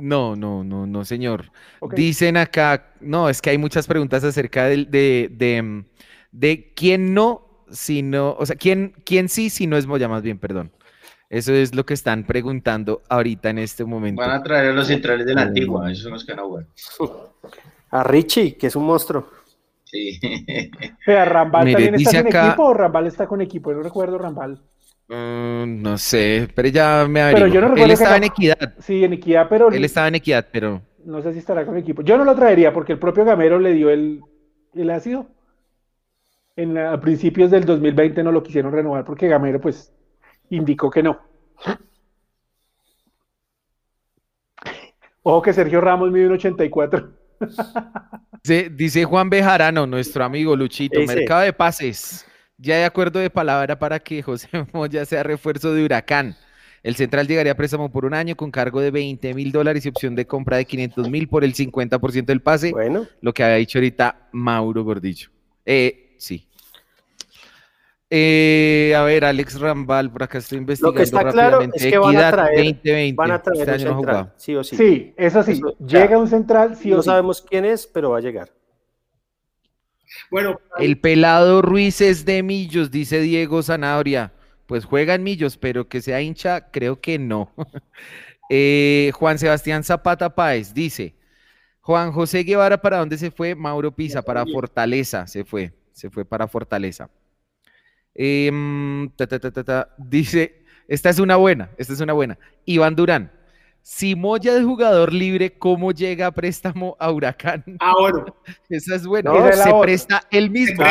[0.00, 1.50] No, no, no, no, señor.
[1.94, 5.84] Dicen acá, no, es que hay muchas preguntas acerca de, de,
[6.32, 10.38] de, quién no, sino, o sea, quién, quién sí, si no es Moya, más bien,
[10.38, 10.72] perdón.
[11.34, 14.22] Eso es lo que están preguntando ahorita en este momento.
[14.22, 16.68] Van a traer a los centrales de la antigua, esos son los que no, bueno.
[17.90, 19.26] A Richie, que es un monstruo.
[19.82, 20.20] Sí.
[21.06, 23.72] ¿Rambal también está con equipo o Rambal está con equipo?
[23.72, 24.62] Yo no recuerdo Rambal.
[25.08, 28.74] Mm, no sé, pero ya me Pero yo no Él estaba en Equidad.
[28.78, 29.72] Sí, en Equidad, pero...
[29.72, 30.82] Él estaba en Equidad, pero...
[31.04, 32.02] No sé si estará con equipo.
[32.02, 34.20] Yo no lo traería porque el propio Gamero le dio el,
[34.72, 35.26] el ácido.
[36.54, 39.92] En, a principios del 2020 no lo quisieron renovar porque Gamero pues
[40.50, 41.18] indicó que no.
[45.22, 47.10] Ojo que Sergio Ramos mide un 84.
[48.72, 52.26] dice Juan Bejarano, nuestro amigo Luchito, mercado de pases.
[52.58, 56.36] Ya de acuerdo de palabra para que José Moya sea refuerzo de Huracán.
[56.82, 59.88] El central llegaría a préstamo por un año con cargo de 20 mil dólares y
[59.88, 62.72] opción de compra de 500 mil por el 50% del pase.
[62.72, 63.06] Bueno.
[63.22, 65.30] Lo que había dicho ahorita Mauro Gordillo.
[65.64, 66.46] Eh, sí.
[68.16, 70.92] Eh, a ver, Alex Rambal, por acá estoy investigando.
[70.92, 74.32] Lo que está claro es que van a traer, van a traer este un central,
[74.36, 74.76] sí o sí.
[74.76, 75.60] Sí, eso sí.
[75.84, 76.96] llega un central, sí o sí.
[76.98, 78.52] No sabemos quién es, pero va a llegar.
[80.30, 84.32] Bueno, el pelado Ruiz es de Millos, dice Diego Zanabria.
[84.66, 87.52] Pues juega en Millos, pero que sea hincha, creo que no.
[88.50, 91.14] Eh, Juan Sebastián Zapata Páez dice:
[91.80, 93.54] Juan José Guevara, ¿para dónde se fue?
[93.54, 95.72] Mauro Pisa, para Fortaleza se fue.
[95.92, 97.08] Se fue para Fortaleza.
[98.14, 99.10] Em,
[99.98, 102.38] dice, esta es una buena, esta es una buena.
[102.64, 103.30] Iván Durán,
[103.84, 107.62] si Moya de jugador libre, ¿cómo llega a préstamo a Huracán?
[107.80, 108.24] Ah, bueno.
[108.70, 109.30] Esa es buena.
[109.52, 110.82] se presta él mismo.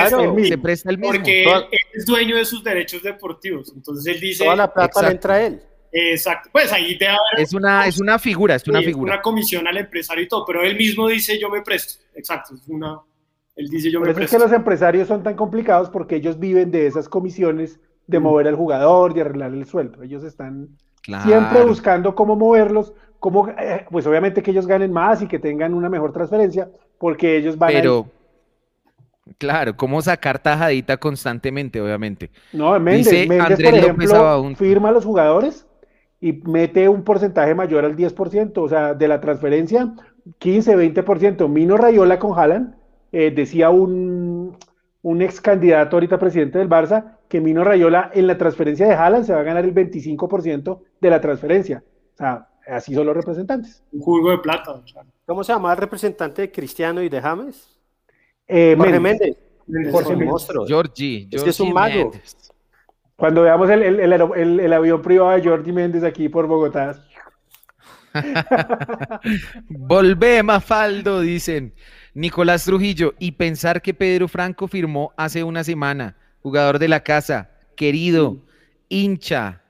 [0.45, 1.13] Se presta, el mismo.
[1.13, 3.73] Porque él, es dueño de sus derechos deportivos.
[3.75, 4.43] Entonces él dice.
[4.43, 5.59] Toda la plata le entra él.
[5.91, 6.49] Exacto.
[6.51, 9.13] Pues ahí te Es una, es una figura, es una figura.
[9.13, 12.03] una comisión al empresario y todo, pero él mismo dice yo me presto.
[12.13, 12.53] Exacto.
[12.53, 12.99] Es una.
[13.55, 16.71] Él dice yo me eso es que los empresarios son tan complicados porque ellos viven
[16.71, 18.23] de esas comisiones de mm.
[18.23, 20.01] mover al jugador, de arreglar el sueldo.
[20.03, 20.69] Ellos están
[21.23, 25.73] siempre buscando cómo moverlos, cómo, eh, pues obviamente que ellos ganen más y que tengan
[25.73, 28.07] una mejor transferencia, porque ellos van Pero,
[29.38, 32.31] claro, cómo sacar tajadita constantemente, obviamente.
[32.53, 35.67] No, Méndez, Méndez por ejemplo, firma a los jugadores
[36.19, 39.93] y mete un porcentaje mayor al 10%, o sea, de la transferencia,
[40.39, 41.49] 15, 20%.
[41.49, 42.82] Mino Rayola con Haaland
[43.14, 44.57] eh, decía un,
[45.03, 49.26] un, ex candidato ahorita presidente del Barça que Mino Rayola en la transferencia de Haaland
[49.26, 51.84] se va a ganar el 25% de la transferencia.
[52.15, 53.84] O sea, así son los representantes.
[53.91, 54.81] Un juego de plata.
[55.27, 57.80] ¿Cómo se llama el representante de Cristiano y de James?
[58.48, 59.38] Eh, Jorge Méndez.
[59.91, 60.65] Jorge Monstruo.
[60.65, 61.27] Georgie.
[61.31, 62.11] Este es un mago.
[63.15, 66.99] Cuando veamos el, el, el, avión privado de Jordi Méndez aquí por Bogotá.
[69.69, 71.73] Volvé, Mafaldo, dicen.
[72.14, 77.49] Nicolás Trujillo, y pensar que Pedro Franco firmó hace una semana, jugador de la casa,
[77.76, 78.38] querido,
[78.88, 79.61] hincha,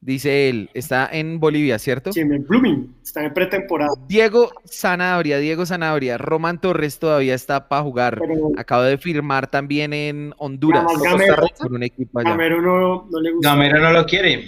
[0.00, 2.12] dice él, está en Bolivia, ¿cierto?
[2.12, 3.92] Sí, en Blooming, está en pretemporada.
[4.08, 8.20] Diego Sanabria, Diego Sanabria, Roman Torres todavía está para jugar,
[8.56, 12.30] acabo de firmar también en Honduras, Gamero, un equipo allá.
[12.30, 13.50] Gamero no, no, le gusta.
[13.50, 14.44] Gamero no lo quiere.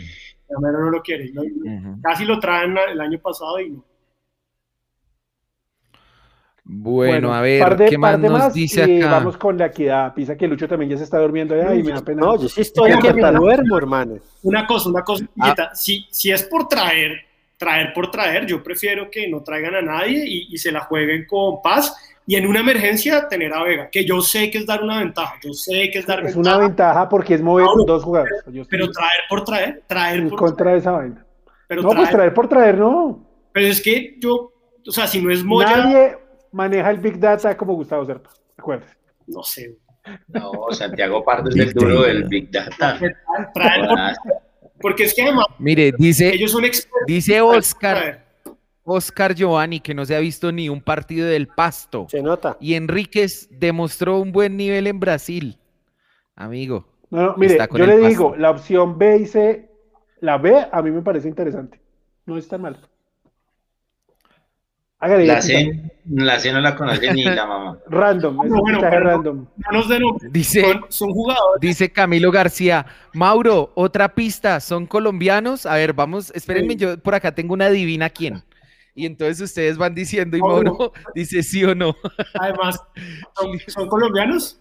[0.48, 1.32] Gamero no lo quiere,
[2.02, 3.91] casi lo traen el año pasado y no.
[6.74, 9.10] Bueno, a ver, ¿qué más nos dice acá?
[9.10, 10.14] Vamos con la equidad.
[10.14, 12.22] Pisa que Lucho también ya se está durmiendo allá y me da pena.
[12.22, 14.14] No, yo sí estoy aquí, me duermo, hermano.
[14.42, 15.70] Una cosa, una cosa, ah.
[15.74, 17.26] si, si es por traer,
[17.58, 21.60] traer por traer, yo prefiero que no traigan a nadie y, se la jueguen con
[21.60, 21.94] paz,
[22.26, 25.34] y en una emergencia tener a Vega, que yo sé que es dar una ventaja,
[25.44, 28.44] yo sé que es dar Es una ventaja porque es mover dos jugadores.
[28.70, 31.26] Pero, traer por traer, traer en por contra de esa vaina.
[31.68, 33.28] no, pues traer por traer, no.
[33.52, 34.52] Pero es que yo,
[34.86, 35.76] o sea, si no es Moya...
[35.76, 36.21] Nadie
[36.52, 38.94] maneja el Big Data como Gustavo Serpa, acuérdate.
[39.26, 39.76] No sé.
[40.28, 42.98] No, Santiago Pardo es el duro del Big Data.
[44.80, 45.46] Porque es que además...
[45.58, 47.06] Mire, dice, ellos son expertos.
[47.06, 48.22] Dice Oscar...
[48.84, 52.06] Oscar Giovanni, que no se ha visto ni un partido del pasto.
[52.08, 52.56] Se nota.
[52.60, 55.58] Y Enríquez demostró un buen nivel en Brasil.
[56.34, 56.88] Amigo.
[57.10, 59.70] No, no mire, yo le digo, la opción B y C,
[60.20, 61.80] la B a mí me parece interesante.
[62.26, 62.76] No es tan mal.
[65.08, 67.78] La, C, la C no la conoce ni la mamá.
[67.88, 69.46] Random, es no, random.
[69.56, 71.60] No nos den dice, son, jugadores.
[71.60, 75.66] Dice Camilo García, Mauro, otra pista, ¿son colombianos?
[75.66, 78.42] A ver, vamos, espérenme, yo por acá tengo una divina quién
[78.94, 81.94] y entonces ustedes van diciendo y Mauro dice sí o no.
[82.38, 82.80] Además,
[83.68, 84.58] ¿son, colombianos?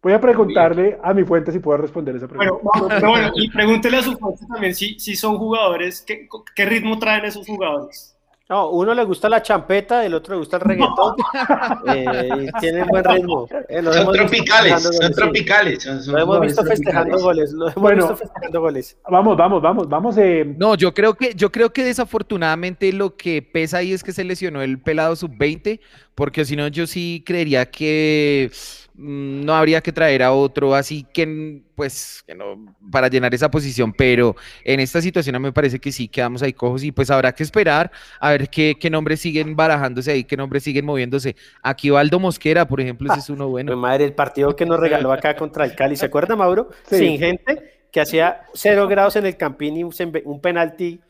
[0.00, 2.62] Voy a preguntarle a mi fuente si puedo responder esa pregunta.
[2.62, 6.98] Bueno, bueno y pregúntele a su fuente también si, si son jugadores, ¿qué, ¿qué ritmo
[6.98, 8.16] traen esos jugadores?
[8.48, 11.16] No, uno le gusta la champeta, el otro le gusta el reggaetón.
[11.94, 13.46] eh, tienen buen ritmo.
[13.68, 15.86] Eh, son tropicales, son tropicales.
[16.06, 17.52] lo hemos visto festejando goles.
[17.52, 18.96] Lo hemos visto festejando goles.
[19.10, 20.16] Vamos, vamos, vamos, vamos.
[20.16, 20.54] Eh.
[20.56, 24.24] No, yo creo que, yo creo que desafortunadamente lo que pesa ahí es que se
[24.24, 25.80] lesionó el pelado sub-20,
[26.14, 28.50] porque si no, yo sí creería que
[28.98, 33.92] no habría que traer a otro así que, pues, que no, para llenar esa posición,
[33.92, 34.34] pero
[34.64, 37.92] en esta situación me parece que sí quedamos ahí cojos y pues habrá que esperar
[38.18, 41.36] a ver qué, qué nombres siguen barajándose ahí, qué nombres siguen moviéndose.
[41.62, 43.76] Aquí Valdo Mosquera, por ejemplo, ese es uno bueno.
[43.76, 46.70] madre, el partido que nos regaló acá contra el Cali, ¿se acuerda, Mauro?
[46.90, 51.00] Sin gente, que hacía cero grados en el Campín y un, penalti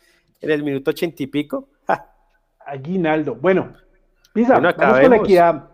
[0.43, 1.69] en el minuto ochenta y pico.
[2.69, 3.35] Aguinaldo.
[3.35, 3.73] Bueno,
[4.35, 5.71] Pisa, vamos con aquí a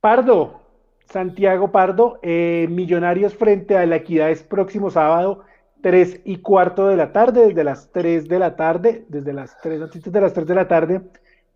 [0.00, 0.65] Pardo,
[1.06, 5.44] Santiago Pardo, eh, Millonarios frente a la Equidad es próximo sábado,
[5.82, 9.82] 3 y cuarto de la tarde, desde las 3 de la tarde, desde las 3
[9.82, 11.00] antes de las 3 de la tarde,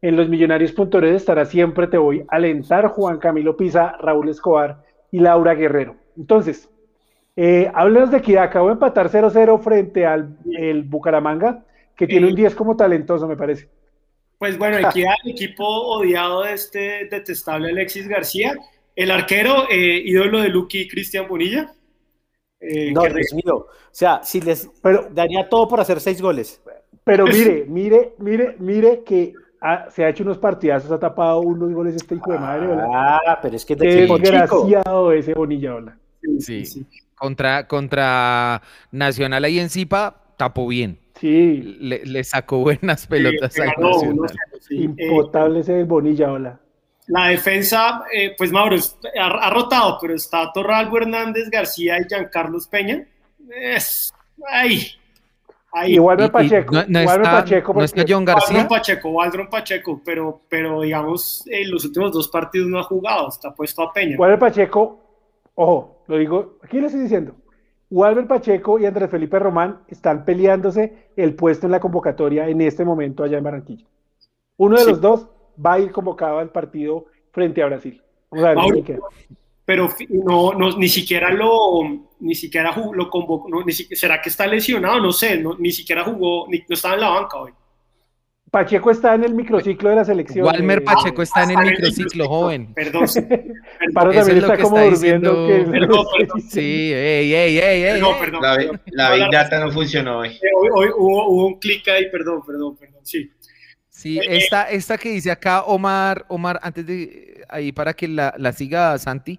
[0.02, 5.18] en los Millonarios.red estará siempre Te Voy a Alentar, Juan Camilo Pisa, Raúl Escobar y
[5.18, 5.96] Laura Guerrero.
[6.16, 6.70] Entonces,
[7.36, 11.64] eh, háblenos de Equidad, acabo de empatar 0-0 frente al el Bucaramanga,
[11.96, 13.68] que tiene un 10 como talentoso, me parece.
[14.38, 18.56] Pues bueno, Equidad, el equipo odiado de este detestable Alexis García,
[19.00, 21.72] el arquero, eh, ídolo de Lucky, Cristian Bonilla.
[22.60, 23.54] Eh, no, Dios mío.
[23.56, 26.60] O sea, si les pero, daría todo por hacer seis goles.
[27.02, 29.32] Pero mire, mire, mire, mire que
[29.88, 32.88] se ha hecho unos partidazos, ha tapado unos goles este hijo de madre, ¿verdad?
[32.92, 35.96] Ah, pero es que de Qué desgraciado ese Bonilla, hola.
[36.38, 38.60] Sí, sí, Contra, contra
[38.90, 40.98] Nacional ahí en Zipa, tapó bien.
[41.14, 41.78] Sí.
[41.80, 44.30] Le, sacó buenas pelotas a Nacional.
[44.68, 46.60] Impotable ese Bonilla, hola.
[47.10, 48.76] La defensa, eh, pues Mauro,
[49.20, 53.04] ha, rotado, pero está Torralbo Hernández, García y Giancarlos Peña.
[53.48, 54.14] Es,
[54.48, 54.86] ahí,
[55.72, 55.94] ahí.
[55.94, 56.72] Igual Pacheco.
[56.86, 57.74] no, está, Pacheco.
[57.74, 58.58] No está John García.
[58.58, 63.28] Waldron Pacheco, Waldron Pacheco, pero, pero digamos, en los últimos dos partidos no ha jugado,
[63.28, 64.16] está puesto a Peña.
[64.16, 65.00] Walter Pacheco,
[65.56, 67.34] ojo, lo digo, aquí le estoy diciendo.
[67.90, 72.84] Walter Pacheco y Andrés Felipe Román están peleándose el puesto en la convocatoria en este
[72.84, 73.86] momento allá en Barranquilla.
[74.58, 75.26] Uno de los dos
[75.64, 78.02] va a ir convocado al partido frente a Brasil.
[79.64, 81.82] pero no, no, ni siquiera lo,
[82.20, 86.58] ni siquiera lo convocó, ni será que está lesionado, no sé, ni siquiera jugó, ni,
[86.58, 87.52] no estaba en la banca hoy.
[88.50, 90.44] Pacheco está en el microciclo de la selección.
[90.44, 92.74] Walmer Pacheco está en el microciclo, joven.
[92.74, 93.04] Perdón.
[93.94, 95.46] Paro también está como durmiendo.
[95.70, 96.06] Perdón,
[96.48, 98.02] Sí, ey, ey, ey, ey.
[98.18, 100.36] perdón, la, la Big Data no funcionó hoy.
[100.74, 103.30] Hoy, hubo, hubo, un clic ahí, perdón, perdón, perdón, sí.
[104.00, 108.34] Sí, eh, esta, esta que dice acá Omar, Omar, antes de ahí para que la,
[108.38, 109.38] la siga Santi,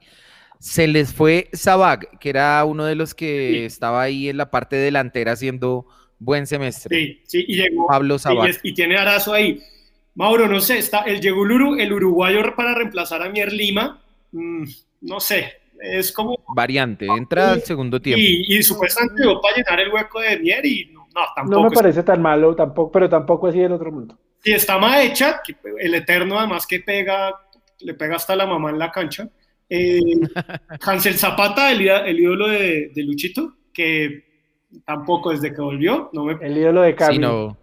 [0.59, 4.75] se les fue Sabag, que era uno de los que estaba ahí en la parte
[4.75, 5.87] delantera haciendo
[6.19, 6.95] buen semestre.
[6.95, 8.51] Sí, sí, y llegó Pablo Sabag.
[8.61, 9.59] Y, tiene Arazo ahí.
[10.13, 13.99] Mauro, no sé, está el llegó el uruguayo para reemplazar a Mier Lima.
[14.31, 14.65] Mm,
[15.01, 16.37] no sé, es como.
[16.55, 18.21] Variante, entra al segundo tiempo.
[18.23, 21.00] Y, y supuestamente llegó para llenar el hueco de Mier y no,
[21.35, 21.61] tampoco.
[21.61, 24.17] No me parece tan malo, tampoco, pero tampoco así el otro mundo.
[24.43, 25.41] Y está mal hecha,
[25.79, 27.33] el Eterno además que pega,
[27.79, 29.27] le pega hasta la mamá en la cancha.
[29.69, 29.99] Eh,
[30.81, 34.25] Hansel Zapata, el, ídolo de, Luchito, que
[34.85, 36.09] tampoco desde que volvió.
[36.13, 36.37] No me...
[36.41, 37.19] El ídolo de Carlos.
[37.19, 37.61] no.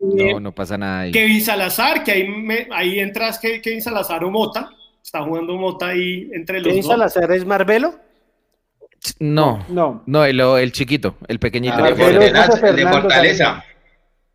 [0.00, 1.10] Eh, no, no pasa nada ahí.
[1.10, 2.28] Kevin Salazar, que ahí,
[2.70, 4.70] ahí entras que Kevin Salazar o Mota.
[5.02, 7.94] Está jugando Mota ahí entre los ¿Kevin Salazar es Marbelo?
[9.20, 11.74] No, no, no el, el chiquito, el pequeñito.
[11.78, 12.02] Ah, el, de
[12.86, 13.64] Fortaleza.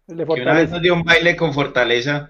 [0.08, 0.36] El de Fortaleza.
[0.36, 2.30] Que una vez nos dio un baile con Fortaleza.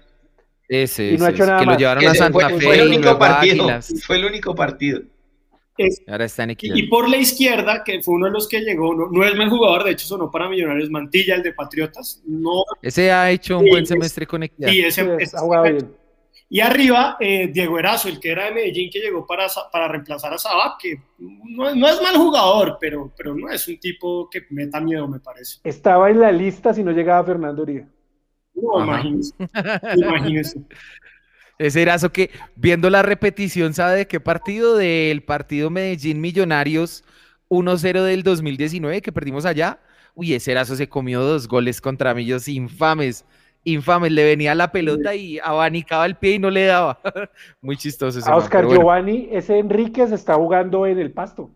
[0.68, 1.74] Ese, y no ha hecho nada que más.
[1.74, 2.64] lo llevaron a Santa fue, Fe.
[2.66, 3.68] fue el y único partido.
[4.06, 5.02] Fue el único partido.
[5.76, 6.76] Es- Ahora está en Equidad.
[6.76, 9.50] y por la izquierda, que fue uno de los que llegó, no, no es mal
[9.50, 12.22] jugador, de hecho sonó para Millonarios Mantilla, el de Patriotas.
[12.26, 14.70] No, Ese ha hecho un Sí, buen es- semestre con Equidad.
[14.72, 15.90] y ese, Sí, ese- ha jugado bien.
[16.54, 20.32] Y arriba, eh, Diego Erazo, el que era de Medellín, que llegó para, para reemplazar
[20.32, 24.46] a Sabat, que no, no es mal jugador, pero, pero no es un tipo que
[24.50, 25.58] meta miedo, me parece.
[25.64, 27.88] Estaba en la lista si no llegaba Fernando Uribe.
[28.54, 29.00] No, Ajá.
[29.00, 29.34] imagínese.
[29.96, 30.60] imagínese.
[31.58, 34.76] Ese Erazo que, viendo la repetición, ¿sabe de qué partido?
[34.76, 37.02] Del partido Medellín Millonarios
[37.48, 39.80] 1-0 del 2019 que perdimos allá.
[40.14, 43.24] Uy, ese Erazo se comió dos goles contra Millos infames,
[43.64, 44.12] infames.
[44.12, 47.00] Le venía la pelota y abanicaba el pie y no le daba.
[47.60, 48.80] Muy chistoso ese A man, Oscar pero bueno.
[48.82, 51.50] Giovanni, ese Enríquez está jugando en el pasto.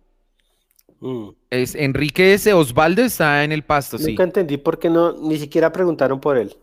[1.00, 1.28] Mm.
[1.50, 4.06] Es Enrique ese Osvaldo está en el pasto, sí.
[4.08, 6.56] Nunca entendí por qué no, ni siquiera preguntaron por él.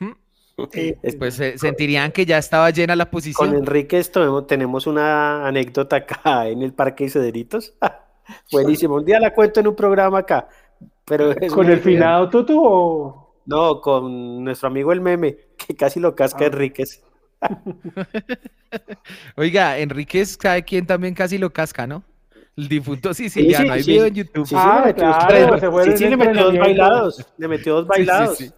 [0.00, 0.10] ¿Mm?
[0.72, 3.54] Eh, Pues se- sentirían que ya estaba llena la Con posición.
[3.54, 7.74] Enrique esto- tenemos una anécdota acá en el Parque de Cedritos.
[8.52, 8.94] Buenísimo.
[8.96, 10.48] Un día la cuento en un programa acá.
[11.04, 13.34] Pero es ¿Con el finado Tutu o...?
[13.46, 16.46] No, con nuestro amigo el meme, que casi lo casca Ah.
[16.46, 17.02] Enríquez.
[19.36, 22.02] Oiga, Enríquez, ¿sabe quién también casi lo casca, no?
[22.56, 23.64] El difunto siciliano.
[23.66, 23.90] sí, Hay sí.
[23.92, 24.46] video en YouTube.
[24.46, 27.26] Sí, Ah, sí, le metió, claro, se fue sí, en sí, le metió dos bailados.
[27.36, 28.38] Le metió dos Sí, sí, bailados.
[28.38, 28.50] sí.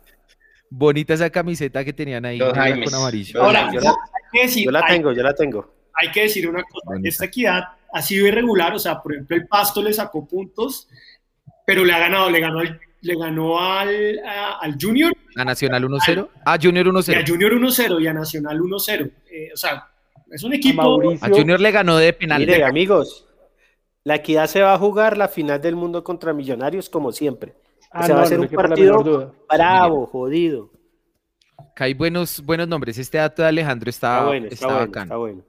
[0.71, 3.43] Bonita esa camiseta que tenían ahí, con amarillo.
[3.43, 5.75] Ahora, yo la- hay que decir, Yo la hay- tengo, yo la tengo.
[5.95, 7.09] hay que decir una cosa, Bonita.
[7.09, 7.63] esta equidad
[7.93, 10.89] ha sido irregular, o sea, por ejemplo, el Pasto le sacó puntos,
[11.67, 15.85] pero le ha ganado, le ganó al, le ganó al, a- al Junior, A Nacional
[15.85, 16.29] 1-0.
[16.47, 17.29] Ah, Junior y a 1-0.
[17.29, 19.11] Junior 1-0 y a Nacional 1-0.
[19.31, 19.87] Eh, o sea,
[20.31, 20.81] es un A equipo...
[20.81, 22.39] A Mauricio, Junior le ganó de penal.
[22.39, 23.27] Mire, amigos,
[24.05, 27.55] la equidad se va a jugar la final del mundo contra Millonarios como siempre.
[27.91, 30.71] Ah, se va a no un partido bravo, jodido.
[31.59, 32.97] Acá hay buenos, buenos nombres.
[32.99, 35.43] Este dato de Alejandro está, Está bueno, está, está bueno, está bueno.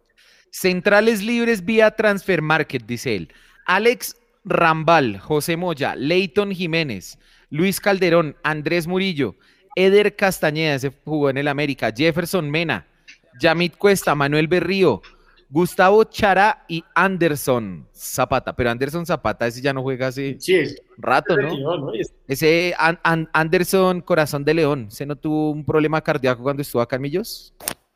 [0.52, 3.34] Centrales libres vía Transfer Market, dice él.
[3.65, 4.16] Alex
[4.48, 7.19] Rambal, José Moya, Leighton Jiménez,
[7.49, 9.36] Luis Calderón, Andrés Murillo,
[9.76, 12.88] Eder Castañeda, se jugó en el América, Jefferson Mena,
[13.40, 15.02] Yamit Cuesta, Manuel Berrío,
[15.49, 18.53] Gustavo Chara y Anderson Zapata.
[18.56, 21.91] Pero Anderson Zapata, ese ya no juega hace Sí, es rato, ¿no?
[22.28, 26.82] Ese An- An- Anderson Corazón de León, ¿se no tuvo un problema cardíaco cuando estuvo
[26.82, 27.53] acá en Millos?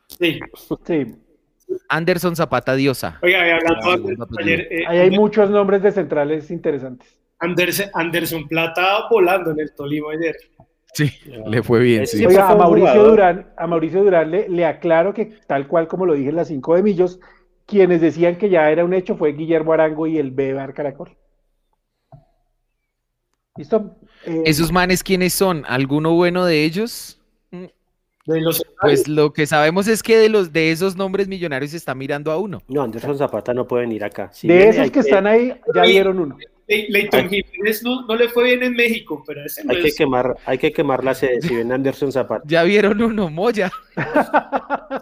[0.07, 0.39] sí.
[0.85, 1.15] Sí,
[1.89, 3.19] Anderson Zapata Diosa.
[3.21, 7.17] Oiga, había hablado Ah, antes, buen ayer, eh, ahí hay muchos nombres de centrales interesantes.
[7.39, 10.35] Anderson, Anderson Plata volando en el Tolima ayer.
[10.93, 11.09] Sí,
[11.47, 12.25] le fue bien, sí.
[12.25, 13.03] Oiga, a Mauricio.
[13.03, 16.49] Durán, a Mauricio Durán le, le aclaro que tal cual como lo dije en las
[16.49, 17.19] cinco de Millos,
[17.65, 21.15] quienes decían que ya era un hecho fue Guillermo Arango y el Bebar Caracol.
[23.55, 23.97] ¿Listo?
[24.25, 25.63] Eh, ¿Esos manes quiénes son?
[25.67, 27.20] ¿Alguno bueno de ellos?
[28.33, 31.77] De los Pues lo que sabemos es que de los de esos nombres millonarios se
[31.77, 32.61] está mirando a uno.
[32.67, 34.29] No, Anderson Zapata no puede venir acá.
[34.33, 36.37] Si de viene, esos hay que están ahí, ya Oye, dieron uno.
[36.67, 39.91] Le- Leighton Jiménez no, no le fue bien en México, pero ese no Hay que
[39.91, 42.43] quemar, hay que quemar la sede si viene Anderson Zapata.
[42.47, 43.69] Ya vieron uno, Moya.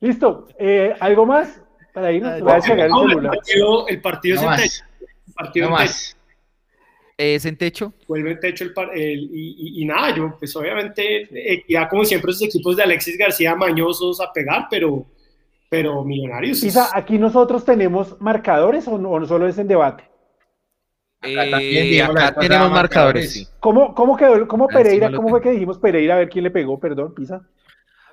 [0.00, 0.46] Listo.
[0.58, 1.60] Eh, ¿Algo más?
[1.92, 4.84] Para irnos, voy a no, el el partido, el partido No es en más.
[5.26, 6.15] El partido No más.
[7.18, 7.94] Es en techo.
[8.06, 11.88] Vuelve en techo el, par- el- y, y- y nada, yo pues obviamente eh, ya
[11.88, 15.06] como siempre esos equipos de Alexis García mañosos a pegar, pero,
[15.70, 16.62] pero millonarios.
[16.62, 20.04] Isa, ¿aquí nosotros tenemos marcadores o no, o solo es en debate?
[21.22, 22.74] Acá Eh, también acá pasada tenemos marcadores.
[22.74, 23.32] marcadores.
[23.32, 23.46] sí.
[23.60, 26.16] ¿Cómo, cómo quedó, cómo Ah, sí, Pereira, cómo fue que dijimos Pereira?
[26.16, 27.40] A ver quién le pegó, perdón, Pisa.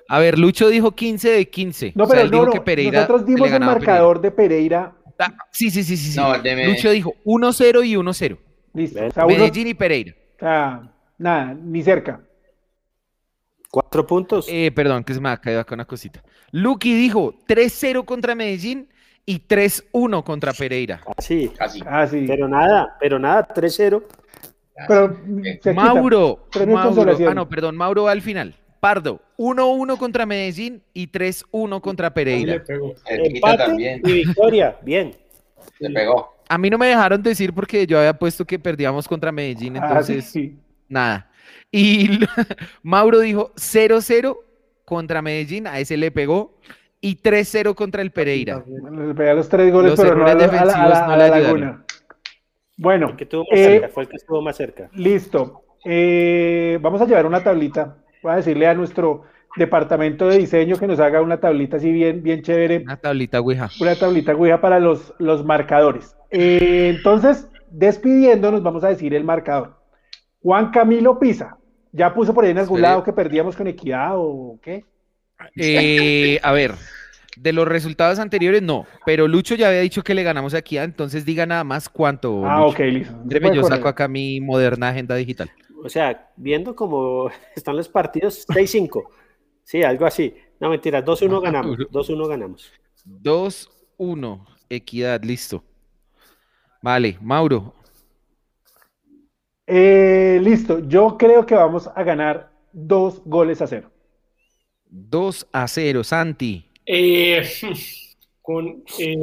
[0.08, 1.92] A ver, Lucho dijo 15 de 15.
[1.94, 4.96] No, O sea, pero no, dijo no, que Pereira nosotros dimos el marcador de Pereira.
[5.18, 6.12] Ah, sí, sí, sí, sí.
[6.12, 6.18] sí.
[6.18, 8.38] No, deme- Lucho dijo 1-0 y 1-0.
[8.74, 9.04] Listo.
[9.06, 10.14] O sea, uno- Medellín y Pereira.
[10.38, 12.20] sea, nada, ni cerca.
[13.70, 14.46] Cuatro puntos.
[14.48, 16.22] Eh, perdón, que se me ha caído acá una cosita.
[16.52, 18.88] Lucky dijo 3-0 contra Medellín
[19.26, 21.00] y 3-1 contra Pereira.
[21.16, 21.48] Así.
[21.56, 21.80] Casi.
[21.86, 22.24] Ah, sí.
[22.26, 24.02] Pero nada, pero nada, 3-0.
[24.88, 25.16] Pero.
[25.74, 28.54] Mauro, Mauro, ah no, perdón, Mauro va al final.
[28.80, 32.64] Pardo, 1-1 contra Medellín y 3-1 contra Sí le Pereira.
[32.64, 32.94] pegó.
[33.06, 34.02] Empate también.
[34.04, 34.76] y victoria.
[34.82, 35.14] Bien.
[35.80, 36.33] Se pegó.
[36.48, 39.86] A mí no me dejaron decir porque yo había puesto que perdíamos contra Medellín, Ah,
[39.88, 40.56] entonces sí.
[40.88, 41.30] nada.
[41.70, 42.18] Y
[42.82, 44.36] Mauro dijo 0-0
[44.84, 46.58] contra Medellín, a ese le pegó,
[47.00, 48.64] y 3-0 contra el Pereira.
[48.66, 50.88] Le pegué los tres goles, Los pero no a, errores la- a la- a la,
[50.88, 51.60] defensivos no a le la ayudaron.
[51.60, 51.84] laguna.
[52.76, 54.90] Bueno, El que estuvo más eh, cerca, fue el que estuvo más cerca.
[54.94, 55.62] listo.
[55.84, 57.96] Eh, vamos a llevar una tablita.
[58.22, 59.22] Voy a decirle a nuestro
[59.56, 63.68] departamento de diseño que nos haga una tablita así bien, bien chévere, Una tablita, Ouija.
[63.80, 66.16] una tablita Ouija para los, los marcadores.
[66.36, 69.76] Eh, entonces, despidiéndonos, vamos a decir el marcador.
[70.42, 71.58] Juan Camilo Pisa,
[71.96, 74.84] ¿Ya puso por ahí en algún lado que perdíamos con equidad o qué?
[75.54, 76.74] Eh, a ver,
[77.36, 80.84] de los resultados anteriores no, pero Lucho ya había dicho que le ganamos a Equidad,
[80.84, 82.44] entonces diga nada más cuánto.
[82.44, 83.14] Ah, ok, listo.
[83.54, 85.48] yo saco acá mi moderna agenda digital.
[85.84, 89.04] O sea, viendo cómo están los partidos, 6-5.
[89.62, 90.34] Sí, algo así.
[90.58, 91.78] No, mentira, 2-1 ganamos.
[91.78, 92.72] 2-1 ganamos.
[93.06, 95.62] 2-1, Equidad, listo.
[96.84, 97.72] Vale, Mauro.
[99.66, 103.90] Eh, listo, yo creo que vamos a ganar dos goles a cero.
[104.90, 106.70] 2 a 0, Santi.
[106.84, 107.42] Eh,
[108.42, 109.16] con eh,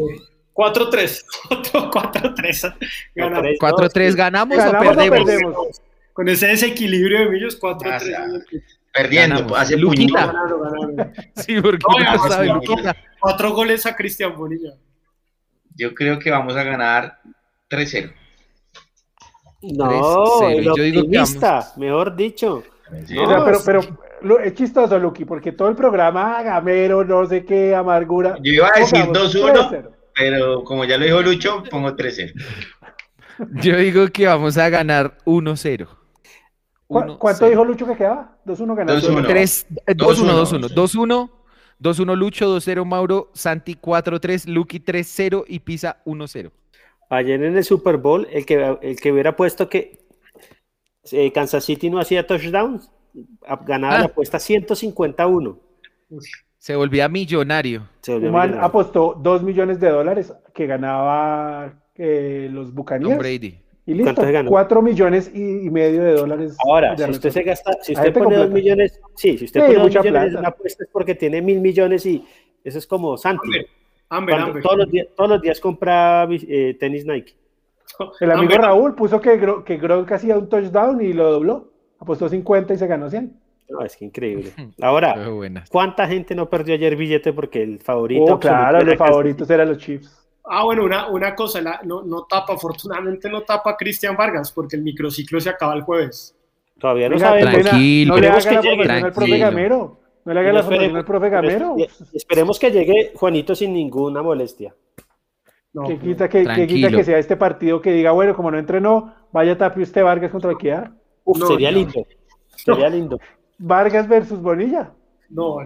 [0.55, 1.23] 4-3.
[1.71, 3.57] 4-3.
[3.59, 5.79] 4-3 ganamos, o perdemos.
[6.13, 8.15] Con ese desequilibrio de Millos, 4-3.
[8.17, 8.27] Ah,
[8.91, 10.33] perdiendo, hace Luquita.
[11.35, 12.97] Sí, porque no, sabe, Luquita.
[13.19, 14.73] Cuatro goles a Cristian Bonilla.
[15.75, 17.21] Yo creo que vamos a ganar
[17.72, 18.14] 3-0.
[19.61, 21.23] No, el yo digo que
[21.77, 22.64] mejor dicho.
[23.10, 28.38] No, pero, pero es chistoso, Luqui, porque todo el programa, gamero, no sé qué, amargura.
[28.41, 32.34] Yo iba a decir 2-1, pero como ya lo dijo Lucho, pongo 3-0.
[33.64, 35.88] Yo digo que vamos a ganar 1-0.
[37.18, 38.38] ¿Cuánto dijo Lucho que quedaba?
[38.45, 39.07] 2-1 ganando.
[39.07, 39.65] 2-1,
[40.76, 41.30] 2-1.
[41.81, 46.52] 2-1 Lucho, 2-0 Mauro, Santi 4-3, Luqui 3-0 y Pisa 1-0.
[47.11, 49.99] Ayer en el Super Bowl, el que, el que hubiera puesto que
[51.11, 52.89] eh, Kansas City no hacía touchdowns,
[53.65, 54.05] ganaba la ah.
[54.05, 55.59] apuesta 151.
[56.57, 57.89] Se volvía millonario.
[57.99, 58.13] Se
[58.61, 63.19] apostó 2 millones de dólares que ganaba eh, los Buccaneers.
[63.19, 63.59] Brady.
[63.85, 66.55] Y listo, 4 millones y, medio de dólares.
[66.63, 69.85] Ahora, si usted se gasta, si usted pone 2 millones, sí, si usted pone 2
[69.85, 72.23] millones en apuesta es porque tiene mil millones y
[72.63, 73.49] eso es como Santi.
[74.61, 77.33] Todos, los días, todos los días compra eh, tenis Nike.
[78.19, 81.71] El amigo Raúl puso que, que Gronk hacía un touchdown y lo dobló
[82.01, 83.39] apostó 50 y se ganó 100.
[83.69, 84.51] No, es que increíble.
[84.81, 85.15] Ahora,
[85.69, 88.33] ¿cuánta gente no perdió ayer billete porque el favorito?
[88.33, 90.17] Oh, claro, los favoritos eran los Chiefs.
[90.43, 94.81] Ah, bueno, una, una cosa, no, no tapa, afortunadamente no tapa Cristian Vargas porque el
[94.81, 96.35] microciclo se acaba el jueves.
[96.79, 97.41] Todavía no sabe.
[97.41, 100.00] Tranquilo, no le haga la promoción al profe Gamero.
[100.26, 101.76] No le haga la promoción al profe Gamero.
[102.14, 104.76] Esperemos que llegue Juanito sin ninguna molestia.
[105.73, 108.60] No, que, quita que, que, quita que sea este partido que diga, bueno, como no
[108.60, 110.91] entrenó, vaya tape usted Vargas contra Equidad
[111.48, 112.07] sería lindo.
[112.56, 113.19] Sería lindo.
[113.57, 114.91] Vargas versus Bonilla.
[115.30, 115.57] No,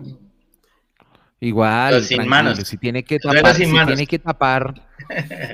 [1.40, 2.57] Igual, sin manos.
[2.60, 4.73] si tiene que tapar, si tiene que tapar,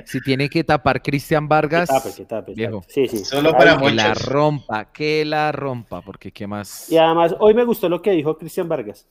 [0.04, 3.24] si tiene que tapar Cristian Vargas, que tape, que tape, Sí, sí.
[3.24, 6.90] Solo para que la rompa, que la rompa, porque qué más.
[6.90, 9.06] Y además, hoy me gustó lo que dijo Cristian Vargas.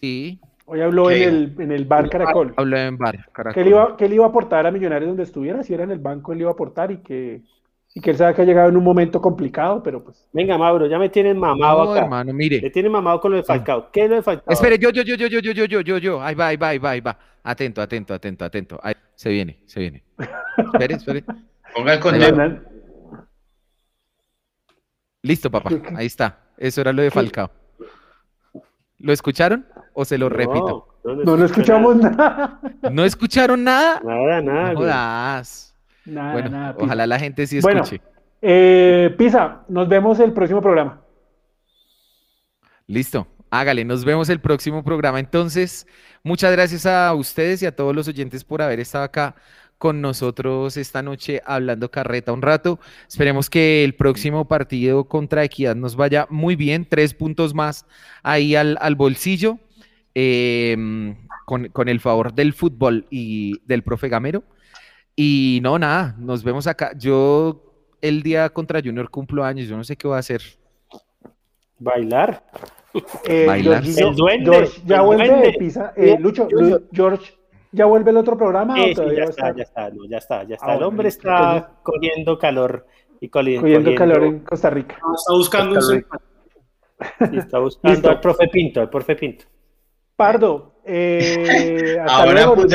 [0.00, 0.40] Sí.
[0.66, 2.54] Hoy habló en el, en el bar Caracol.
[2.56, 3.54] Habló en bar Caracol.
[3.54, 5.90] Que él, iba, que él iba a aportar a Millonarios donde estuviera, si era en
[5.90, 7.42] el banco, él iba a aportar y que
[7.92, 10.28] y que él sabe que ha llegado en un momento complicado, pero pues.
[10.32, 12.60] Venga, Mauro, ya me tienen mamado no, hermano, mire.
[12.62, 13.90] Me tienen mamado con lo de Falcao.
[13.90, 14.52] ¿Qué es lo de Falcao?
[14.52, 16.22] Espere, yo, yo, yo, yo, yo, yo, yo, yo, yo, yo.
[16.22, 17.18] Ahí va, ahí va, ahí va, ahí va.
[17.42, 18.80] Atento, atento, atento, atento.
[18.82, 20.04] Ahí, se viene, se viene.
[20.56, 21.24] espere, espere.
[21.74, 22.60] Ponga el conteo.
[25.22, 25.70] Listo, papá.
[25.96, 26.38] Ahí está.
[26.56, 27.50] Eso era lo de Falcao.
[28.98, 30.86] ¿Lo escucharon o se lo repito?
[31.02, 32.60] No, no, no escuchamos nada.
[32.90, 34.00] ¿No escucharon nada?
[34.04, 34.72] Nada, nada.
[34.74, 35.69] No jodas.
[36.04, 38.00] Nada, bueno, nada, ojalá la gente sí escuche.
[38.00, 41.02] Bueno, eh, Pisa, nos vemos el próximo programa.
[42.86, 45.20] Listo, hágale, nos vemos el próximo programa.
[45.20, 45.86] Entonces,
[46.22, 49.36] muchas gracias a ustedes y a todos los oyentes por haber estado acá
[49.80, 52.78] con nosotros esta noche hablando carreta un rato.
[53.08, 57.86] Esperemos que el próximo partido contra Equidad nos vaya muy bien, tres puntos más
[58.22, 59.58] ahí al, bolsillo,
[60.14, 61.16] em,
[61.46, 64.44] con, con, el favor del fútbol y del profe Gamero.
[65.22, 66.92] Y no, nada, nos vemos acá.
[66.96, 67.62] Yo
[68.00, 70.40] el día contra Junior cumplo años, yo no sé qué voy a hacer.
[71.78, 72.42] Bailar.
[73.24, 73.84] Eh, Bailar.
[73.84, 75.92] el duende, George, ya vuelve Pisa.
[75.94, 76.48] Eh, Lucho,
[76.90, 77.34] George,
[77.70, 78.74] ¿ya vuelve el otro programa?
[78.74, 82.86] Sí, ya, está, ya, está, ya está, ya está, el hombre está cogiendo calor.
[83.20, 84.96] Y cogiendo, calor en Costa Rica.
[85.14, 89.44] está buscando un está buscando al profe Pinto, al profe Pinto.
[90.16, 92.72] Pardo, eh, hasta Ahora, luego, pues,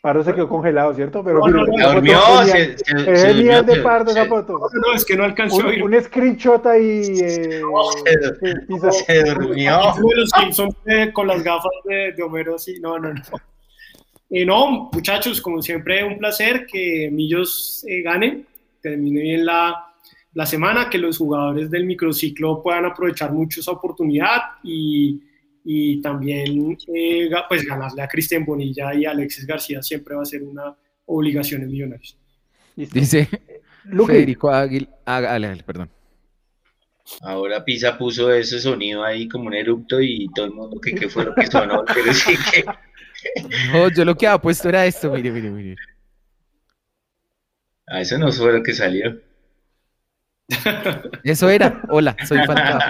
[0.00, 1.24] Pardo se quedó congelado, ¿cierto?
[1.24, 4.58] Pero no, no, no, durmió, se, se, es genial de Pardo esa foto.
[4.72, 5.82] No, es que no alcanzó un, a ir.
[5.82, 7.02] Un screenshot ahí.
[7.20, 7.62] Eh,
[8.80, 9.80] se, se, durmió.
[10.14, 12.78] los Simpsons eh, con las gafas de, de Homero, sí.
[12.80, 13.22] No, no, no.
[14.30, 18.44] Eh, no, muchachos, como siempre, un placer que Millos eh, gane,
[18.82, 19.86] termine bien la,
[20.34, 25.22] la semana, que los jugadores del microciclo puedan aprovechar mucho esa oportunidad y
[25.70, 30.24] y también eh, pues ganarle a Cristian Bonilla y a Alexis García siempre va a
[30.24, 30.74] ser una
[31.04, 32.16] obligación en Millonarios.
[32.74, 33.28] Dice,
[34.06, 35.90] Federico Águil, Águil, perdón.
[37.20, 41.06] Ahora Pisa puso ese sonido ahí como un erupto y todo el mundo que qué
[41.06, 42.64] fue lo que sonó, pero sí que...
[43.70, 45.76] No, yo lo que había puesto era esto, mire, mire, mire.
[47.88, 49.20] Ah, eso no fue lo que salió.
[51.24, 52.80] Eso era, hola, soy Falcao.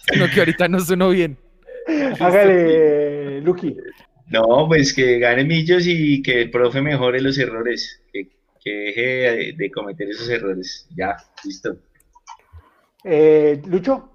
[0.10, 1.36] Sino que ahorita no sonó bien.
[2.20, 3.76] Hágale, Lucky.
[4.30, 8.28] No, pues que gane Millos y que el profe mejore los errores, que,
[8.64, 10.88] deje de, cometer esos errores.
[10.96, 11.76] Ya, listo.
[13.02, 14.08] Eh, Lucho.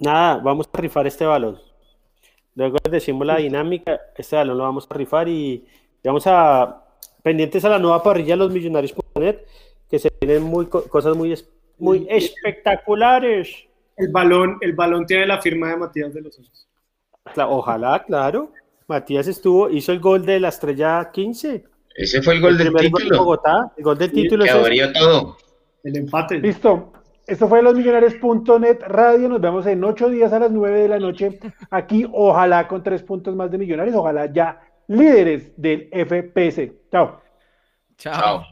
[0.00, 1.58] Nada, vamos a rifar este balón.
[2.54, 5.64] Luego decimos la dinámica, este balón lo vamos a rifar y
[6.04, 6.84] vamos a
[7.22, 9.38] pendientes a la nueva parrilla de los millonarios.net,
[9.90, 11.34] que se tienen muy, cosas muy,
[11.78, 13.66] muy espectaculares.
[13.96, 16.68] El balón, el balón tiene la firma de Matías de los Osos.
[17.36, 18.52] Ojalá, claro.
[18.86, 21.64] Matías estuvo, hizo el gol de la estrella 15.
[21.94, 23.18] Ese fue el gol del título.
[23.18, 24.44] Bogotá, el gol del título.
[24.44, 25.36] Que abrió todo.
[25.82, 26.38] El empate.
[26.38, 26.92] Listo.
[27.26, 29.28] Esto fue losmillonarios.net radio.
[29.28, 31.38] Nos vemos en ocho días a las nueve de la noche.
[31.70, 33.96] Aquí, ojalá con tres puntos más de millonarios.
[33.96, 36.70] Ojalá ya líderes del FPS.
[36.90, 37.22] Chao.
[37.96, 38.44] Chao.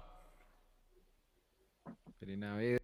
[2.24, 2.81] Chao.